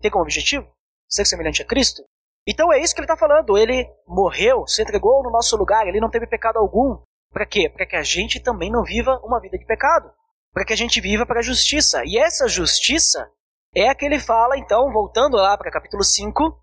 tem 0.00 0.10
como 0.10 0.24
objetivo? 0.24 0.70
Ser 1.08 1.24
semelhante 1.24 1.62
a 1.62 1.66
Cristo? 1.66 2.02
Então 2.46 2.72
é 2.72 2.80
isso 2.80 2.94
que 2.94 3.00
ele 3.00 3.06
está 3.06 3.16
falando. 3.16 3.58
Ele 3.58 3.88
morreu, 4.06 4.66
se 4.66 4.82
entregou 4.82 5.22
no 5.22 5.30
nosso 5.30 5.56
lugar, 5.56 5.86
ele 5.86 6.00
não 6.00 6.10
teve 6.10 6.26
pecado 6.26 6.58
algum. 6.58 7.02
Para 7.32 7.46
quê? 7.46 7.68
Para 7.68 7.86
que 7.86 7.96
a 7.96 8.02
gente 8.02 8.40
também 8.40 8.70
não 8.70 8.84
viva 8.84 9.20
uma 9.24 9.40
vida 9.40 9.58
de 9.58 9.66
pecado. 9.66 10.10
Para 10.52 10.64
que 10.64 10.72
a 10.72 10.76
gente 10.76 11.00
viva 11.00 11.26
para 11.26 11.40
a 11.40 11.42
justiça. 11.42 12.02
E 12.04 12.16
essa 12.18 12.48
justiça 12.48 13.30
é 13.74 13.88
a 13.88 13.94
que 13.94 14.04
ele 14.04 14.18
fala, 14.18 14.56
então, 14.56 14.90
voltando 14.90 15.36
lá 15.36 15.56
para 15.58 15.70
capítulo 15.70 16.02
5, 16.02 16.58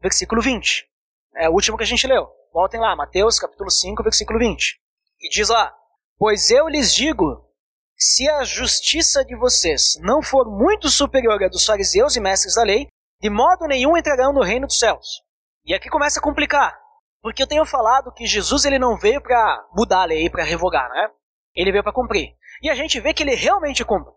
versículo 0.00 0.42
20. 0.42 0.88
É 1.36 1.48
o 1.48 1.52
último 1.52 1.76
que 1.76 1.84
a 1.84 1.86
gente 1.86 2.06
leu. 2.06 2.28
Voltem 2.52 2.80
lá, 2.80 2.96
Mateus 2.96 3.38
capítulo 3.38 3.70
5, 3.70 4.02
versículo 4.02 4.38
20. 4.38 4.80
E 5.20 5.28
diz 5.28 5.48
lá: 5.48 5.72
Pois 6.20 6.50
eu 6.50 6.68
lhes 6.68 6.94
digo 6.94 7.48
se 7.96 8.28
a 8.28 8.44
justiça 8.44 9.24
de 9.24 9.34
vocês 9.34 9.94
não 10.02 10.20
for 10.20 10.44
muito 10.44 10.90
superior 10.90 11.42
à 11.42 11.48
dos 11.48 11.64
fariseus 11.64 12.14
e 12.14 12.20
mestres 12.20 12.56
da 12.56 12.62
lei, 12.62 12.88
de 13.22 13.30
modo 13.30 13.66
nenhum 13.66 13.96
entrarão 13.96 14.30
no 14.30 14.42
reino 14.42 14.66
dos 14.66 14.78
céus. 14.78 15.22
E 15.64 15.72
aqui 15.72 15.88
começa 15.88 16.20
a 16.20 16.22
complicar, 16.22 16.78
porque 17.22 17.42
eu 17.42 17.46
tenho 17.46 17.64
falado 17.64 18.12
que 18.12 18.26
Jesus 18.26 18.66
ele 18.66 18.78
não 18.78 18.98
veio 18.98 19.22
para 19.22 19.66
mudar 19.74 20.02
a 20.02 20.04
lei, 20.04 20.28
para 20.28 20.44
revogar, 20.44 20.90
né? 20.90 21.08
Ele 21.56 21.72
veio 21.72 21.82
para 21.82 21.94
cumprir. 21.94 22.36
E 22.62 22.68
a 22.68 22.74
gente 22.74 23.00
vê 23.00 23.14
que 23.14 23.22
ele 23.22 23.34
realmente 23.34 23.82
cumpre. 23.82 24.12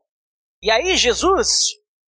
E 0.62 0.70
aí 0.70 0.98
Jesus, 0.98 1.68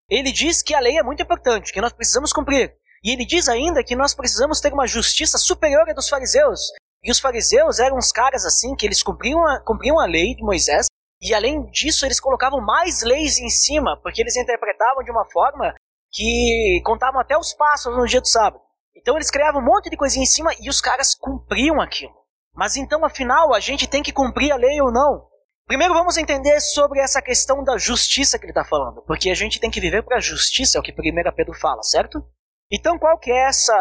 ele 0.10 0.34
diz 0.34 0.62
que 0.62 0.76
a 0.76 0.80
lei 0.82 0.98
é 0.98 1.04
muito 1.04 1.24
importante, 1.24 1.72
que 1.72 1.80
nós 1.80 1.94
precisamos 1.94 2.34
cumprir. 2.34 2.76
E 3.02 3.12
ele 3.12 3.26
diz 3.26 3.48
ainda 3.48 3.82
que 3.82 3.96
nós 3.96 4.14
precisamos 4.14 4.60
ter 4.60 4.74
uma 4.74 4.88
justiça 4.88 5.38
superior 5.38 5.90
à 5.90 5.94
dos 5.94 6.10
fariseus. 6.10 6.60
E 7.06 7.12
os 7.12 7.20
fariseus 7.20 7.78
eram 7.78 7.98
uns 7.98 8.12
caras 8.12 8.46
assim 8.46 8.76
que 8.76 8.84
eles 8.84 9.04
cumpriam 9.04 9.46
a, 9.46 9.60
cumpriam 9.60 10.00
a 10.00 10.08
lei 10.08 10.34
de 10.34 10.44
Moisés, 10.44 10.88
e 11.22 11.36
além 11.36 11.64
disso, 11.70 12.04
eles 12.04 12.20
colocavam 12.20 12.60
mais 12.60 13.04
leis 13.04 13.38
em 13.38 13.50
cima, 13.50 14.00
porque 14.02 14.22
eles 14.22 14.36
interpretavam 14.36 15.04
de 15.04 15.12
uma 15.12 15.24
forma 15.26 15.76
que 16.12 16.82
contavam 16.84 17.22
até 17.22 17.38
os 17.38 17.54
passos 17.54 17.96
no 17.96 18.08
dia 18.08 18.20
do 18.20 18.28
sábado. 18.28 18.60
Então 18.96 19.16
eles 19.16 19.30
criavam 19.30 19.62
um 19.62 19.66
monte 19.66 19.88
de 19.88 19.98
coisinha 19.98 20.24
em 20.24 20.28
cima 20.28 20.52
e 20.60 20.68
os 20.68 20.82
caras 20.82 21.14
cumpriam 21.14 21.80
aquilo. 21.80 22.14
Mas 22.56 22.76
então, 22.76 23.06
afinal, 23.06 23.54
a 23.54 23.60
gente 23.60 23.86
tem 23.86 24.02
que 24.02 24.12
cumprir 24.12 24.52
a 24.52 24.56
lei 24.56 24.82
ou 24.82 24.92
não? 24.92 25.28
Primeiro 25.68 25.94
vamos 25.94 26.18
entender 26.18 26.60
sobre 26.60 27.00
essa 27.00 27.22
questão 27.22 27.64
da 27.64 27.78
justiça 27.78 28.40
que 28.40 28.46
ele 28.46 28.52
está 28.52 28.64
falando, 28.64 29.04
porque 29.04 29.30
a 29.30 29.36
gente 29.36 29.60
tem 29.60 29.70
que 29.70 29.82
viver 29.82 30.04
para 30.04 30.18
a 30.18 30.22
justiça, 30.22 30.78
é 30.78 30.80
o 30.80 30.84
que 30.84 30.92
1 30.92 30.96
Pedro 31.36 31.54
fala, 31.54 31.84
certo? 31.84 32.24
Então 32.72 32.98
qual 32.98 33.20
que 33.20 33.32
é 33.32 33.48
essa, 33.48 33.76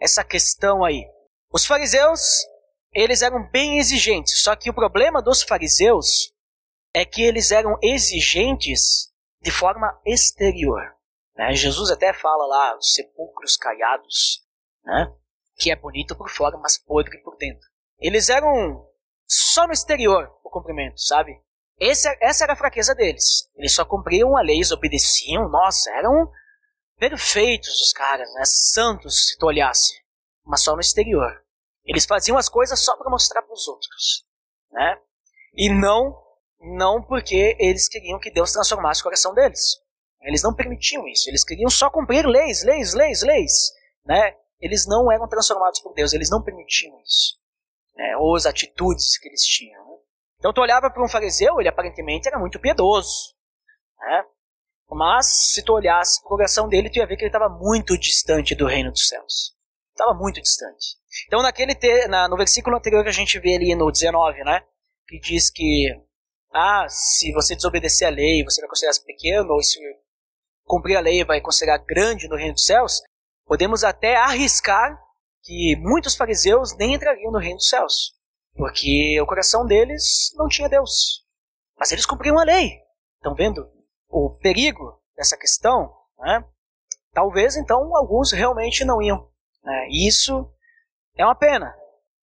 essa 0.00 0.24
questão 0.24 0.84
aí? 0.84 1.04
Os 1.56 1.64
fariseus, 1.64 2.46
eles 2.92 3.22
eram 3.22 3.48
bem 3.48 3.78
exigentes, 3.78 4.42
só 4.42 4.54
que 4.54 4.68
o 4.68 4.74
problema 4.74 5.22
dos 5.22 5.42
fariseus 5.42 6.30
é 6.92 7.02
que 7.02 7.22
eles 7.22 7.50
eram 7.50 7.78
exigentes 7.82 9.10
de 9.40 9.50
forma 9.50 9.98
exterior. 10.04 10.82
Né? 11.34 11.54
Jesus 11.54 11.90
até 11.90 12.12
fala 12.12 12.46
lá, 12.46 12.76
os 12.76 12.92
sepulcros 12.92 13.56
caiados, 13.56 14.44
né? 14.84 15.10
que 15.56 15.70
é 15.70 15.76
bonito 15.76 16.14
por 16.14 16.28
fora, 16.28 16.58
mas 16.58 16.76
podre 16.76 17.16
por 17.22 17.38
dentro. 17.38 17.66
Eles 17.98 18.28
eram 18.28 18.86
só 19.26 19.66
no 19.66 19.72
exterior 19.72 20.30
o 20.44 20.50
cumprimento, 20.50 21.00
sabe? 21.00 21.40
Esse, 21.80 22.06
essa 22.20 22.44
era 22.44 22.52
a 22.52 22.56
fraqueza 22.56 22.94
deles. 22.94 23.50
Eles 23.56 23.72
só 23.72 23.82
cumpriam 23.82 24.36
a 24.36 24.42
lei, 24.42 24.56
eles 24.56 24.72
obedeciam, 24.72 25.48
nossa, 25.48 25.90
eram 25.92 26.30
perfeitos 26.98 27.80
os 27.80 27.94
caras, 27.94 28.30
né? 28.34 28.42
santos 28.44 29.28
se 29.28 29.38
tu 29.38 29.46
olhasse, 29.46 29.94
mas 30.44 30.62
só 30.62 30.74
no 30.74 30.82
exterior. 30.82 31.45
Eles 31.86 32.04
faziam 32.04 32.36
as 32.36 32.48
coisas 32.48 32.84
só 32.84 32.96
para 32.96 33.10
mostrar 33.10 33.42
para 33.42 33.54
os 33.54 33.68
outros, 33.68 34.26
né? 34.72 34.98
E 35.54 35.72
não 35.72 36.26
não 36.60 37.02
porque 37.02 37.56
eles 37.58 37.88
queriam 37.88 38.18
que 38.18 38.30
Deus 38.30 38.52
transformasse 38.52 39.00
o 39.00 39.04
coração 39.04 39.34
deles. 39.34 39.78
Eles 40.22 40.42
não 40.42 40.54
permitiam 40.54 41.06
isso. 41.06 41.30
Eles 41.30 41.44
queriam 41.44 41.70
só 41.70 41.88
cumprir 41.90 42.26
leis, 42.26 42.64
leis, 42.64 42.94
leis, 42.94 43.22
leis. 43.22 43.72
Né? 44.04 44.34
Eles 44.60 44.86
não 44.86 45.10
eram 45.12 45.28
transformados 45.28 45.80
por 45.80 45.94
Deus. 45.94 46.12
Eles 46.12 46.30
não 46.30 46.42
permitiam 46.42 46.98
isso. 47.00 47.38
Né? 47.94 48.16
Ou 48.16 48.34
as 48.34 48.46
atitudes 48.46 49.18
que 49.18 49.28
eles 49.28 49.44
tinham. 49.44 49.84
Né? 49.84 49.96
Então 50.38 50.52
tu 50.52 50.60
olhava 50.60 50.90
para 50.90 51.04
um 51.04 51.08
fariseu, 51.08 51.60
ele 51.60 51.68
aparentemente 51.68 52.26
era 52.26 52.38
muito 52.38 52.58
piedoso. 52.58 53.34
Né? 54.00 54.24
Mas 54.90 55.52
se 55.52 55.62
tu 55.62 55.74
olhasse 55.74 56.20
para 56.20 56.26
o 56.26 56.30
coração 56.30 56.68
dele, 56.68 56.90
tu 56.90 56.98
ia 56.98 57.06
ver 57.06 57.16
que 57.16 57.22
ele 57.22 57.28
estava 57.28 57.48
muito 57.48 57.98
distante 57.98 58.54
do 58.54 58.66
reino 58.66 58.90
dos 58.90 59.08
céus. 59.08 59.55
Estava 59.96 60.12
muito 60.12 60.42
distante. 60.42 60.98
Então 61.26 61.40
naquele 61.40 61.74
te, 61.74 62.06
na, 62.06 62.28
no 62.28 62.36
versículo 62.36 62.76
anterior 62.76 63.02
que 63.02 63.08
a 63.08 63.12
gente 63.12 63.40
vê 63.40 63.56
ali 63.56 63.74
no 63.74 63.90
19, 63.90 64.44
né? 64.44 64.62
Que 65.08 65.18
diz 65.18 65.48
que 65.48 65.88
ah, 66.52 66.86
se 66.88 67.32
você 67.32 67.56
desobedecer 67.56 68.06
a 68.06 68.10
lei, 68.10 68.44
você 68.44 68.60
vai 68.60 68.68
considerar 68.68 68.94
pequeno, 69.06 69.54
ou 69.54 69.62
se 69.62 69.78
cumprir 70.64 70.96
a 70.96 71.00
lei 71.00 71.24
vai 71.24 71.40
considerar 71.40 71.78
grande 71.78 72.28
no 72.28 72.36
reino 72.36 72.52
dos 72.52 72.66
céus, 72.66 73.00
podemos 73.46 73.84
até 73.84 74.16
arriscar 74.16 75.00
que 75.42 75.76
muitos 75.76 76.14
fariseus 76.14 76.76
nem 76.76 76.94
entrariam 76.94 77.32
no 77.32 77.38
reino 77.38 77.56
dos 77.56 77.68
céus, 77.68 78.12
porque 78.54 79.18
o 79.20 79.26
coração 79.26 79.64
deles 79.64 80.32
não 80.34 80.48
tinha 80.48 80.68
Deus. 80.68 81.24
Mas 81.78 81.90
eles 81.90 82.04
cumpriam 82.04 82.38
a 82.38 82.44
lei. 82.44 82.80
Estão 83.16 83.34
vendo 83.34 83.70
o 84.08 84.30
perigo 84.40 85.00
dessa 85.16 85.36
questão? 85.36 85.94
Né? 86.18 86.44
Talvez 87.12 87.56
então 87.56 87.96
alguns 87.96 88.32
realmente 88.32 88.84
não 88.84 89.00
iam. 89.00 89.26
Né? 89.66 89.88
Isso 89.90 90.48
é 91.18 91.24
uma 91.24 91.34
pena, 91.34 91.74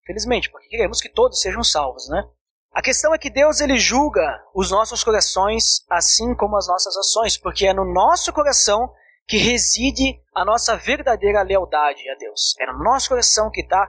felizmente, 0.05 0.49
porque 0.49 0.69
queremos 0.69 1.01
que 1.01 1.09
todos 1.09 1.41
sejam 1.41 1.63
salvos, 1.63 2.07
né? 2.07 2.23
A 2.71 2.81
questão 2.81 3.13
é 3.13 3.19
que 3.19 3.29
Deus 3.29 3.59
ele 3.59 3.77
julga 3.77 4.43
os 4.55 4.71
nossos 4.71 5.03
corações 5.03 5.85
assim 5.89 6.33
como 6.35 6.57
as 6.57 6.67
nossas 6.67 6.97
ações, 6.97 7.37
porque 7.37 7.67
é 7.67 7.73
no 7.73 7.85
nosso 7.85 8.33
coração 8.33 8.91
que 9.27 9.37
reside 9.37 10.19
a 10.33 10.43
nossa 10.43 10.75
verdadeira 10.75 11.43
lealdade 11.43 12.09
a 12.09 12.15
Deus. 12.15 12.55
É 12.59 12.65
no 12.65 12.79
nosso 12.79 13.09
coração 13.09 13.51
que 13.51 13.61
está 13.61 13.87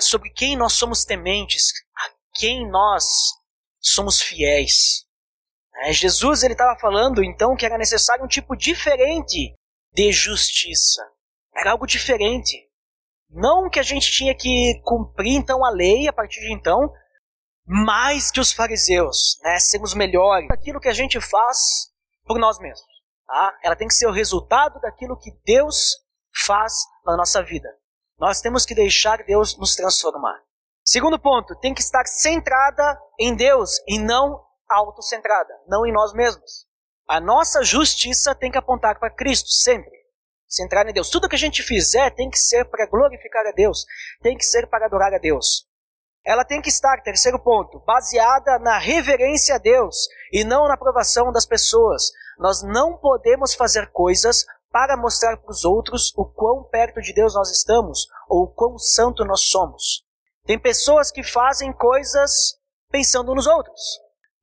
sobre 0.00 0.30
quem 0.30 0.56
nós 0.56 0.74
somos 0.74 1.04
tementes, 1.04 1.72
a 1.96 2.10
quem 2.38 2.70
nós 2.70 3.04
somos 3.80 4.22
fiéis. 4.22 5.04
É, 5.82 5.92
Jesus 5.92 6.44
ele 6.44 6.54
estava 6.54 6.78
falando 6.78 7.24
então 7.24 7.56
que 7.56 7.66
era 7.66 7.76
necessário 7.76 8.24
um 8.24 8.28
tipo 8.28 8.54
diferente 8.54 9.52
de 9.92 10.12
justiça. 10.12 11.02
Era 11.56 11.72
algo 11.72 11.86
diferente. 11.86 12.68
Não 13.30 13.68
que 13.68 13.80
a 13.80 13.82
gente 13.82 14.10
tinha 14.12 14.34
que 14.34 14.80
cumprir 14.84 15.34
então 15.34 15.64
a 15.64 15.70
lei 15.70 16.08
a 16.08 16.12
partir 16.12 16.40
de 16.40 16.52
então, 16.52 16.92
mais 17.66 18.30
que 18.30 18.40
os 18.40 18.52
fariseus, 18.52 19.38
né? 19.42 19.58
Sermos 19.58 19.94
melhores 19.94 20.48
daquilo 20.48 20.80
que 20.80 20.88
a 20.88 20.92
gente 20.92 21.20
faz 21.20 21.90
por 22.24 22.38
nós 22.38 22.58
mesmos. 22.58 22.86
Tá? 23.26 23.58
Ela 23.62 23.76
tem 23.76 23.88
que 23.88 23.94
ser 23.94 24.06
o 24.06 24.12
resultado 24.12 24.80
daquilo 24.80 25.18
que 25.18 25.30
Deus 25.44 25.96
faz 26.46 26.74
na 27.04 27.16
nossa 27.16 27.42
vida. 27.42 27.68
Nós 28.18 28.40
temos 28.40 28.64
que 28.66 28.74
deixar 28.74 29.24
Deus 29.24 29.56
nos 29.58 29.74
transformar. 29.74 30.40
Segundo 30.84 31.18
ponto, 31.18 31.56
tem 31.56 31.72
que 31.72 31.80
estar 31.80 32.06
centrada 32.06 33.00
em 33.18 33.34
Deus 33.34 33.80
e 33.88 33.98
não 33.98 34.44
autocentrada, 34.68 35.54
não 35.66 35.86
em 35.86 35.92
nós 35.92 36.12
mesmos. 36.12 36.66
A 37.08 37.20
nossa 37.20 37.62
justiça 37.62 38.34
tem 38.34 38.50
que 38.50 38.58
apontar 38.58 38.98
para 38.98 39.10
Cristo 39.10 39.48
sempre. 39.48 40.03
Centrar 40.54 40.88
em 40.88 40.92
Deus. 40.92 41.10
Tudo 41.10 41.28
que 41.28 41.34
a 41.34 41.38
gente 41.38 41.62
fizer 41.62 42.10
tem 42.10 42.30
que 42.30 42.38
ser 42.38 42.64
para 42.66 42.86
glorificar 42.86 43.44
a 43.46 43.52
Deus, 43.52 43.84
tem 44.22 44.36
que 44.36 44.44
ser 44.44 44.68
para 44.68 44.86
adorar 44.86 45.12
a 45.12 45.18
Deus. 45.18 45.66
Ela 46.24 46.44
tem 46.44 46.62
que 46.62 46.68
estar, 46.68 47.02
terceiro 47.02 47.38
ponto, 47.38 47.80
baseada 47.80 48.58
na 48.58 48.78
reverência 48.78 49.56
a 49.56 49.58
Deus 49.58 50.08
e 50.32 50.44
não 50.44 50.68
na 50.68 50.74
aprovação 50.74 51.32
das 51.32 51.44
pessoas. 51.44 52.10
Nós 52.38 52.62
não 52.62 52.96
podemos 52.96 53.54
fazer 53.54 53.90
coisas 53.90 54.46
para 54.70 54.96
mostrar 54.96 55.36
para 55.36 55.50
os 55.50 55.64
outros 55.64 56.12
o 56.16 56.24
quão 56.24 56.64
perto 56.64 57.00
de 57.00 57.12
Deus 57.12 57.34
nós 57.34 57.50
estamos 57.50 58.06
ou 58.28 58.44
o 58.44 58.48
quão 58.48 58.78
santo 58.78 59.24
nós 59.24 59.42
somos. 59.42 60.04
Tem 60.46 60.58
pessoas 60.58 61.10
que 61.10 61.22
fazem 61.22 61.72
coisas 61.72 62.58
pensando 62.90 63.34
nos 63.34 63.46
outros. 63.46 63.80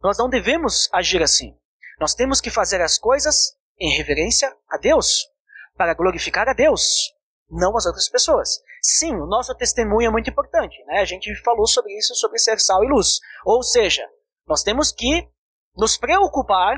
Nós 0.04 0.18
não 0.18 0.30
devemos 0.30 0.90
agir 0.92 1.24
assim. 1.24 1.56
Nós 2.00 2.14
temos 2.14 2.42
que 2.42 2.50
fazer 2.50 2.82
as 2.82 2.98
coisas 2.98 3.56
em 3.80 3.96
reverência 3.96 4.56
a 4.70 4.78
Deus, 4.78 5.31
para 5.76 5.94
glorificar 5.94 6.48
a 6.48 6.54
Deus, 6.54 7.14
não 7.50 7.76
as 7.76 7.86
outras 7.86 8.10
pessoas. 8.10 8.62
Sim, 8.82 9.14
o 9.16 9.28
nosso 9.28 9.54
testemunho 9.56 10.08
é 10.08 10.12
muito 10.12 10.30
importante. 10.30 10.84
Né? 10.86 11.00
A 11.00 11.06
gente 11.06 11.34
falou 11.44 11.68
sobre 11.68 11.96
isso, 11.98 12.16
sobre 12.16 12.40
ser 12.40 12.60
sal 12.60 12.84
e 12.84 12.88
luz. 12.88 13.20
Ou 13.46 13.62
seja, 13.62 14.08
nós 14.48 14.64
temos 14.64 14.92
que 14.92 15.28
nos 15.76 15.98
preocupar, 15.98 16.78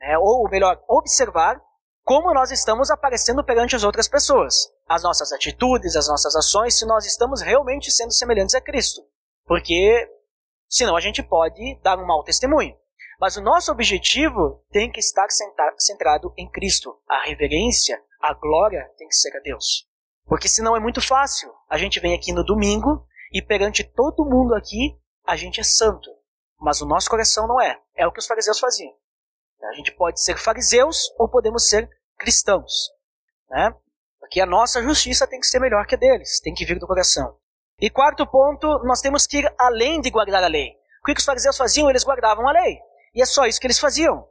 né, 0.00 0.18
ou 0.18 0.48
melhor, 0.50 0.82
observar 0.88 1.60
como 2.04 2.34
nós 2.34 2.50
estamos 2.50 2.90
aparecendo 2.90 3.42
perante 3.42 3.74
as 3.74 3.84
outras 3.84 4.08
pessoas. 4.08 4.68
As 4.86 5.02
nossas 5.02 5.32
atitudes, 5.32 5.96
as 5.96 6.08
nossas 6.08 6.36
ações, 6.36 6.76
se 6.78 6.84
nós 6.84 7.06
estamos 7.06 7.40
realmente 7.40 7.90
sendo 7.90 8.12
semelhantes 8.12 8.54
a 8.54 8.60
Cristo. 8.60 9.00
Porque 9.46 10.06
senão 10.68 10.96
a 10.96 11.00
gente 11.00 11.22
pode 11.22 11.78
dar 11.82 11.98
um 11.98 12.06
mau 12.06 12.22
testemunho. 12.22 12.76
Mas 13.18 13.36
o 13.36 13.42
nosso 13.42 13.70
objetivo 13.70 14.62
tem 14.70 14.90
que 14.90 15.00
estar 15.00 15.28
centrado 15.78 16.32
em 16.36 16.50
Cristo. 16.50 16.94
A 17.08 17.24
reverência, 17.24 17.98
a 18.24 18.32
glória 18.32 18.90
tem 18.96 19.06
que 19.06 19.14
ser 19.14 19.36
a 19.36 19.40
Deus. 19.40 19.86
Porque 20.24 20.48
senão 20.48 20.74
é 20.74 20.80
muito 20.80 21.02
fácil. 21.02 21.52
A 21.68 21.76
gente 21.76 22.00
vem 22.00 22.14
aqui 22.14 22.32
no 22.32 22.42
domingo 22.42 23.06
e 23.30 23.42
perante 23.42 23.84
todo 23.84 24.24
mundo 24.24 24.54
aqui 24.54 24.98
a 25.26 25.36
gente 25.36 25.60
é 25.60 25.62
santo. 25.62 26.10
Mas 26.58 26.80
o 26.80 26.86
nosso 26.86 27.10
coração 27.10 27.46
não 27.46 27.60
é. 27.60 27.78
É 27.94 28.06
o 28.06 28.12
que 28.12 28.18
os 28.18 28.26
fariseus 28.26 28.58
faziam. 28.58 28.94
A 29.62 29.74
gente 29.74 29.92
pode 29.92 30.22
ser 30.22 30.38
fariseus 30.38 31.12
ou 31.18 31.28
podemos 31.28 31.68
ser 31.68 31.90
cristãos. 32.18 32.90
Né? 33.50 33.74
Porque 34.18 34.40
a 34.40 34.46
nossa 34.46 34.82
justiça 34.82 35.26
tem 35.26 35.38
que 35.38 35.46
ser 35.46 35.58
melhor 35.58 35.86
que 35.86 35.94
a 35.94 35.98
deles. 35.98 36.40
Tem 36.40 36.54
que 36.54 36.64
vir 36.64 36.78
do 36.78 36.86
coração. 36.86 37.36
E 37.78 37.90
quarto 37.90 38.26
ponto, 38.26 38.78
nós 38.84 39.02
temos 39.02 39.26
que 39.26 39.38
ir 39.38 39.54
além 39.58 40.00
de 40.00 40.10
guardar 40.10 40.42
a 40.42 40.48
lei. 40.48 40.70
O 41.02 41.04
que 41.04 41.12
os 41.12 41.24
fariseus 41.24 41.58
faziam? 41.58 41.90
Eles 41.90 42.04
guardavam 42.04 42.48
a 42.48 42.52
lei. 42.52 42.78
E 43.14 43.20
é 43.20 43.26
só 43.26 43.44
isso 43.44 43.60
que 43.60 43.66
eles 43.66 43.78
faziam. 43.78 44.26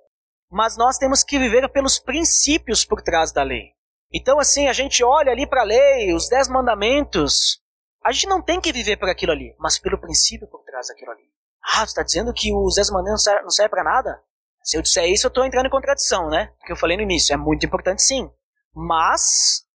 Mas 0.49 0.77
nós 0.77 0.97
temos 0.97 1.23
que 1.23 1.37
viver 1.37 1.69
pelos 1.69 1.99
princípios 1.99 2.83
por 2.83 2.99
trás 2.99 3.31
da 3.31 3.43
lei. 3.43 3.73
Então, 4.13 4.39
assim, 4.39 4.67
a 4.67 4.73
gente 4.73 5.03
olha 5.03 5.31
ali 5.31 5.47
para 5.47 5.61
a 5.61 5.65
lei, 5.65 6.13
os 6.13 6.29
dez 6.29 6.47
mandamentos. 6.47 7.59
A 8.03 8.11
gente 8.11 8.27
não 8.27 8.41
tem 8.41 8.61
que 8.61 8.71
viver 8.71 8.97
por 8.97 9.09
aquilo 9.09 9.31
ali, 9.31 9.55
mas 9.57 9.79
pelo 9.79 9.99
princípio 9.99 10.47
por 10.47 10.63
trás 10.63 10.87
daquilo 10.87 11.11
ali. 11.11 11.23
Ah, 11.63 11.79
você 11.79 11.85
está 11.85 12.03
dizendo 12.03 12.33
que 12.33 12.53
os 12.53 12.75
dez 12.75 12.91
mandamentos 12.91 13.25
não 13.41 13.49
servem 13.49 13.71
para 13.71 13.83
nada? 13.83 14.21
Se 14.61 14.77
eu 14.77 14.81
disser 14.81 15.09
isso, 15.09 15.25
eu 15.25 15.29
estou 15.29 15.43
entrando 15.43 15.65
em 15.65 15.71
contradição, 15.71 16.29
né? 16.29 16.53
Porque 16.59 16.71
eu 16.71 16.77
falei 16.77 16.95
no 16.95 17.03
início, 17.03 17.33
é 17.33 17.37
muito 17.37 17.65
importante 17.65 18.03
sim. 18.03 18.29
Mas 18.73 19.65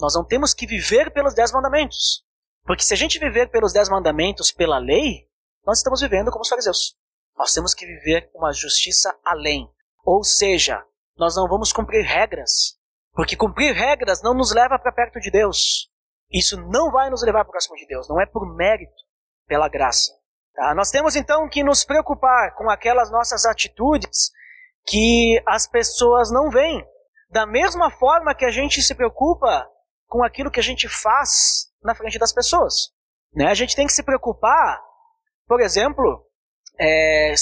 nós 0.00 0.14
não 0.14 0.24
temos 0.24 0.54
que 0.54 0.66
viver 0.66 1.12
pelos 1.12 1.34
dez 1.34 1.52
mandamentos. 1.52 2.24
Porque 2.64 2.82
se 2.82 2.94
a 2.94 2.96
gente 2.96 3.18
viver 3.18 3.50
pelos 3.50 3.72
dez 3.72 3.88
mandamentos, 3.88 4.50
pela 4.50 4.78
lei, 4.78 5.28
nós 5.66 5.78
estamos 5.78 6.00
vivendo 6.00 6.30
como 6.30 6.42
os 6.42 6.48
fariseus. 6.48 6.96
Nós 7.36 7.52
temos 7.52 7.74
que 7.74 7.86
viver 7.86 8.30
uma 8.34 8.52
justiça 8.52 9.16
além. 9.24 9.68
Ou 10.04 10.24
seja, 10.24 10.84
nós 11.16 11.36
não 11.36 11.46
vamos 11.48 11.72
cumprir 11.72 12.04
regras. 12.04 12.78
Porque 13.12 13.36
cumprir 13.36 13.74
regras 13.74 14.22
não 14.22 14.34
nos 14.34 14.54
leva 14.54 14.78
para 14.78 14.92
perto 14.92 15.20
de 15.20 15.30
Deus. 15.30 15.90
Isso 16.32 16.56
não 16.56 16.90
vai 16.90 17.10
nos 17.10 17.22
levar 17.22 17.44
próximo 17.44 17.76
de 17.76 17.86
Deus. 17.86 18.08
Não 18.08 18.20
é 18.20 18.26
por 18.26 18.46
mérito, 18.56 18.94
pela 19.46 19.68
graça. 19.68 20.12
Tá? 20.54 20.74
Nós 20.74 20.90
temos 20.90 21.14
então 21.14 21.48
que 21.48 21.62
nos 21.62 21.84
preocupar 21.84 22.54
com 22.54 22.70
aquelas 22.70 23.10
nossas 23.10 23.44
atitudes 23.44 24.30
que 24.86 25.42
as 25.46 25.66
pessoas 25.66 26.30
não 26.30 26.50
veem. 26.50 26.84
Da 27.30 27.46
mesma 27.46 27.90
forma 27.90 28.34
que 28.34 28.44
a 28.44 28.50
gente 28.50 28.82
se 28.82 28.94
preocupa 28.94 29.68
com 30.06 30.24
aquilo 30.24 30.50
que 30.50 30.60
a 30.60 30.62
gente 30.62 30.88
faz 30.88 31.70
na 31.82 31.94
frente 31.94 32.18
das 32.18 32.32
pessoas. 32.32 32.92
Né? 33.34 33.48
A 33.48 33.54
gente 33.54 33.76
tem 33.76 33.86
que 33.86 33.92
se 33.92 34.02
preocupar, 34.02 34.82
por 35.46 35.60
exemplo, 35.60 36.26
é, 36.78 37.34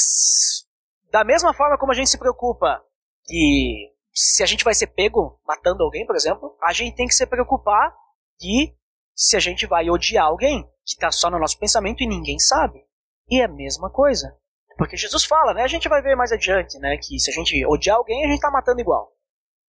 da 1.10 1.24
mesma 1.24 1.52
forma 1.54 1.78
como 1.78 1.92
a 1.92 1.94
gente 1.94 2.10
se 2.10 2.18
preocupa 2.18 2.82
que 3.24 3.90
se 4.12 4.42
a 4.42 4.46
gente 4.46 4.64
vai 4.64 4.74
ser 4.74 4.88
pego 4.88 5.40
matando 5.46 5.82
alguém, 5.82 6.06
por 6.06 6.16
exemplo, 6.16 6.56
a 6.62 6.72
gente 6.72 6.96
tem 6.96 7.06
que 7.06 7.14
se 7.14 7.26
preocupar 7.26 7.94
de 8.38 8.74
se 9.14 9.36
a 9.36 9.40
gente 9.40 9.66
vai 9.66 9.88
odiar 9.90 10.26
alguém, 10.26 10.62
que 10.84 10.94
está 10.94 11.10
só 11.10 11.30
no 11.30 11.38
nosso 11.38 11.58
pensamento 11.58 12.02
e 12.02 12.08
ninguém 12.08 12.38
sabe. 12.38 12.80
E 13.28 13.40
é 13.40 13.44
a 13.44 13.48
mesma 13.48 13.90
coisa. 13.90 14.36
Porque 14.76 14.96
Jesus 14.96 15.24
fala, 15.24 15.52
né? 15.52 15.62
A 15.62 15.68
gente 15.68 15.88
vai 15.88 16.00
ver 16.00 16.16
mais 16.16 16.32
adiante, 16.32 16.78
né? 16.78 16.96
Que 16.96 17.18
se 17.18 17.30
a 17.30 17.34
gente 17.34 17.64
odiar 17.66 17.96
alguém, 17.96 18.24
a 18.24 18.26
gente 18.26 18.36
está 18.36 18.50
matando 18.50 18.80
igual. 18.80 19.12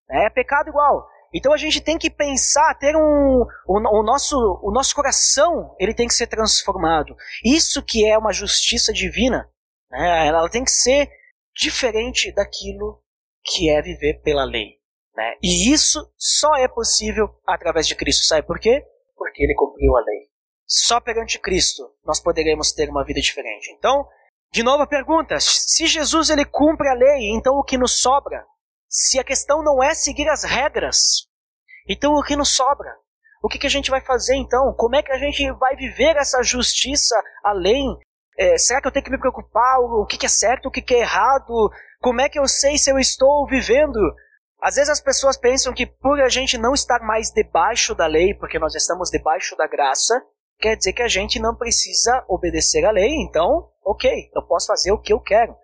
É 0.08 0.30
pecado 0.30 0.68
igual. 0.68 1.08
Então 1.32 1.52
a 1.52 1.56
gente 1.56 1.80
tem 1.80 1.98
que 1.98 2.10
pensar, 2.10 2.74
ter 2.74 2.96
um, 2.96 3.42
o, 3.66 4.00
o, 4.00 4.02
nosso, 4.02 4.36
o 4.62 4.72
nosso 4.72 4.94
coração, 4.94 5.74
ele 5.78 5.94
tem 5.94 6.08
que 6.08 6.14
ser 6.14 6.26
transformado. 6.26 7.16
Isso 7.44 7.82
que 7.84 8.08
é 8.08 8.18
uma 8.18 8.32
justiça 8.32 8.92
divina, 8.92 9.48
né? 9.90 10.26
ela 10.26 10.48
tem 10.48 10.64
que 10.64 10.72
ser 10.72 11.08
diferente 11.54 12.32
daquilo 12.32 13.00
que 13.44 13.70
é 13.70 13.80
viver 13.82 14.20
pela 14.22 14.44
lei. 14.44 14.78
Né? 15.14 15.34
E 15.42 15.72
isso 15.72 16.00
só 16.16 16.56
é 16.56 16.68
possível 16.68 17.28
através 17.46 17.86
de 17.86 17.94
Cristo. 17.94 18.24
Sabe 18.24 18.46
por 18.46 18.58
quê? 18.58 18.84
Porque 19.16 19.42
ele 19.42 19.54
cumpriu 19.54 19.96
a 19.96 20.00
lei. 20.00 20.28
Só 20.66 21.00
perante 21.00 21.38
Cristo 21.38 21.82
nós 22.04 22.20
poderemos 22.20 22.72
ter 22.72 22.88
uma 22.88 23.04
vida 23.04 23.20
diferente. 23.20 23.70
Então, 23.72 24.06
de 24.52 24.62
novo 24.62 24.82
a 24.82 24.86
pergunta: 24.86 25.38
se 25.40 25.86
Jesus 25.86 26.30
ele 26.30 26.44
cumpre 26.44 26.88
a 26.88 26.94
lei, 26.94 27.30
então 27.30 27.54
o 27.56 27.64
que 27.64 27.76
nos 27.76 28.00
sobra? 28.00 28.44
Se 28.88 29.18
a 29.18 29.24
questão 29.24 29.62
não 29.62 29.82
é 29.82 29.94
seguir 29.94 30.28
as 30.28 30.44
regras, 30.44 31.28
então 31.88 32.12
o 32.14 32.22
que 32.22 32.36
nos 32.36 32.50
sobra? 32.50 32.96
O 33.42 33.48
que, 33.48 33.58
que 33.58 33.66
a 33.66 33.70
gente 33.70 33.90
vai 33.90 34.00
fazer 34.00 34.36
então? 34.36 34.74
Como 34.76 34.96
é 34.96 35.02
que 35.02 35.12
a 35.12 35.18
gente 35.18 35.50
vai 35.52 35.74
viver 35.74 36.16
essa 36.16 36.42
justiça 36.42 37.14
além? 37.42 37.98
É, 38.36 38.58
será 38.58 38.80
que 38.80 38.86
eu 38.86 38.92
tenho 38.92 39.04
que 39.04 39.10
me 39.10 39.18
preocupar 39.18 39.80
o, 39.80 40.04
que, 40.06 40.18
que 40.18 40.26
é 40.26 40.28
certo, 40.28 40.66
o 40.66 40.70
que, 40.70 40.82
que 40.82 40.94
é 40.94 41.00
errado? 41.00 41.70
Como 42.02 42.20
é 42.22 42.30
que 42.30 42.38
eu 42.38 42.48
sei 42.48 42.78
se 42.78 42.90
eu 42.90 42.98
estou 42.98 43.46
vivendo? 43.46 43.98
Às 44.58 44.76
vezes 44.76 44.88
as 44.88 45.00
pessoas 45.00 45.36
pensam 45.36 45.74
que 45.74 45.86
por 45.86 46.18
a 46.20 46.30
gente 46.30 46.56
não 46.56 46.72
estar 46.72 47.00
mais 47.00 47.30
debaixo 47.30 47.94
da 47.94 48.06
lei, 48.06 48.34
porque 48.34 48.58
nós 48.58 48.74
estamos 48.74 49.10
debaixo 49.10 49.54
da 49.54 49.66
graça, 49.66 50.14
quer 50.58 50.76
dizer 50.76 50.94
que 50.94 51.02
a 51.02 51.08
gente 51.08 51.38
não 51.38 51.54
precisa 51.54 52.24
obedecer 52.26 52.86
à 52.86 52.90
lei, 52.90 53.14
então, 53.20 53.70
ok, 53.84 54.30
eu 54.34 54.42
posso 54.46 54.68
fazer 54.68 54.92
o 54.92 55.00
que 55.00 55.12
eu 55.12 55.20
quero, 55.20 55.54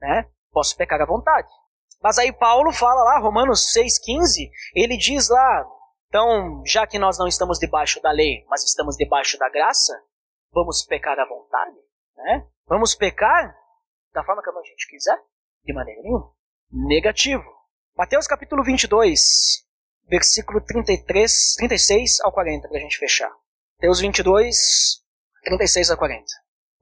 né? 0.00 0.26
Posso 0.50 0.76
pecar 0.76 1.00
à 1.00 1.06
vontade. 1.06 1.48
Mas 2.02 2.18
aí 2.18 2.32
Paulo 2.32 2.72
fala 2.72 3.04
lá, 3.04 3.18
Romanos 3.18 3.74
6,15, 3.76 4.50
ele 4.74 4.96
diz 4.96 5.28
lá, 5.28 5.66
então, 6.08 6.62
já 6.66 6.86
que 6.86 6.98
nós 6.98 7.18
não 7.18 7.28
estamos 7.28 7.58
debaixo 7.58 8.00
da 8.00 8.10
lei, 8.10 8.44
mas 8.48 8.64
estamos 8.64 8.96
debaixo 8.96 9.38
da 9.38 9.48
graça, 9.50 9.92
vamos 10.52 10.84
pecar 10.84 11.18
à 11.18 11.26
vontade? 11.26 11.76
Né? 12.16 12.46
Vamos 12.66 12.94
pecar 12.94 13.54
da 14.12 14.24
forma 14.24 14.42
que 14.42 14.50
a 14.50 14.62
gente 14.62 14.88
quiser? 14.88 15.18
De 15.64 15.72
maneira 15.72 16.02
nenhuma. 16.02 16.32
Negativo. 16.70 17.44
Mateus 17.96 18.26
capítulo 18.26 18.64
22, 18.64 19.66
versículo 20.08 20.60
33, 20.60 21.54
36 21.56 22.20
ao 22.20 22.32
40, 22.32 22.68
para 22.68 22.78
a 22.78 22.80
gente 22.80 22.98
fechar. 22.98 23.30
Mateus 23.76 24.00
22, 24.00 24.56
36 25.44 25.90
a 25.90 25.96
40. 25.96 26.24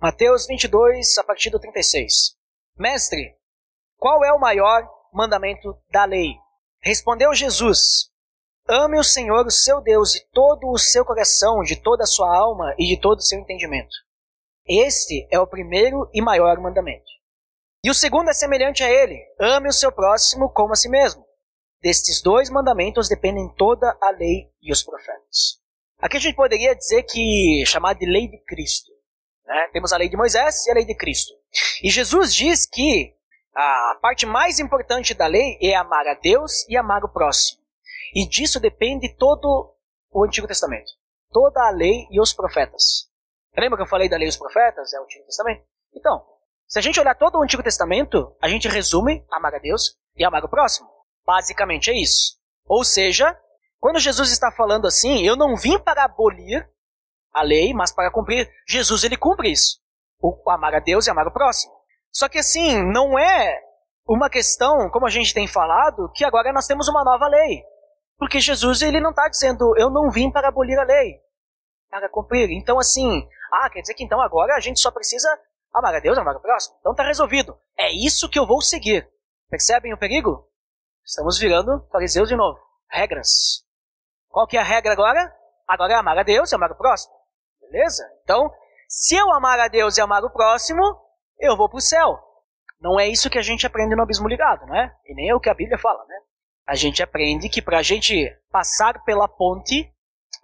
Mateus 0.01 0.47
22, 0.47 1.19
a 1.19 1.25
partir 1.25 1.51
do 1.51 1.59
36. 1.59 2.37
Mestre, 2.79 3.37
qual 3.99 4.25
é 4.25 4.33
o 4.33 4.39
maior 4.39 4.89
mandamento 5.13 5.77
da 5.91 6.05
lei. 6.05 6.35
Respondeu 6.81 7.35
Jesus: 7.35 8.11
Ame 8.69 8.99
o 8.99 9.05
Senhor, 9.05 9.47
o 9.47 9.51
seu 9.51 9.81
Deus, 9.81 10.13
de 10.13 10.25
todo 10.33 10.69
o 10.69 10.79
seu 10.79 11.05
coração, 11.05 11.63
de 11.63 11.77
toda 11.77 12.05
a 12.05 12.07
sua 12.07 12.35
alma 12.35 12.75
e 12.79 12.87
de 12.87 13.01
todo 13.01 13.19
o 13.19 13.23
seu 13.23 13.39
entendimento. 13.39 13.95
Este 14.67 15.27
é 15.31 15.39
o 15.39 15.47
primeiro 15.47 16.09
e 16.15 16.23
maior 16.23 16.59
mandamento. 16.61 17.20
E 17.83 17.91
o 17.91 17.95
segundo 17.95 18.29
é 18.29 18.33
semelhante 18.33 18.83
a 18.83 18.91
ele: 18.91 19.19
ame 19.39 19.69
o 19.69 19.73
seu 19.73 19.91
próximo 19.91 20.51
como 20.51 20.73
a 20.73 20.77
si 20.77 20.89
mesmo. 20.89 21.25
Destes 21.83 22.21
dois 22.21 22.51
mandamentos 22.51 23.09
dependem 23.09 23.49
toda 23.57 23.97
a 24.01 24.11
lei 24.11 24.51
e 24.61 24.71
os 24.71 24.83
profetas. 24.83 25.61
Aqui 25.99 26.19
a 26.19 26.21
gente 26.21 26.37
poderia 26.37 26.75
dizer 26.75 27.03
que 27.05 27.65
chamar 27.67 27.95
de 27.95 28.05
lei 28.05 28.29
de 28.29 28.39
Cristo. 28.45 28.91
Né? 29.47 29.69
Temos 29.73 29.93
a 29.93 29.97
lei 29.97 30.09
de 30.09 30.17
Moisés 30.17 30.67
e 30.67 30.71
a 30.71 30.75
lei 30.75 30.85
de 30.85 30.95
Cristo. 30.95 31.33
E 31.83 31.91
Jesus 31.91 32.35
diz 32.35 32.67
que 32.67 33.15
a 33.55 33.99
parte 34.01 34.27
mais 34.27 34.59
importante 34.59 35.15
da 35.15 35.27
lei 35.27 35.59
é 35.61 35.75
amar 35.75 36.07
a 36.07 36.15
Deus 36.15 36.69
e 36.69 36.77
amar 36.77 37.03
o 37.03 37.13
próximo. 37.13 37.61
E 38.15 38.29
disso 38.29 38.61
depende 38.61 39.15
todo 39.17 39.75
o 40.11 40.25
Antigo 40.25 40.47
Testamento. 40.47 40.91
Toda 41.31 41.67
a 41.67 41.71
lei 41.71 42.07
e 42.11 42.21
os 42.21 42.33
profetas. 42.33 43.09
Lembra 43.57 43.79
que 43.79 43.83
eu 43.83 43.89
falei 43.89 44.09
da 44.09 44.17
lei 44.17 44.27
e 44.27 44.31
os 44.31 44.37
profetas? 44.37 44.93
É 44.93 45.01
o 45.01 45.05
Antigo 45.05 45.25
Testamento? 45.25 45.65
Então, 45.95 46.25
se 46.71 46.79
a 46.79 46.83
gente 46.83 47.01
olhar 47.01 47.17
todo 47.17 47.37
o 47.37 47.43
Antigo 47.43 47.65
Testamento, 47.65 48.33
a 48.41 48.49
gente 48.49 48.69
resume 48.69 49.27
amar 49.33 49.53
a 49.53 49.59
Deus 49.59 49.99
e 50.15 50.25
amar 50.25 50.45
o 50.45 50.49
próximo. 50.49 50.89
Basicamente 51.27 51.91
é 51.91 52.01
isso. 52.01 52.39
Ou 52.65 52.85
seja, 52.85 53.37
quando 53.81 53.99
Jesus 53.99 54.31
está 54.31 54.53
falando 54.53 54.87
assim, 54.87 55.27
eu 55.27 55.35
não 55.35 55.57
vim 55.57 55.81
para 55.81 56.05
abolir 56.05 56.71
a 57.35 57.43
lei, 57.43 57.75
mas 57.75 57.91
para 57.91 58.13
cumprir. 58.13 58.49
Jesus 58.69 59.03
ele 59.03 59.17
cumpre 59.17 59.51
isso. 59.51 59.81
O 60.23 60.49
amar 60.49 60.73
a 60.77 60.79
Deus 60.79 61.09
e 61.09 61.11
amar 61.11 61.27
o 61.27 61.33
próximo. 61.33 61.73
Só 62.13 62.29
que 62.29 62.39
assim, 62.39 62.81
não 62.85 63.19
é 63.19 63.61
uma 64.07 64.31
questão, 64.31 64.89
como 64.91 65.07
a 65.07 65.11
gente 65.11 65.35
tem 65.35 65.49
falado, 65.49 66.09
que 66.15 66.25
agora 66.25 66.53
nós 66.53 66.69
temos 66.69 66.87
uma 66.87 67.03
nova 67.03 67.27
lei. 67.27 67.65
Porque 68.17 68.39
Jesus 68.39 68.81
ele 68.81 69.01
não 69.01 69.11
está 69.11 69.27
dizendo, 69.27 69.77
eu 69.77 69.91
não 69.91 70.09
vim 70.09 70.31
para 70.31 70.47
abolir 70.47 70.79
a 70.79 70.85
lei, 70.85 71.19
para 71.91 72.09
cumprir. 72.09 72.49
Então, 72.53 72.79
assim, 72.79 73.29
ah, 73.55 73.69
quer 73.69 73.81
dizer 73.81 73.95
que 73.95 74.05
então 74.05 74.21
agora 74.21 74.55
a 74.55 74.61
gente 74.61 74.79
só 74.79 74.93
precisa 74.93 75.29
a 75.73 76.01
Deus 76.01 76.17
e 76.17 76.21
amar 76.21 76.37
o 76.37 76.41
próximo. 76.41 76.77
Então 76.81 76.93
está 76.93 77.05
resolvido. 77.05 77.59
É 77.77 77.91
isso 77.91 78.29
que 78.29 78.39
eu 78.39 78.47
vou 78.47 78.61
seguir. 78.61 79.09
Percebem 79.49 79.93
o 79.93 79.99
perigo? 79.99 80.49
Estamos 81.05 81.39
virando 81.39 81.87
fariseus 81.91 82.29
de 82.29 82.37
novo. 82.37 82.59
Regras. 82.89 83.65
Qual 84.29 84.47
que 84.47 84.57
é 84.57 84.61
a 84.61 84.65
regra 84.65 84.93
agora? 84.93 85.35
Agora 85.67 85.93
é 85.93 85.97
amar 85.97 86.19
a 86.19 86.23
Deus 86.23 86.51
e 86.51 86.55
amar 86.55 86.71
o 86.71 86.77
próximo. 86.77 87.15
Beleza? 87.61 88.05
Então, 88.23 88.53
se 88.89 89.15
eu 89.15 89.33
amar 89.33 89.59
a 89.61 89.69
Deus 89.69 89.97
e 89.97 90.01
amar 90.01 90.25
o 90.25 90.31
próximo, 90.31 90.83
eu 91.39 91.57
vou 91.57 91.69
para 91.69 91.79
o 91.79 91.81
céu. 91.81 92.19
Não 92.81 92.99
é 92.99 93.07
isso 93.09 93.31
que 93.31 93.39
a 93.39 93.43
gente 93.43 93.67
aprende 93.67 93.95
no 93.95 94.03
abismo 94.03 94.27
ligado, 94.29 94.67
não 94.67 94.75
é? 94.75 94.93
E 95.05 95.15
nem 95.15 95.29
é 95.29 95.35
o 95.35 95.41
que 95.41 95.51
a 95.51 95.55
Bíblia 95.55 95.79
fala, 95.79 96.05
né? 96.07 96.17
A 96.67 96.75
gente 96.75 97.03
aprende 97.03 97.49
que 97.49 97.61
para 97.61 97.79
a 97.79 97.83
gente 97.83 98.29
passar 98.51 99.03
pela 99.05 99.29
ponte, 99.29 99.93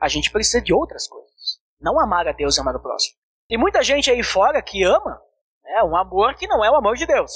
a 0.01 0.09
gente 0.09 0.31
precisa 0.31 0.61
de 0.61 0.72
outras 0.72 1.09
coisas. 1.09 1.61
Não 1.81 1.99
amar 2.01 2.29
a 2.29 2.33
Deus 2.33 2.57
e 2.57 2.61
amar 2.61 2.77
o 2.77 2.81
próximo. 2.81 3.16
Tem 3.49 3.59
muita 3.59 3.82
gente 3.82 4.11
aí 4.11 4.22
fora 4.22 4.62
que 4.62 4.82
ama, 4.82 5.22
né? 5.62 5.82
um 5.82 5.97
amor 5.97 6.34
que 6.34 6.47
não 6.47 6.64
é 6.64 6.70
o 6.70 6.76
amor 6.76 6.97
de 6.97 7.07
Deus, 7.07 7.32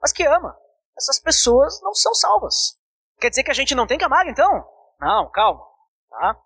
mas 0.00 0.12
que 0.12 0.26
ama. 0.26 0.56
Essas 0.96 1.18
pessoas 1.18 1.80
não 1.82 1.94
são 1.94 2.14
salvas. 2.14 2.78
Quer 3.20 3.30
dizer 3.30 3.42
que 3.42 3.50
a 3.50 3.54
gente 3.54 3.74
não 3.74 3.86
tem 3.86 3.98
que 3.98 4.04
amar, 4.04 4.26
então? 4.26 4.64
Não, 5.00 5.30
calma. 5.30 5.64
Tá? 6.10 6.36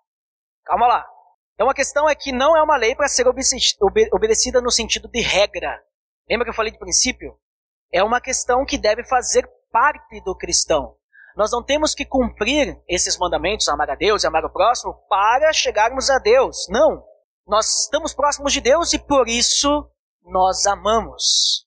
Calma 0.65 0.87
lá. 0.87 1.07
Então 1.53 1.69
a 1.69 1.73
questão 1.73 2.09
é 2.09 2.15
que 2.15 2.31
não 2.31 2.55
é 2.55 2.63
uma 2.63 2.77
lei 2.77 2.95
para 2.95 3.09
ser 3.09 3.27
obedecida 3.27 4.61
no 4.61 4.71
sentido 4.71 5.09
de 5.09 5.21
regra. 5.21 5.83
Lembra 6.29 6.45
que 6.45 6.51
eu 6.51 6.55
falei 6.55 6.71
de 6.71 6.79
princípio? 6.79 7.37
É 7.91 8.03
uma 8.03 8.21
questão 8.21 8.65
que 8.65 8.77
deve 8.77 9.03
fazer 9.03 9.49
parte 9.71 10.21
do 10.21 10.35
cristão. 10.35 10.95
Nós 11.35 11.51
não 11.51 11.63
temos 11.63 11.93
que 11.93 12.05
cumprir 12.05 12.79
esses 12.87 13.17
mandamentos, 13.17 13.67
amar 13.67 13.89
a 13.89 13.95
Deus 13.95 14.23
e 14.23 14.27
amar 14.27 14.45
o 14.45 14.49
próximo, 14.49 14.93
para 15.09 15.51
chegarmos 15.51 16.09
a 16.09 16.17
Deus. 16.19 16.67
Não. 16.69 17.03
Nós 17.49 17.81
estamos 17.81 18.13
próximos 18.13 18.53
de 18.53 18.61
Deus 18.61 18.93
e 18.93 18.99
por 18.99 19.27
isso 19.27 19.89
nós 20.23 20.67
amamos. 20.67 21.65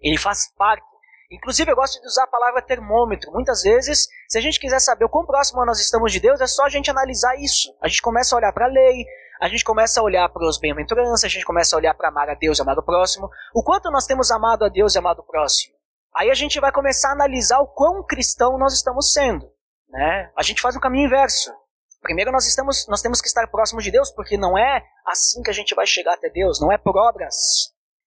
Ele 0.00 0.16
faz 0.16 0.50
parte. 0.56 0.82
Inclusive, 1.30 1.70
eu 1.70 1.76
gosto 1.76 2.00
de 2.00 2.06
usar 2.06 2.24
a 2.24 2.28
palavra 2.28 2.62
termômetro. 2.62 3.30
Muitas 3.30 3.62
vezes, 3.62 4.08
se 4.26 4.38
a 4.38 4.40
gente 4.40 4.58
quiser 4.58 4.80
saber 4.80 5.04
o 5.04 5.10
quão 5.10 5.26
próximo 5.26 5.66
nós 5.66 5.80
estamos 5.80 6.12
de 6.12 6.18
Deus, 6.18 6.40
é 6.40 6.46
só 6.46 6.64
a 6.64 6.70
gente 6.70 6.90
analisar 6.90 7.38
isso. 7.38 7.76
A 7.82 7.88
gente 7.88 8.00
começa 8.00 8.34
a 8.34 8.38
olhar 8.38 8.54
para 8.54 8.64
a 8.64 8.70
lei, 8.70 9.04
a 9.38 9.48
gente 9.48 9.62
começa 9.64 10.00
a 10.00 10.02
olhar 10.02 10.26
para 10.30 10.48
os 10.48 10.58
bem-aventuranças, 10.58 11.24
a 11.24 11.28
gente 11.28 11.44
começa 11.44 11.76
a 11.76 11.78
olhar 11.78 11.92
para 11.92 12.08
amar 12.08 12.30
a 12.30 12.34
Deus 12.34 12.58
e 12.58 12.62
amar 12.62 12.78
o 12.78 12.82
próximo, 12.82 13.28
o 13.54 13.62
quanto 13.62 13.90
nós 13.90 14.06
temos 14.06 14.30
amado 14.30 14.64
a 14.64 14.70
Deus 14.70 14.94
e 14.94 14.98
amado 14.98 15.18
o 15.18 15.26
próximo. 15.26 15.74
Aí 16.16 16.30
a 16.30 16.34
gente 16.34 16.58
vai 16.58 16.72
começar 16.72 17.10
a 17.10 17.12
analisar 17.12 17.60
o 17.60 17.66
quão 17.66 18.02
cristão 18.02 18.56
nós 18.56 18.72
estamos 18.72 19.12
sendo. 19.12 19.46
Né? 19.90 20.32
A 20.34 20.42
gente 20.42 20.62
faz 20.62 20.74
um 20.74 20.80
caminho 20.80 21.06
inverso. 21.06 21.52
Primeiro 22.02 22.32
nós, 22.32 22.46
estamos, 22.46 22.86
nós 22.88 23.00
temos 23.00 23.20
que 23.20 23.28
estar 23.28 23.46
próximos 23.46 23.84
de 23.84 23.90
Deus, 23.90 24.10
porque 24.10 24.36
não 24.36 24.58
é 24.58 24.82
assim 25.06 25.40
que 25.40 25.50
a 25.50 25.54
gente 25.54 25.74
vai 25.74 25.86
chegar 25.86 26.14
até 26.14 26.28
Deus, 26.28 26.60
não 26.60 26.72
é 26.72 26.76
por 26.76 26.96
obras. 26.96 27.34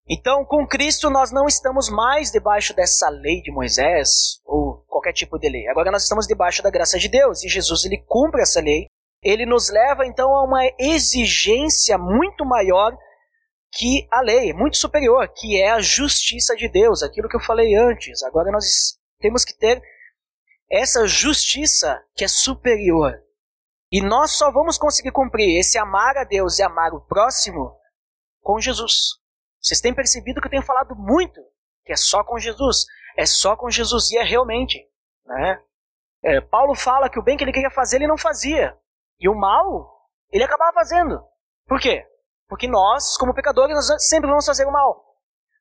Então, 0.08 0.46
com 0.46 0.68
Cristo, 0.68 1.10
nós 1.10 1.32
não 1.32 1.48
estamos 1.48 1.89
mais 1.89 2.30
debaixo 2.30 2.76
dessa 2.76 3.10
lei 3.10 3.41
de 3.41 3.52
Moisés, 3.52 4.39
ou 4.46 4.84
qualquer 4.88 5.14
tipo 5.14 5.39
de 5.39 5.50
lei. 5.50 5.68
Agora 5.68 5.89
nós 5.89 6.04
estamos 6.04 6.28
debaixo 6.28 6.62
da 6.62 6.70
graça 6.70 7.00
de 7.00 7.08
Deus, 7.08 7.43
e 7.43 7.50
Jesus 7.50 7.86
ele 7.86 8.04
cumpre 8.06 8.41
essa 8.41 8.62
lei, 8.62 8.86
ele 9.24 9.46
nos 9.46 9.70
leva 9.70 10.06
então 10.06 10.36
a 10.36 10.43
uma 10.43 10.62
exigência 10.78 11.98
muito 11.98 12.46
maior 12.46 12.96
que 13.72 14.08
a 14.12 14.22
lei, 14.22 14.54
muito 14.54 14.78
superior, 14.78 15.28
que 15.36 15.60
é 15.60 15.72
a 15.72 15.82
justiça 15.82 16.56
de 16.56 16.70
Deus, 16.70 17.02
aquilo 17.02 17.28
que 17.28 17.36
eu 17.36 17.43
falei 17.43 17.76
antes. 17.76 18.22
Agora 18.24 18.52
nós 18.52 18.98
temos 19.20 19.43
que 19.43 19.58
ter 19.58 19.82
essa 20.70 21.08
justiça 21.08 22.00
que 22.16 22.24
é 22.24 22.28
superior. 22.28 23.24
E 23.96 24.02
nós 24.02 24.32
só 24.32 24.52
vamos 24.52 24.78
conseguir 24.78 25.14
cumprir 25.14 25.58
esse 25.58 25.78
amar 25.78 26.18
a 26.18 26.26
Deus 26.26 26.60
e 26.60 26.64
amar 26.64 26.93
o 26.93 27.00
próximo 27.00 27.80
com 28.41 28.60
Jesus. 28.60 29.22
Vocês 29.62 29.80
têm 29.80 29.96
percebido 29.96 30.41
que 30.41 30.48
eu 30.48 30.52
tenho 30.52 30.66
falado 30.66 30.93
muito 30.98 31.39
que 31.86 31.93
é 31.93 31.96
só 31.96 32.22
com 32.24 32.38
Jesus. 32.38 32.86
É 33.16 33.26
só 33.26 33.56
com 33.56 33.70
Jesus 33.70 34.12
e 34.12 34.18
é 34.18 34.24
realmente. 34.24 34.86
Né? 35.26 35.64
É, 36.22 36.41
Paulo 36.41 36.76
fala 36.76 37.10
que 37.10 37.20
o 37.20 37.24
bem 37.24 37.38
que 37.38 37.43
ele 37.46 37.54
queria 37.54 37.70
fazer 37.70 37.98
ele 37.98 38.08
não 38.08 38.18
fazia. 38.18 38.78
E 39.18 39.30
o 39.30 39.36
mal, 39.36 40.10
ele 40.30 40.43
acabava 40.43 40.74
fazendo. 40.74 41.24
Por 41.66 41.80
quê? 41.80 42.06
Porque 42.50 42.68
nós, 42.68 43.16
como 43.16 43.34
pecadores, 43.34 43.76
nós 43.76 44.06
sempre 44.06 44.30
vamos 44.30 44.46
fazer 44.46 44.66
o 44.66 44.72
mal. 44.74 45.16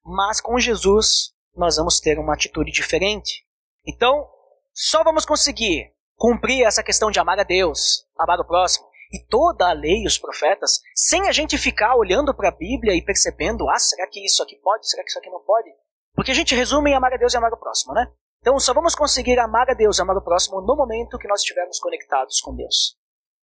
Mas 0.05 0.41
com 0.41 0.59
Jesus, 0.59 1.32
nós 1.55 1.76
vamos 1.76 2.01
ter 2.01 2.18
uma 2.18 2.35
atitude 2.35 2.72
diferente. 2.72 3.47
Então, 3.87 4.28
só 4.72 5.05
vamos 5.05 5.24
conseguir 5.24 5.93
cumprir 6.24 6.64
essa 6.64 6.82
questão 6.82 7.10
de 7.10 7.20
amar 7.20 7.38
a 7.38 7.42
Deus, 7.42 8.08
amar 8.18 8.40
o 8.40 8.46
próximo, 8.46 8.86
e 9.12 9.22
toda 9.26 9.68
a 9.68 9.74
lei 9.74 10.04
e 10.04 10.06
os 10.06 10.16
profetas, 10.16 10.80
sem 10.96 11.28
a 11.28 11.32
gente 11.32 11.58
ficar 11.58 11.96
olhando 11.96 12.34
para 12.34 12.48
a 12.48 12.56
Bíblia 12.56 12.94
e 12.94 13.04
percebendo, 13.04 13.68
ah, 13.68 13.78
será 13.78 14.08
que 14.08 14.24
isso 14.24 14.42
aqui 14.42 14.56
pode, 14.56 14.88
será 14.88 15.04
que 15.04 15.10
isso 15.10 15.18
aqui 15.18 15.28
não 15.28 15.40
pode? 15.40 15.68
Porque 16.14 16.30
a 16.30 16.34
gente 16.34 16.54
resume 16.54 16.92
em 16.92 16.94
amar 16.94 17.12
a 17.12 17.18
Deus 17.18 17.34
e 17.34 17.36
amar 17.36 17.52
o 17.52 17.58
próximo, 17.58 17.92
né? 17.92 18.10
Então 18.40 18.58
só 18.58 18.72
vamos 18.72 18.94
conseguir 18.94 19.38
amar 19.38 19.68
a 19.68 19.74
Deus 19.74 19.98
e 19.98 20.00
amar 20.02 20.16
o 20.16 20.24
próximo 20.24 20.62
no 20.62 20.74
momento 20.74 21.18
que 21.18 21.28
nós 21.28 21.40
estivermos 21.40 21.78
conectados 21.78 22.40
com 22.40 22.56
Deus. 22.56 22.96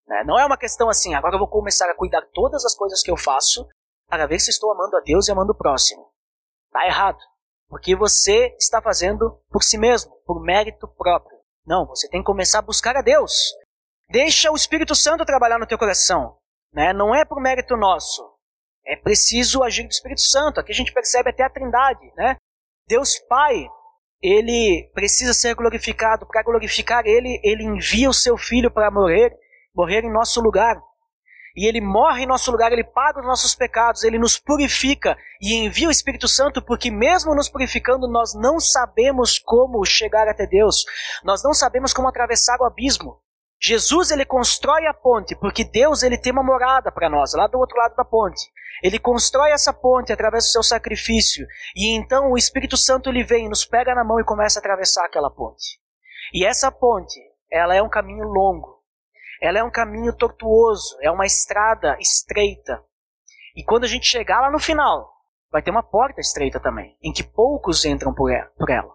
Né? 0.08 0.24
Não 0.26 0.36
é 0.36 0.44
uma 0.44 0.56
questão 0.56 0.88
assim, 0.88 1.14
agora 1.14 1.36
eu 1.36 1.38
vou 1.38 1.48
começar 1.48 1.88
a 1.88 1.94
cuidar 1.94 2.22
todas 2.34 2.64
as 2.64 2.74
coisas 2.74 3.00
que 3.00 3.12
eu 3.12 3.16
faço 3.16 3.68
para 4.08 4.26
ver 4.26 4.40
se 4.40 4.50
estou 4.50 4.72
amando 4.72 4.96
a 4.96 5.00
Deus 5.00 5.28
e 5.28 5.30
amando 5.30 5.52
o 5.52 5.56
próximo. 5.56 6.10
Está 6.66 6.84
errado. 6.84 7.18
Porque 7.68 7.94
você 7.94 8.56
está 8.58 8.82
fazendo 8.82 9.40
por 9.50 9.62
si 9.62 9.78
mesmo, 9.78 10.12
por 10.26 10.42
mérito 10.42 10.88
próprio. 10.88 11.31
Não, 11.66 11.86
você 11.86 12.08
tem 12.08 12.20
que 12.20 12.26
começar 12.26 12.58
a 12.58 12.62
buscar 12.62 12.96
a 12.96 13.02
Deus. 13.02 13.52
Deixa 14.10 14.50
o 14.50 14.56
Espírito 14.56 14.94
Santo 14.94 15.24
trabalhar 15.24 15.58
no 15.58 15.66
teu 15.66 15.78
coração. 15.78 16.36
Né? 16.72 16.92
Não 16.92 17.14
é 17.14 17.24
por 17.24 17.40
mérito 17.40 17.76
nosso. 17.76 18.22
É 18.84 18.96
preciso 18.96 19.62
agir 19.62 19.84
do 19.84 19.90
Espírito 19.90 20.22
Santo. 20.22 20.60
Aqui 20.60 20.72
a 20.72 20.74
gente 20.74 20.92
percebe 20.92 21.30
até 21.30 21.44
a 21.44 21.50
trindade. 21.50 22.12
Né? 22.16 22.36
Deus 22.88 23.18
Pai, 23.28 23.66
ele 24.20 24.90
precisa 24.92 25.32
ser 25.32 25.54
glorificado. 25.54 26.26
Para 26.26 26.42
glorificar 26.42 27.06
ele, 27.06 27.40
ele 27.44 27.64
envia 27.64 28.10
o 28.10 28.14
seu 28.14 28.36
filho 28.36 28.70
para 28.70 28.90
morrer 28.90 29.36
morrer 29.74 30.04
em 30.04 30.12
nosso 30.12 30.40
lugar. 30.40 30.80
E 31.56 31.66
ele 31.66 31.80
morre 31.80 32.22
em 32.22 32.26
nosso 32.26 32.50
lugar, 32.50 32.72
ele 32.72 32.84
paga 32.84 33.20
os 33.20 33.26
nossos 33.26 33.54
pecados, 33.54 34.04
ele 34.04 34.18
nos 34.18 34.38
purifica 34.38 35.16
e 35.40 35.54
envia 35.54 35.88
o 35.88 35.90
Espírito 35.90 36.26
Santo, 36.26 36.62
porque 36.62 36.90
mesmo 36.90 37.34
nos 37.34 37.48
purificando, 37.48 38.08
nós 38.08 38.34
não 38.34 38.58
sabemos 38.58 39.38
como 39.38 39.84
chegar 39.84 40.28
até 40.28 40.46
Deus. 40.46 40.84
Nós 41.24 41.42
não 41.42 41.52
sabemos 41.52 41.92
como 41.92 42.08
atravessar 42.08 42.58
o 42.60 42.64
abismo. 42.64 43.20
Jesus 43.60 44.10
ele 44.10 44.24
constrói 44.24 44.86
a 44.86 44.94
ponte, 44.94 45.36
porque 45.36 45.62
Deus 45.62 46.02
ele 46.02 46.18
tem 46.18 46.32
uma 46.32 46.42
morada 46.42 46.90
para 46.90 47.08
nós, 47.08 47.32
lá 47.34 47.46
do 47.46 47.58
outro 47.58 47.76
lado 47.76 47.94
da 47.94 48.04
ponte. 48.04 48.50
Ele 48.82 48.98
constrói 48.98 49.52
essa 49.52 49.72
ponte 49.72 50.12
através 50.12 50.44
do 50.44 50.50
seu 50.50 50.62
sacrifício, 50.64 51.46
e 51.76 51.94
então 51.94 52.32
o 52.32 52.36
Espírito 52.36 52.76
Santo 52.76 53.08
ele 53.08 53.22
vem, 53.22 53.48
nos 53.48 53.64
pega 53.64 53.94
na 53.94 54.02
mão 54.02 54.18
e 54.18 54.24
começa 54.24 54.58
a 54.58 54.60
atravessar 54.60 55.04
aquela 55.04 55.30
ponte. 55.30 55.78
E 56.34 56.44
essa 56.44 56.72
ponte, 56.72 57.20
ela 57.48 57.76
é 57.76 57.80
um 57.80 57.88
caminho 57.88 58.24
longo. 58.24 58.81
Ela 59.42 59.58
é 59.58 59.64
um 59.64 59.70
caminho 59.72 60.16
tortuoso, 60.16 60.96
é 61.02 61.10
uma 61.10 61.26
estrada 61.26 61.96
estreita. 61.98 62.80
E 63.56 63.64
quando 63.64 63.82
a 63.82 63.88
gente 63.88 64.06
chegar 64.06 64.40
lá 64.40 64.50
no 64.52 64.60
final, 64.60 65.12
vai 65.50 65.60
ter 65.60 65.72
uma 65.72 65.82
porta 65.82 66.20
estreita 66.20 66.60
também, 66.60 66.96
em 67.02 67.12
que 67.12 67.24
poucos 67.24 67.84
entram 67.84 68.14
por 68.14 68.30
ela. 68.30 68.94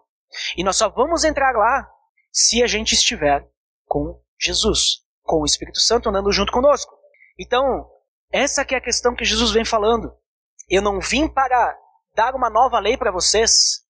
E 0.56 0.64
nós 0.64 0.78
só 0.78 0.88
vamos 0.88 1.26
entrar 1.26 1.54
lá 1.54 1.86
se 2.32 2.64
a 2.64 2.68
gente 2.68 2.94
estiver 2.94 3.46
com 3.86 4.22
Jesus, 4.40 5.04
com 5.22 5.42
o 5.42 5.46
Espírito 5.46 5.82
Santo 5.82 6.08
andando 6.08 6.32
junto 6.32 6.54
conosco. 6.54 6.96
Então, 7.38 7.86
essa 8.32 8.64
que 8.64 8.74
é 8.74 8.78
a 8.78 8.82
questão 8.82 9.16
que 9.16 9.26
Jesus 9.26 9.52
vem 9.52 9.66
falando. 9.66 10.16
Eu 10.70 10.82
não 10.82 11.02
vim 11.02 11.28
para 11.28 11.78
dar 12.16 12.36
uma 12.36 12.50
nova 12.50 12.80
lei 12.80 12.96
para 12.96 13.12
vocês, 13.12 13.86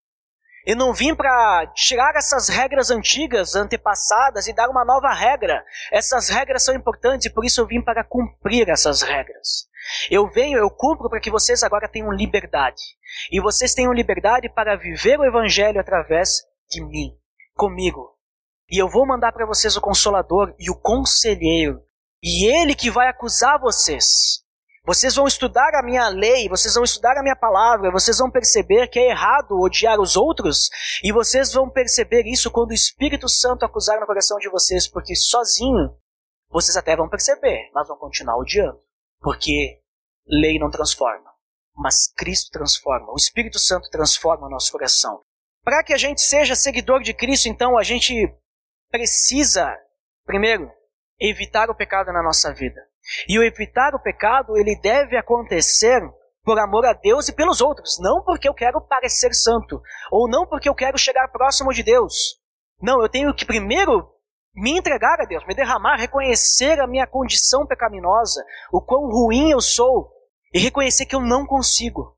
eu 0.67 0.75
não 0.75 0.93
vim 0.93 1.15
para 1.15 1.65
tirar 1.73 2.13
essas 2.17 2.49
regras 2.49 2.91
antigas, 2.91 3.55
antepassadas, 3.55 4.47
e 4.47 4.53
dar 4.53 4.69
uma 4.69 4.83
nova 4.83 5.13
regra. 5.13 5.63
Essas 5.89 6.27
regras 6.27 6.65
são 6.65 6.75
importantes 6.75 7.25
e 7.25 7.29
por 7.29 7.45
isso 7.45 7.61
eu 7.61 7.65
vim 7.65 7.81
para 7.81 8.03
cumprir 8.03 8.67
essas 8.67 9.01
regras. 9.01 9.69
Eu 10.11 10.27
venho, 10.27 10.59
eu 10.59 10.69
cumpro 10.69 11.09
para 11.09 11.21
que 11.21 11.31
vocês 11.31 11.63
agora 11.63 11.87
tenham 11.87 12.11
liberdade. 12.11 12.81
E 13.31 13.39
vocês 13.39 13.73
tenham 13.73 13.93
liberdade 13.93 14.49
para 14.49 14.75
viver 14.75 15.17
o 15.17 15.23
Evangelho 15.23 15.79
através 15.79 16.41
de 16.69 16.83
mim, 16.83 17.17
comigo. 17.55 18.17
E 18.69 18.77
eu 18.77 18.89
vou 18.89 19.07
mandar 19.07 19.31
para 19.31 19.45
vocês 19.45 19.77
o 19.77 19.81
Consolador 19.81 20.53
e 20.59 20.69
o 20.69 20.75
Conselheiro. 20.75 21.81
E 22.21 22.45
ele 22.45 22.75
que 22.75 22.91
vai 22.91 23.07
acusar 23.07 23.57
vocês. 23.57 24.45
Vocês 24.87 25.15
vão 25.15 25.27
estudar 25.27 25.75
a 25.75 25.83
minha 25.83 26.07
lei, 26.07 26.47
vocês 26.47 26.73
vão 26.73 26.83
estudar 26.85 27.17
a 27.17 27.21
minha 27.21 27.35
palavra, 27.35 27.91
vocês 27.91 28.19
vão 28.19 28.31
perceber 28.31 28.87
que 28.87 28.97
é 28.97 29.09
errado 29.09 29.59
odiar 29.59 29.99
os 29.99 30.15
outros, 30.15 30.69
e 31.03 31.11
vocês 31.11 31.51
vão 31.51 31.69
perceber 31.69 32.25
isso 32.25 32.49
quando 32.49 32.69
o 32.69 32.73
Espírito 32.73 33.27
Santo 33.27 33.65
acusar 33.65 33.99
no 33.99 34.05
coração 34.05 34.37
de 34.37 34.49
vocês, 34.49 34.87
porque 34.87 35.13
sozinho 35.13 35.93
vocês 36.49 36.77
até 36.77 36.95
vão 36.95 37.09
perceber, 37.09 37.69
mas 37.73 37.85
vão 37.85 37.97
continuar 37.97 38.37
odiando, 38.37 38.79
porque 39.19 39.81
lei 40.25 40.57
não 40.57 40.71
transforma, 40.71 41.33
mas 41.75 42.09
Cristo 42.15 42.49
transforma, 42.49 43.11
o 43.11 43.17
Espírito 43.17 43.59
Santo 43.59 43.89
transforma 43.89 44.47
o 44.47 44.49
nosso 44.49 44.71
coração. 44.71 45.19
Para 45.65 45.83
que 45.83 45.93
a 45.93 45.97
gente 45.97 46.21
seja 46.21 46.55
seguidor 46.55 47.01
de 47.01 47.13
Cristo, 47.13 47.49
então, 47.49 47.77
a 47.77 47.83
gente 47.83 48.33
precisa, 48.89 49.67
primeiro, 50.25 50.71
evitar 51.19 51.69
o 51.69 51.75
pecado 51.75 52.13
na 52.13 52.23
nossa 52.23 52.53
vida. 52.53 52.87
E 53.27 53.37
o 53.39 53.43
evitar 53.43 53.93
o 53.95 54.01
pecado, 54.01 54.57
ele 54.57 54.79
deve 54.79 55.17
acontecer 55.17 56.01
por 56.43 56.59
amor 56.59 56.85
a 56.85 56.93
Deus 56.93 57.27
e 57.27 57.35
pelos 57.35 57.59
outros, 57.59 57.97
não 57.99 58.23
porque 58.23 58.47
eu 58.47 58.53
quero 58.53 58.79
parecer 58.79 59.33
santo, 59.33 59.81
ou 60.09 60.29
não 60.29 60.47
porque 60.47 60.69
eu 60.69 60.75
quero 60.75 60.97
chegar 60.97 61.27
próximo 61.27 61.73
de 61.73 61.83
Deus. 61.83 62.39
Não, 62.81 63.01
eu 63.01 63.09
tenho 63.09 63.33
que 63.33 63.45
primeiro 63.45 64.09
me 64.55 64.71
entregar 64.77 65.19
a 65.19 65.25
Deus, 65.25 65.45
me 65.45 65.53
derramar, 65.53 65.97
reconhecer 65.97 66.79
a 66.79 66.87
minha 66.87 67.05
condição 67.05 67.67
pecaminosa, 67.67 68.43
o 68.71 68.81
quão 68.81 69.09
ruim 69.09 69.51
eu 69.51 69.59
sou, 69.59 70.09
e 70.53 70.59
reconhecer 70.59 71.05
que 71.05 71.15
eu 71.15 71.21
não 71.21 71.45
consigo, 71.45 72.17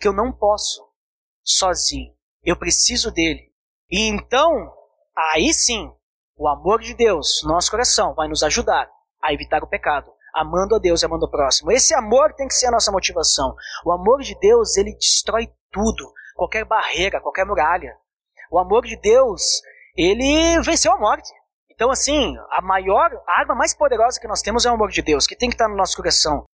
que 0.00 0.08
eu 0.08 0.12
não 0.12 0.32
posso 0.32 0.82
sozinho. 1.42 2.12
Eu 2.42 2.56
preciso 2.56 3.10
dele. 3.10 3.52
E 3.90 4.08
então, 4.08 4.52
aí 5.32 5.54
sim, 5.54 5.90
o 6.36 6.48
amor 6.48 6.80
de 6.80 6.94
Deus 6.94 7.40
no 7.44 7.50
nosso 7.50 7.70
coração 7.70 8.14
vai 8.14 8.28
nos 8.28 8.42
ajudar 8.42 8.90
a 9.22 9.32
evitar 9.32 9.62
o 9.62 9.68
pecado, 9.68 10.10
amando 10.34 10.76
a 10.76 10.78
Deus 10.78 11.02
e 11.02 11.06
amando 11.06 11.26
o 11.26 11.30
próximo. 11.30 11.70
Esse 11.72 11.94
amor 11.94 12.34
tem 12.34 12.48
que 12.48 12.54
ser 12.54 12.66
a 12.66 12.70
nossa 12.70 12.92
motivação. 12.92 13.54
O 13.84 13.92
amor 13.92 14.20
de 14.20 14.38
Deus, 14.38 14.76
ele 14.76 14.94
destrói 14.94 15.50
tudo, 15.70 16.12
qualquer 16.34 16.64
barreira, 16.64 17.20
qualquer 17.20 17.44
muralha. 17.44 17.96
O 18.50 18.58
amor 18.58 18.84
de 18.84 18.96
Deus, 18.96 19.62
ele 19.96 20.60
venceu 20.62 20.92
a 20.92 20.98
morte. 20.98 21.30
Então, 21.70 21.90
assim, 21.90 22.36
a 22.50 22.60
maior, 22.60 23.10
a 23.26 23.40
arma 23.40 23.54
mais 23.54 23.72
poderosa 23.72 24.20
que 24.20 24.28
nós 24.28 24.42
temos 24.42 24.66
é 24.66 24.70
o 24.70 24.74
amor 24.74 24.90
de 24.90 25.00
Deus, 25.00 25.26
que 25.26 25.36
tem 25.36 25.48
que 25.48 25.54
estar 25.54 25.68
no 25.68 25.76
nosso 25.76 25.96
coração. 25.96 26.44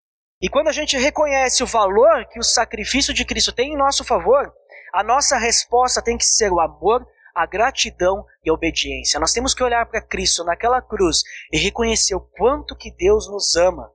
E 0.41 0.49
quando 0.49 0.69
a 0.69 0.73
gente 0.73 0.97
reconhece 0.99 1.63
o 1.63 1.67
valor 1.67 2.27
que 2.27 2.39
o 2.39 2.45
sacrifício 2.45 3.15
de 3.15 3.25
Cristo 3.25 3.53
tem 3.53 3.73
em 3.73 3.77
nosso 3.77 4.05
favor, 4.05 4.53
a 4.93 5.03
nossa 5.03 5.37
resposta 5.37 6.03
tem 6.03 6.17
que 6.17 6.25
ser 6.25 6.53
o 6.53 6.61
amor, 6.61 7.07
a 7.37 7.45
gratidão 7.45 8.25
e 8.43 8.49
a 8.49 8.55
obediência. 8.55 9.21
Nós 9.21 9.35
temos 9.35 9.53
que 9.53 9.63
olhar 9.63 9.85
para 9.85 10.01
Cristo 10.01 10.43
naquela 10.43 10.81
cruz 10.81 11.23
e 11.53 11.59
reconhecer 11.59 12.15
o 12.15 12.21
quanto 12.21 12.75
que 12.75 12.91
Deus 12.91 13.29
nos 13.29 13.57
ama, 13.57 13.93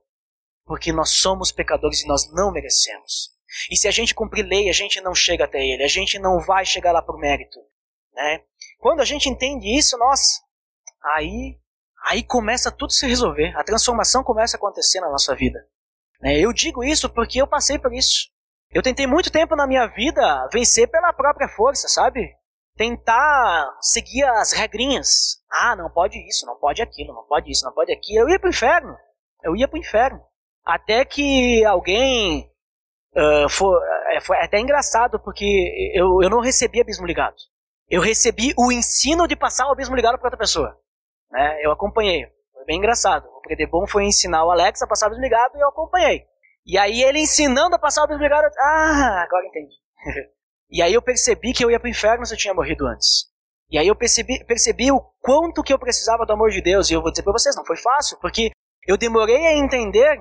porque 0.64 0.92
nós 0.92 1.10
somos 1.10 1.50
pecadores 1.50 2.02
e 2.02 2.06
nós 2.06 2.32
não 2.32 2.52
merecemos. 2.52 3.32
E 3.68 3.76
se 3.76 3.88
a 3.88 3.90
gente 3.90 4.14
cumprir 4.14 4.46
lei, 4.46 4.70
a 4.70 4.72
gente 4.72 5.00
não 5.00 5.12
chega 5.12 5.44
até 5.44 5.58
Ele, 5.58 5.82
a 5.82 5.88
gente 5.88 6.20
não 6.20 6.38
vai 6.38 6.64
chegar 6.64 6.92
lá 6.92 7.02
por 7.02 7.18
mérito. 7.18 7.58
Né? 8.14 8.44
Quando 8.78 9.00
a 9.00 9.04
gente 9.04 9.28
entende 9.28 9.76
isso, 9.76 9.98
nossa, 9.98 10.40
aí, 11.16 11.58
aí 12.06 12.22
começa 12.22 12.70
tudo 12.70 12.90
a 12.90 12.94
se 12.94 13.08
resolver. 13.08 13.52
A 13.56 13.64
transformação 13.64 14.22
começa 14.22 14.56
a 14.56 14.58
acontecer 14.58 15.00
na 15.00 15.10
nossa 15.10 15.34
vida. 15.34 15.58
Né? 16.20 16.38
Eu 16.38 16.52
digo 16.52 16.84
isso 16.84 17.10
porque 17.10 17.42
eu 17.42 17.46
passei 17.48 17.76
por 17.76 17.92
isso. 17.92 18.30
Eu 18.70 18.82
tentei 18.82 19.06
muito 19.06 19.32
tempo 19.32 19.56
na 19.56 19.66
minha 19.66 19.88
vida 19.88 20.48
vencer 20.52 20.88
pela 20.88 21.12
própria 21.12 21.48
força, 21.48 21.88
sabe? 21.88 22.32
Tentar 22.76 23.76
seguir 23.80 24.24
as 24.24 24.52
regrinhas. 24.52 25.42
Ah, 25.50 25.76
não 25.76 25.90
pode 25.90 26.18
isso, 26.26 26.46
não 26.46 26.56
pode 26.56 26.80
aquilo, 26.80 27.12
não 27.12 27.24
pode 27.24 27.50
isso, 27.50 27.64
não 27.64 27.72
pode 27.72 27.92
aquilo. 27.92 28.24
Eu 28.24 28.30
ia 28.30 28.38
pro 28.38 28.48
inferno. 28.48 28.96
Eu 29.42 29.56
ia 29.56 29.68
pro 29.68 29.78
inferno. 29.78 30.22
Até 30.64 31.04
que 31.04 31.64
alguém. 31.64 32.50
Uh, 33.14 33.48
foi, 33.50 33.78
é, 34.12 34.20
foi 34.20 34.38
até 34.38 34.58
engraçado, 34.58 35.20
porque 35.20 35.44
eu, 35.94 36.22
eu 36.22 36.30
não 36.30 36.40
recebi 36.40 36.80
abismo 36.80 37.06
ligado. 37.06 37.36
Eu 37.90 38.00
recebi 38.00 38.54
o 38.56 38.72
ensino 38.72 39.28
de 39.28 39.36
passar 39.36 39.66
o 39.68 39.72
abismo 39.72 39.94
ligado 39.94 40.16
para 40.16 40.26
outra 40.26 40.38
pessoa. 40.38 40.78
Né? 41.30 41.60
Eu 41.62 41.72
acompanhei. 41.72 42.26
Foi 42.54 42.64
bem 42.64 42.78
engraçado. 42.78 43.26
O 43.28 43.40
Predebon 43.42 43.86
foi 43.86 44.04
ensinar 44.04 44.44
o 44.46 44.50
Alex 44.50 44.80
a 44.80 44.86
passar 44.86 45.08
o 45.08 45.10
desligado 45.10 45.58
e 45.58 45.60
eu 45.60 45.68
acompanhei. 45.68 46.24
E 46.64 46.78
aí 46.78 47.02
ele 47.02 47.18
ensinando 47.18 47.74
a 47.74 47.78
passar 47.78 48.04
o 48.04 48.06
desligado, 48.06 48.46
ah, 48.58 49.24
agora 49.24 49.46
entendi. 49.46 49.74
e 50.72 50.80
aí 50.80 50.94
eu 50.94 51.02
percebi 51.02 51.52
que 51.52 51.62
eu 51.62 51.70
ia 51.70 51.78
pro 51.78 51.90
inferno 51.90 52.24
se 52.24 52.32
eu 52.32 52.38
tinha 52.38 52.54
morrido 52.54 52.86
antes. 52.86 53.30
E 53.70 53.76
aí 53.76 53.86
eu 53.86 53.94
percebi, 53.94 54.42
percebi 54.44 54.90
o 54.90 55.00
quanto 55.20 55.62
que 55.62 55.72
eu 55.72 55.78
precisava 55.78 56.24
do 56.24 56.32
amor 56.32 56.50
de 56.50 56.62
Deus. 56.62 56.88
E 56.88 56.94
eu 56.94 57.02
vou 57.02 57.10
dizer 57.10 57.22
para 57.22 57.32
vocês, 57.34 57.54
não 57.54 57.64
foi 57.64 57.76
fácil, 57.76 58.18
porque 58.20 58.50
eu 58.86 58.96
demorei 58.96 59.46
a 59.46 59.58
entender 59.58 60.18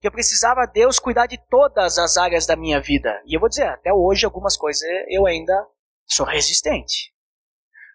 que 0.00 0.06
eu 0.06 0.12
precisava 0.12 0.66
Deus 0.66 1.00
cuidar 1.00 1.26
de 1.26 1.36
todas 1.50 1.98
as 1.98 2.16
áreas 2.16 2.46
da 2.46 2.54
minha 2.54 2.80
vida. 2.80 3.20
E 3.26 3.34
eu 3.34 3.40
vou 3.40 3.48
dizer, 3.48 3.66
até 3.66 3.92
hoje 3.92 4.24
algumas 4.24 4.56
coisas 4.56 4.82
eu 5.08 5.26
ainda 5.26 5.66
sou 6.06 6.24
resistente. 6.24 7.12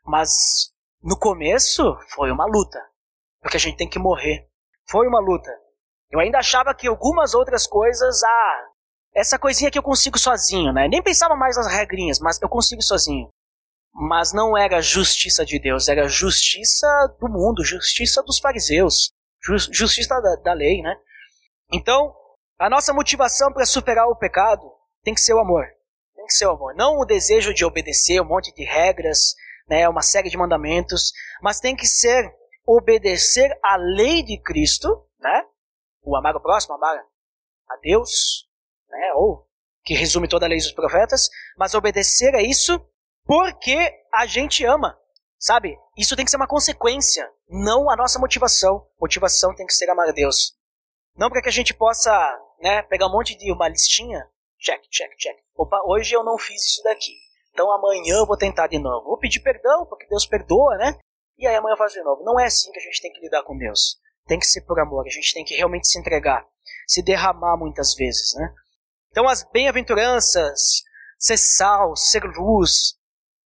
Mas 0.05 0.73
no 1.01 1.17
começo 1.17 1.97
foi 2.13 2.31
uma 2.31 2.45
luta, 2.45 2.79
porque 3.41 3.55
a 3.55 3.59
gente 3.59 3.77
tem 3.77 3.89
que 3.89 3.99
morrer. 3.99 4.49
Foi 4.89 5.07
uma 5.07 5.21
luta. 5.21 5.49
Eu 6.11 6.19
ainda 6.19 6.39
achava 6.39 6.75
que 6.75 6.87
algumas 6.87 7.33
outras 7.33 7.65
coisas, 7.65 8.21
ah, 8.23 8.67
essa 9.13 9.37
coisinha 9.37 9.69
que 9.69 9.77
eu 9.77 9.83
consigo 9.83 10.17
sozinho, 10.17 10.73
né? 10.73 10.87
Nem 10.87 11.01
pensava 11.01 11.35
mais 11.35 11.55
nas 11.55 11.71
regrinhas, 11.71 12.19
mas 12.19 12.41
eu 12.41 12.49
consigo 12.49 12.81
sozinho. 12.81 13.29
Mas 13.93 14.33
não 14.33 14.57
era 14.57 14.81
justiça 14.81 15.45
de 15.45 15.59
Deus, 15.59 15.87
era 15.87 16.07
justiça 16.07 16.87
do 17.19 17.29
mundo, 17.29 17.63
justiça 17.63 18.23
dos 18.23 18.39
fariseus, 18.39 19.13
justiça 19.71 20.19
da, 20.19 20.35
da 20.37 20.53
lei, 20.53 20.81
né? 20.81 20.95
Então, 21.71 22.15
a 22.57 22.69
nossa 22.69 22.93
motivação 22.93 23.53
para 23.53 23.65
superar 23.65 24.07
o 24.07 24.15
pecado 24.15 24.63
tem 25.03 25.13
que 25.13 25.21
ser 25.21 25.33
o 25.33 25.39
amor. 25.39 25.65
Tem 26.15 26.25
que 26.25 26.33
ser 26.33 26.47
o 26.47 26.51
amor. 26.51 26.73
Não 26.75 26.97
o 26.97 27.05
desejo 27.05 27.53
de 27.53 27.65
obedecer 27.65 28.19
um 28.19 28.25
monte 28.25 28.53
de 28.53 28.63
regras, 28.63 29.35
né, 29.67 29.87
uma 29.87 30.01
série 30.01 30.29
de 30.29 30.37
mandamentos, 30.37 31.11
mas 31.41 31.59
tem 31.59 31.75
que 31.75 31.85
ser 31.85 32.33
obedecer 32.65 33.57
à 33.63 33.75
lei 33.75 34.23
de 34.23 34.41
Cristo, 34.41 34.87
né? 35.19 35.43
O 36.01 36.15
amar 36.15 36.35
o 36.35 36.41
próximo, 36.41 36.75
amar 36.75 36.97
a 37.69 37.77
Deus, 37.81 38.47
né? 38.93 39.13
Ou 39.15 39.47
que 39.83 39.93
resume 39.93 40.27
toda 40.27 40.45
a 40.45 40.49
lei 40.49 40.57
dos 40.57 40.71
profetas, 40.71 41.29
mas 41.57 41.73
obedecer 41.73 42.33
a 42.35 42.41
isso 42.41 42.79
porque 43.25 43.91
a 44.13 44.25
gente 44.25 44.65
ama, 44.65 44.97
sabe? 45.37 45.77
Isso 45.97 46.15
tem 46.15 46.25
que 46.25 46.31
ser 46.31 46.37
uma 46.37 46.47
consequência, 46.47 47.29
não 47.49 47.89
a 47.89 47.95
nossa 47.95 48.19
motivação. 48.19 48.87
Motivação 48.99 49.53
tem 49.55 49.65
que 49.65 49.73
ser 49.73 49.89
amar 49.89 50.09
a 50.09 50.13
Deus. 50.13 50.55
Não 51.15 51.29
para 51.29 51.41
que 51.41 51.49
a 51.49 51.51
gente 51.51 51.73
possa, 51.73 52.11
né, 52.61 52.81
pegar 52.83 53.07
um 53.07 53.11
monte 53.11 53.37
de 53.37 53.51
uma 53.51 53.67
listinha, 53.67 54.25
check, 54.59 54.81
check, 54.89 55.11
check. 55.17 55.37
Opa, 55.55 55.81
hoje 55.85 56.15
eu 56.15 56.23
não 56.23 56.37
fiz 56.37 56.63
isso 56.65 56.83
daqui. 56.83 57.13
Então 57.51 57.71
amanhã 57.71 58.15
eu 58.15 58.25
vou 58.25 58.37
tentar 58.37 58.67
de 58.67 58.79
novo. 58.79 59.05
Vou 59.05 59.19
pedir 59.19 59.41
perdão, 59.41 59.85
porque 59.85 60.07
Deus 60.07 60.25
perdoa, 60.25 60.75
né? 60.77 60.97
E 61.37 61.45
aí 61.45 61.55
amanhã 61.55 61.73
eu 61.73 61.77
faço 61.77 61.93
de 61.93 62.03
novo. 62.03 62.23
Não 62.23 62.39
é 62.39 62.45
assim 62.45 62.71
que 62.71 62.79
a 62.79 62.81
gente 62.81 63.01
tem 63.01 63.11
que 63.11 63.21
lidar 63.21 63.43
com 63.43 63.57
Deus. 63.57 63.99
Tem 64.25 64.39
que 64.39 64.47
ser 64.47 64.61
por 64.61 64.79
amor. 64.79 65.05
A 65.05 65.09
gente 65.09 65.33
tem 65.33 65.43
que 65.43 65.55
realmente 65.55 65.87
se 65.87 65.99
entregar, 65.99 66.47
se 66.87 67.03
derramar 67.03 67.57
muitas 67.57 67.93
vezes, 67.93 68.33
né? 68.35 68.53
Então 69.13 69.29
as 69.29 69.43
bem-aventuranças, 69.49 70.81
ser 71.17 71.37
sal, 71.37 71.95
ser 71.95 72.23
luz, 72.23 72.95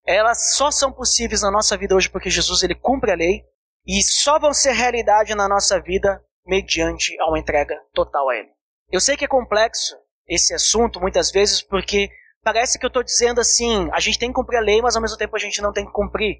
elas 0.06 0.56
só 0.56 0.72
são 0.72 0.92
possíveis 0.92 1.42
na 1.42 1.52
nossa 1.52 1.76
vida 1.78 1.94
hoje 1.94 2.10
porque 2.10 2.30
Jesus 2.30 2.64
ele 2.64 2.74
cumpre 2.74 3.12
a 3.12 3.16
lei 3.16 3.44
e 3.86 4.02
só 4.02 4.40
vão 4.40 4.54
ser 4.54 4.72
realidade 4.72 5.36
na 5.36 5.48
nossa 5.48 5.80
vida 5.80 6.24
mediante 6.46 7.16
a 7.20 7.28
uma 7.28 7.38
entrega 7.38 7.76
total 7.94 8.30
a 8.30 8.36
Ele. 8.36 8.50
Eu 8.90 9.02
sei 9.02 9.18
que 9.18 9.26
é 9.26 9.28
complexo 9.28 9.96
esse 10.26 10.54
assunto 10.54 11.00
muitas 11.00 11.30
vezes 11.30 11.62
porque 11.62 12.10
Parece 12.48 12.80
que 12.80 12.86
eu 12.86 12.88
estou 12.88 13.04
dizendo 13.04 13.42
assim, 13.42 13.90
a 13.92 14.00
gente 14.00 14.18
tem 14.18 14.30
que 14.30 14.36
cumprir 14.36 14.56
a 14.56 14.62
lei, 14.62 14.82
mas 14.82 14.96
ao 14.96 15.02
mesmo 15.02 15.18
tempo 15.18 15.36
a 15.36 15.40
gente 15.40 15.62
não 15.62 15.74
tem 15.74 15.86
que 15.86 15.92
cumprir. 15.92 16.40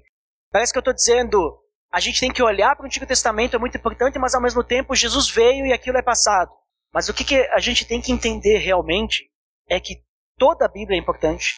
Parece 0.50 0.72
que 0.72 0.78
eu 0.78 0.80
estou 0.80 0.94
dizendo, 0.94 1.58
a 1.92 2.00
gente 2.00 2.18
tem 2.18 2.32
que 2.32 2.42
olhar 2.42 2.74
para 2.74 2.84
o 2.84 2.86
Antigo 2.86 3.04
Testamento, 3.04 3.56
é 3.56 3.58
muito 3.58 3.76
importante, 3.76 4.18
mas 4.18 4.34
ao 4.34 4.40
mesmo 4.40 4.64
tempo 4.64 4.94
Jesus 4.94 5.30
veio 5.30 5.66
e 5.66 5.72
aquilo 5.74 5.98
é 5.98 6.02
passado. 6.02 6.50
Mas 6.92 7.08
o 7.08 7.14
que, 7.14 7.24
que 7.24 7.36
a 7.52 7.60
gente 7.60 7.84
tem 7.84 8.00
que 8.00 8.12
entender 8.12 8.58
realmente 8.58 9.30
é 9.68 9.78
que 9.78 10.02
toda 10.36 10.64
a 10.64 10.68
Bíblia 10.68 10.96
é 10.96 11.00
importante. 11.00 11.54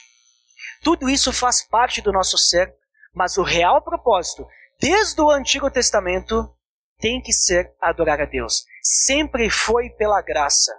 Tudo 0.83 1.09
isso 1.09 1.33
faz 1.33 1.63
parte 1.63 2.01
do 2.01 2.13
nosso 2.13 2.37
ser, 2.37 2.75
mas 3.15 3.37
o 3.37 3.43
real 3.43 3.83
propósito, 3.83 4.47
desde 4.81 5.21
o 5.21 5.31
Antigo 5.31 5.71
Testamento, 5.71 6.55
tem 6.99 7.21
que 7.21 7.33
ser 7.33 7.75
adorar 7.81 8.21
a 8.21 8.27
Deus. 8.27 8.65
Sempre 8.83 9.49
foi 9.49 9.91
pela 9.91 10.21
graça. 10.21 10.73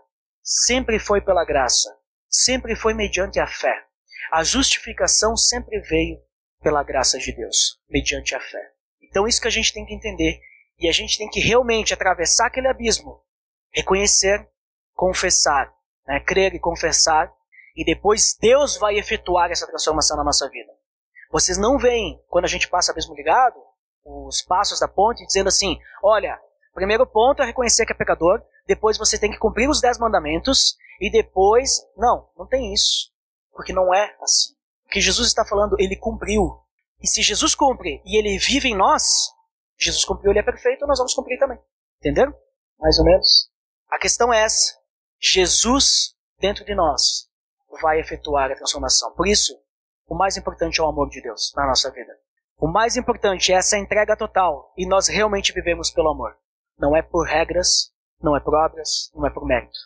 Sempre 0.43 0.99
foi 0.99 1.21
pela 1.21 1.45
graça 1.45 1.89
sempre 2.31 2.75
foi 2.75 2.93
mediante 2.93 3.39
a 3.39 3.45
fé. 3.45 3.75
A 4.31 4.43
justificação 4.43 5.35
sempre 5.35 5.81
veio 5.81 6.17
pela 6.61 6.83
graça 6.83 7.19
de 7.19 7.33
Deus, 7.33 7.79
mediante 7.89 8.33
a 8.33 8.39
fé. 8.39 8.71
Então, 9.01 9.27
isso 9.27 9.41
que 9.41 9.47
a 9.47 9.51
gente 9.51 9.73
tem 9.73 9.85
que 9.85 9.93
entender. 9.93 10.39
E 10.79 10.87
a 10.87 10.91
gente 10.91 11.17
tem 11.17 11.29
que 11.29 11.41
realmente 11.41 11.93
atravessar 11.93 12.47
aquele 12.47 12.67
abismo, 12.67 13.21
reconhecer, 13.73 14.47
confessar, 14.93 15.73
né? 16.07 16.19
crer 16.19 16.53
e 16.53 16.59
confessar, 16.59 17.31
e 17.75 17.85
depois 17.85 18.37
Deus 18.39 18.77
vai 18.77 18.97
efetuar 18.97 19.51
essa 19.51 19.67
transformação 19.67 20.17
na 20.17 20.23
nossa 20.23 20.49
vida. 20.49 20.71
Vocês 21.31 21.57
não 21.57 21.77
veem, 21.77 22.21
quando 22.27 22.45
a 22.45 22.49
gente 22.49 22.67
passa 22.67 22.91
abismo 22.91 23.15
ligado, 23.15 23.55
os 24.03 24.41
passos 24.41 24.79
da 24.79 24.87
ponte, 24.87 25.25
dizendo 25.25 25.47
assim: 25.47 25.79
olha, 26.03 26.39
primeiro 26.73 27.05
ponto 27.05 27.41
é 27.41 27.45
reconhecer 27.45 27.85
que 27.85 27.93
é 27.93 27.95
pecador, 27.95 28.43
depois 28.67 28.97
você 28.97 29.17
tem 29.17 29.31
que 29.31 29.37
cumprir 29.37 29.69
os 29.69 29.79
dez 29.79 29.97
mandamentos, 29.97 30.75
e 30.99 31.09
depois, 31.09 31.81
não, 31.97 32.29
não 32.37 32.45
tem 32.45 32.73
isso. 32.73 33.11
Porque 33.51 33.73
não 33.73 33.93
é 33.93 34.15
assim. 34.21 34.53
O 34.85 34.89
que 34.89 35.01
Jesus 35.01 35.27
está 35.27 35.45
falando, 35.45 35.75
ele 35.79 35.95
cumpriu. 35.95 36.59
E 37.01 37.07
se 37.07 37.21
Jesus 37.21 37.55
cumpre 37.55 38.01
e 38.05 38.17
ele 38.17 38.37
vive 38.37 38.69
em 38.69 38.75
nós, 38.75 39.31
Jesus 39.77 40.05
cumpriu, 40.05 40.31
ele 40.31 40.39
é 40.39 40.43
perfeito, 40.43 40.85
nós 40.85 40.99
vamos 40.99 41.13
cumprir 41.13 41.39
também. 41.39 41.57
Entenderam? 41.99 42.33
Mais 42.79 42.99
ou 42.99 43.05
menos. 43.05 43.50
A 43.91 43.99
questão 43.99 44.33
é 44.33 44.43
essa. 44.43 44.79
Jesus, 45.19 46.15
dentro 46.39 46.63
de 46.63 46.73
nós, 46.73 47.29
vai 47.81 47.99
efetuar 47.99 48.49
a 48.49 48.55
transformação. 48.55 49.13
Por 49.13 49.27
isso, 49.27 49.53
o 50.07 50.15
mais 50.15 50.37
importante 50.37 50.79
é 50.79 50.83
o 50.83 50.87
amor 50.87 51.09
de 51.09 51.21
Deus 51.21 51.53
na 51.55 51.67
nossa 51.67 51.91
vida. 51.91 52.11
O 52.57 52.67
mais 52.67 52.95
importante 52.95 53.51
é 53.51 53.55
essa 53.55 53.77
entrega 53.77 54.15
total 54.15 54.73
e 54.77 54.87
nós 54.87 55.07
realmente 55.07 55.51
vivemos 55.51 55.91
pelo 55.91 56.09
amor. 56.09 56.37
Não 56.79 56.95
é 56.95 57.01
por 57.01 57.27
regras, 57.27 57.91
não 58.21 58.35
é 58.35 58.39
por 58.39 58.53
obras, 58.53 59.11
não 59.13 59.27
é 59.27 59.29
por 59.29 59.45
mérito, 59.45 59.77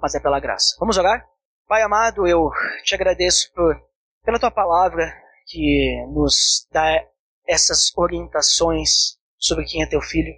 mas 0.00 0.14
é 0.14 0.20
pela 0.20 0.40
graça. 0.40 0.76
Vamos 0.80 0.98
orar? 0.98 1.24
Pai 1.68 1.82
amado, 1.82 2.26
eu 2.26 2.50
te 2.84 2.94
agradeço 2.94 3.52
por, 3.54 3.80
pela 4.24 4.40
tua 4.40 4.50
palavra 4.50 5.12
que 5.46 6.04
nos 6.08 6.66
dá 6.72 7.06
essas 7.46 7.96
orientações 7.96 9.18
sobre 9.38 9.64
quem 9.64 9.82
é 9.82 9.88
teu 9.88 10.00
filho. 10.00 10.34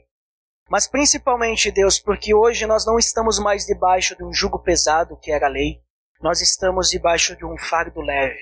Mas 0.68 0.88
principalmente, 0.88 1.70
Deus, 1.70 1.98
porque 1.98 2.34
hoje 2.34 2.66
nós 2.66 2.86
não 2.86 2.98
estamos 2.98 3.38
mais 3.38 3.66
debaixo 3.66 4.16
de 4.16 4.24
um 4.24 4.32
jugo 4.32 4.58
pesado, 4.58 5.16
que 5.18 5.30
era 5.30 5.46
a 5.46 5.50
lei. 5.50 5.80
Nós 6.20 6.40
estamos 6.40 6.88
debaixo 6.88 7.36
de 7.36 7.44
um 7.44 7.56
fardo 7.58 8.00
leve, 8.00 8.40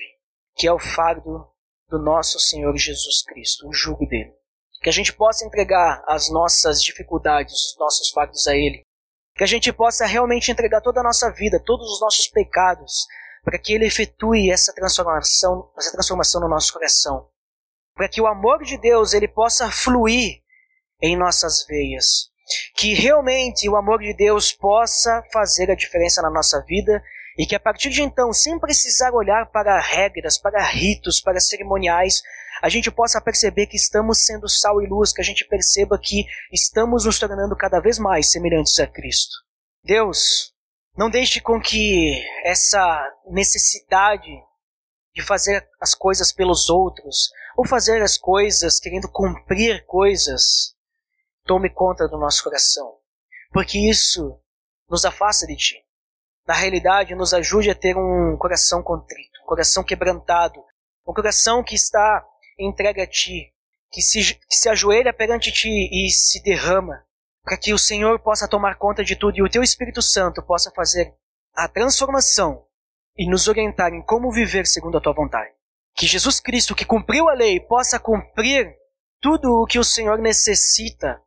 que 0.55 0.65
é 0.65 0.71
o 0.71 0.79
fardo 0.79 1.47
do 1.89 1.99
nosso 1.99 2.39
Senhor 2.39 2.75
Jesus 2.77 3.23
Cristo, 3.25 3.67
o 3.67 3.73
jugo 3.73 4.05
dele. 4.07 4.33
Que 4.81 4.89
a 4.89 4.93
gente 4.93 5.13
possa 5.13 5.45
entregar 5.45 6.03
as 6.07 6.29
nossas 6.29 6.81
dificuldades, 6.81 7.53
os 7.53 7.77
nossos 7.77 8.09
fardos 8.09 8.47
a 8.47 8.55
Ele. 8.55 8.83
Que 9.35 9.43
a 9.43 9.47
gente 9.47 9.71
possa 9.73 10.05
realmente 10.05 10.51
entregar 10.51 10.81
toda 10.81 11.01
a 11.01 11.03
nossa 11.03 11.29
vida, 11.31 11.61
todos 11.63 11.91
os 11.91 11.99
nossos 11.99 12.27
pecados, 12.27 13.05
para 13.43 13.59
que 13.59 13.73
Ele 13.73 13.85
efetue 13.85 14.49
essa 14.49 14.73
transformação, 14.73 15.69
essa 15.77 15.91
transformação 15.91 16.41
no 16.41 16.49
nosso 16.49 16.71
coração. 16.71 17.27
Para 17.95 18.07
que 18.07 18.21
o 18.21 18.27
amor 18.27 18.63
de 18.63 18.77
Deus 18.77 19.13
ele 19.13 19.27
possa 19.27 19.69
fluir 19.69 20.42
em 21.03 21.17
nossas 21.17 21.65
veias. 21.67 22.31
Que 22.75 22.93
realmente 22.93 23.67
o 23.67 23.75
amor 23.75 23.99
de 23.99 24.15
Deus 24.15 24.53
possa 24.53 25.21
fazer 25.33 25.69
a 25.69 25.75
diferença 25.75 26.21
na 26.21 26.31
nossa 26.31 26.63
vida 26.65 27.03
e 27.37 27.45
que 27.45 27.55
a 27.55 27.59
partir 27.59 27.89
de 27.89 28.01
então, 28.01 28.31
sem 28.31 28.57
precisar 28.57 29.11
olhar 29.11 29.51
para 29.51 29.79
regras, 29.79 30.37
para 30.37 30.63
ritos, 30.63 31.19
para 31.19 31.39
cerimoniais, 31.39 32.21
a 32.61 32.69
gente 32.69 32.89
possa 32.89 33.19
perceber 33.19 33.67
que 33.67 33.75
estamos 33.75 34.25
sendo 34.25 34.47
sal 34.47 34.81
e 34.81 34.87
luz, 34.87 35.11
que 35.11 35.21
a 35.21 35.25
gente 35.25 35.45
perceba 35.45 35.99
que 36.01 36.25
estamos 36.51 37.05
nos 37.05 37.19
tornando 37.19 37.57
cada 37.57 37.81
vez 37.81 37.99
mais 37.99 38.31
semelhantes 38.31 38.79
a 38.79 38.87
Cristo. 38.87 39.35
Deus, 39.83 40.53
não 40.95 41.09
deixe 41.09 41.41
com 41.41 41.59
que 41.59 42.23
essa 42.45 43.11
necessidade 43.29 44.31
de 45.13 45.21
fazer 45.21 45.67
as 45.81 45.93
coisas 45.93 46.31
pelos 46.31 46.69
outros, 46.69 47.29
ou 47.57 47.67
fazer 47.67 48.01
as 48.01 48.17
coisas 48.17 48.79
querendo 48.79 49.09
cumprir 49.11 49.85
coisas, 49.85 50.73
tome 51.45 51.69
conta 51.69 52.07
do 52.07 52.17
nosso 52.17 52.43
coração. 52.43 52.97
Porque 53.51 53.77
isso 53.77 54.39
nos 54.89 55.05
afasta 55.05 55.45
de 55.45 55.55
Ti 55.55 55.83
na 56.45 56.53
realidade, 56.53 57.15
nos 57.15 57.33
ajude 57.33 57.69
a 57.69 57.75
ter 57.75 57.95
um 57.97 58.37
coração 58.37 58.83
contrito, 58.83 59.39
um 59.43 59.45
coração 59.45 59.83
quebrantado, 59.83 60.59
um 61.07 61.13
coração 61.13 61.63
que 61.63 61.75
está 61.75 62.25
entregue 62.59 63.01
a 63.01 63.07
Ti, 63.07 63.53
que 63.91 64.01
se, 64.01 64.35
que 64.35 64.55
se 64.55 64.69
ajoelha 64.69 65.13
perante 65.13 65.51
Ti 65.51 65.69
e 65.69 66.09
se 66.11 66.41
derrama, 66.43 67.05
para 67.43 67.57
que 67.57 67.73
o 67.73 67.79
Senhor 67.79 68.19
possa 68.19 68.47
tomar 68.47 68.77
conta 68.77 69.03
de 69.03 69.15
tudo 69.15 69.37
e 69.37 69.41
o 69.41 69.49
Teu 69.49 69.63
Espírito 69.63 70.01
Santo 70.01 70.41
possa 70.43 70.71
fazer 70.71 71.13
a 71.55 71.67
transformação 71.67 72.65
e 73.17 73.29
nos 73.29 73.47
orientar 73.47 73.93
em 73.93 74.01
como 74.01 74.31
viver 74.31 74.65
segundo 74.65 74.97
a 74.97 75.01
Tua 75.01 75.13
vontade. 75.13 75.51
Que 75.95 76.07
Jesus 76.07 76.39
Cristo, 76.39 76.75
que 76.75 76.85
cumpriu 76.85 77.29
a 77.29 77.33
lei, 77.33 77.59
possa 77.59 77.99
cumprir 77.99 78.75
tudo 79.21 79.61
o 79.61 79.65
que 79.65 79.79
o 79.79 79.83
Senhor 79.83 80.17
necessita 80.17 81.21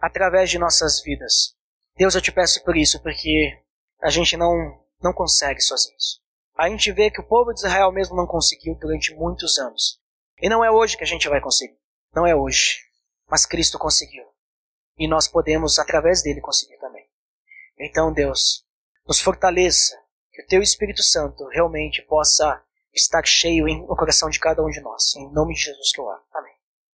através 0.00 0.50
de 0.50 0.58
nossas 0.58 1.02
vidas. 1.02 1.54
Deus, 1.96 2.14
eu 2.14 2.22
te 2.22 2.32
peço 2.32 2.64
por 2.64 2.76
isso, 2.76 3.00
porque 3.02 3.58
a 4.00 4.08
gente 4.08 4.36
não, 4.36 4.80
não 5.02 5.12
consegue 5.12 5.60
sozinhos. 5.60 6.20
A 6.56 6.68
gente 6.68 6.92
vê 6.92 7.10
que 7.10 7.20
o 7.20 7.26
povo 7.26 7.52
de 7.52 7.60
Israel 7.60 7.92
mesmo 7.92 8.16
não 8.16 8.26
conseguiu 8.26 8.74
durante 8.74 9.14
muitos 9.14 9.58
anos. 9.58 10.00
E 10.40 10.48
não 10.48 10.64
é 10.64 10.70
hoje 10.70 10.96
que 10.96 11.04
a 11.04 11.06
gente 11.06 11.28
vai 11.28 11.40
conseguir. 11.40 11.78
Não 12.14 12.26
é 12.26 12.34
hoje. 12.34 12.78
Mas 13.28 13.46
Cristo 13.46 13.78
conseguiu. 13.78 14.24
E 14.98 15.06
nós 15.06 15.28
podemos, 15.28 15.78
através 15.78 16.22
dele, 16.22 16.40
conseguir 16.40 16.76
também. 16.78 17.06
Então, 17.78 18.12
Deus, 18.12 18.64
nos 19.06 19.20
fortaleça. 19.20 19.98
Que 20.32 20.42
o 20.42 20.46
Teu 20.46 20.62
Espírito 20.62 21.02
Santo 21.02 21.46
realmente 21.48 22.02
possa 22.02 22.62
estar 22.92 23.24
cheio 23.26 23.66
no 23.66 23.96
coração 23.96 24.28
de 24.28 24.38
cada 24.38 24.62
um 24.62 24.68
de 24.68 24.80
nós. 24.80 25.14
Em 25.16 25.32
nome 25.32 25.54
de 25.54 25.60
Jesus 25.60 25.92
que 25.92 26.00
eu 26.00 26.04
oro. 26.04 26.22
Amém. 26.32 26.49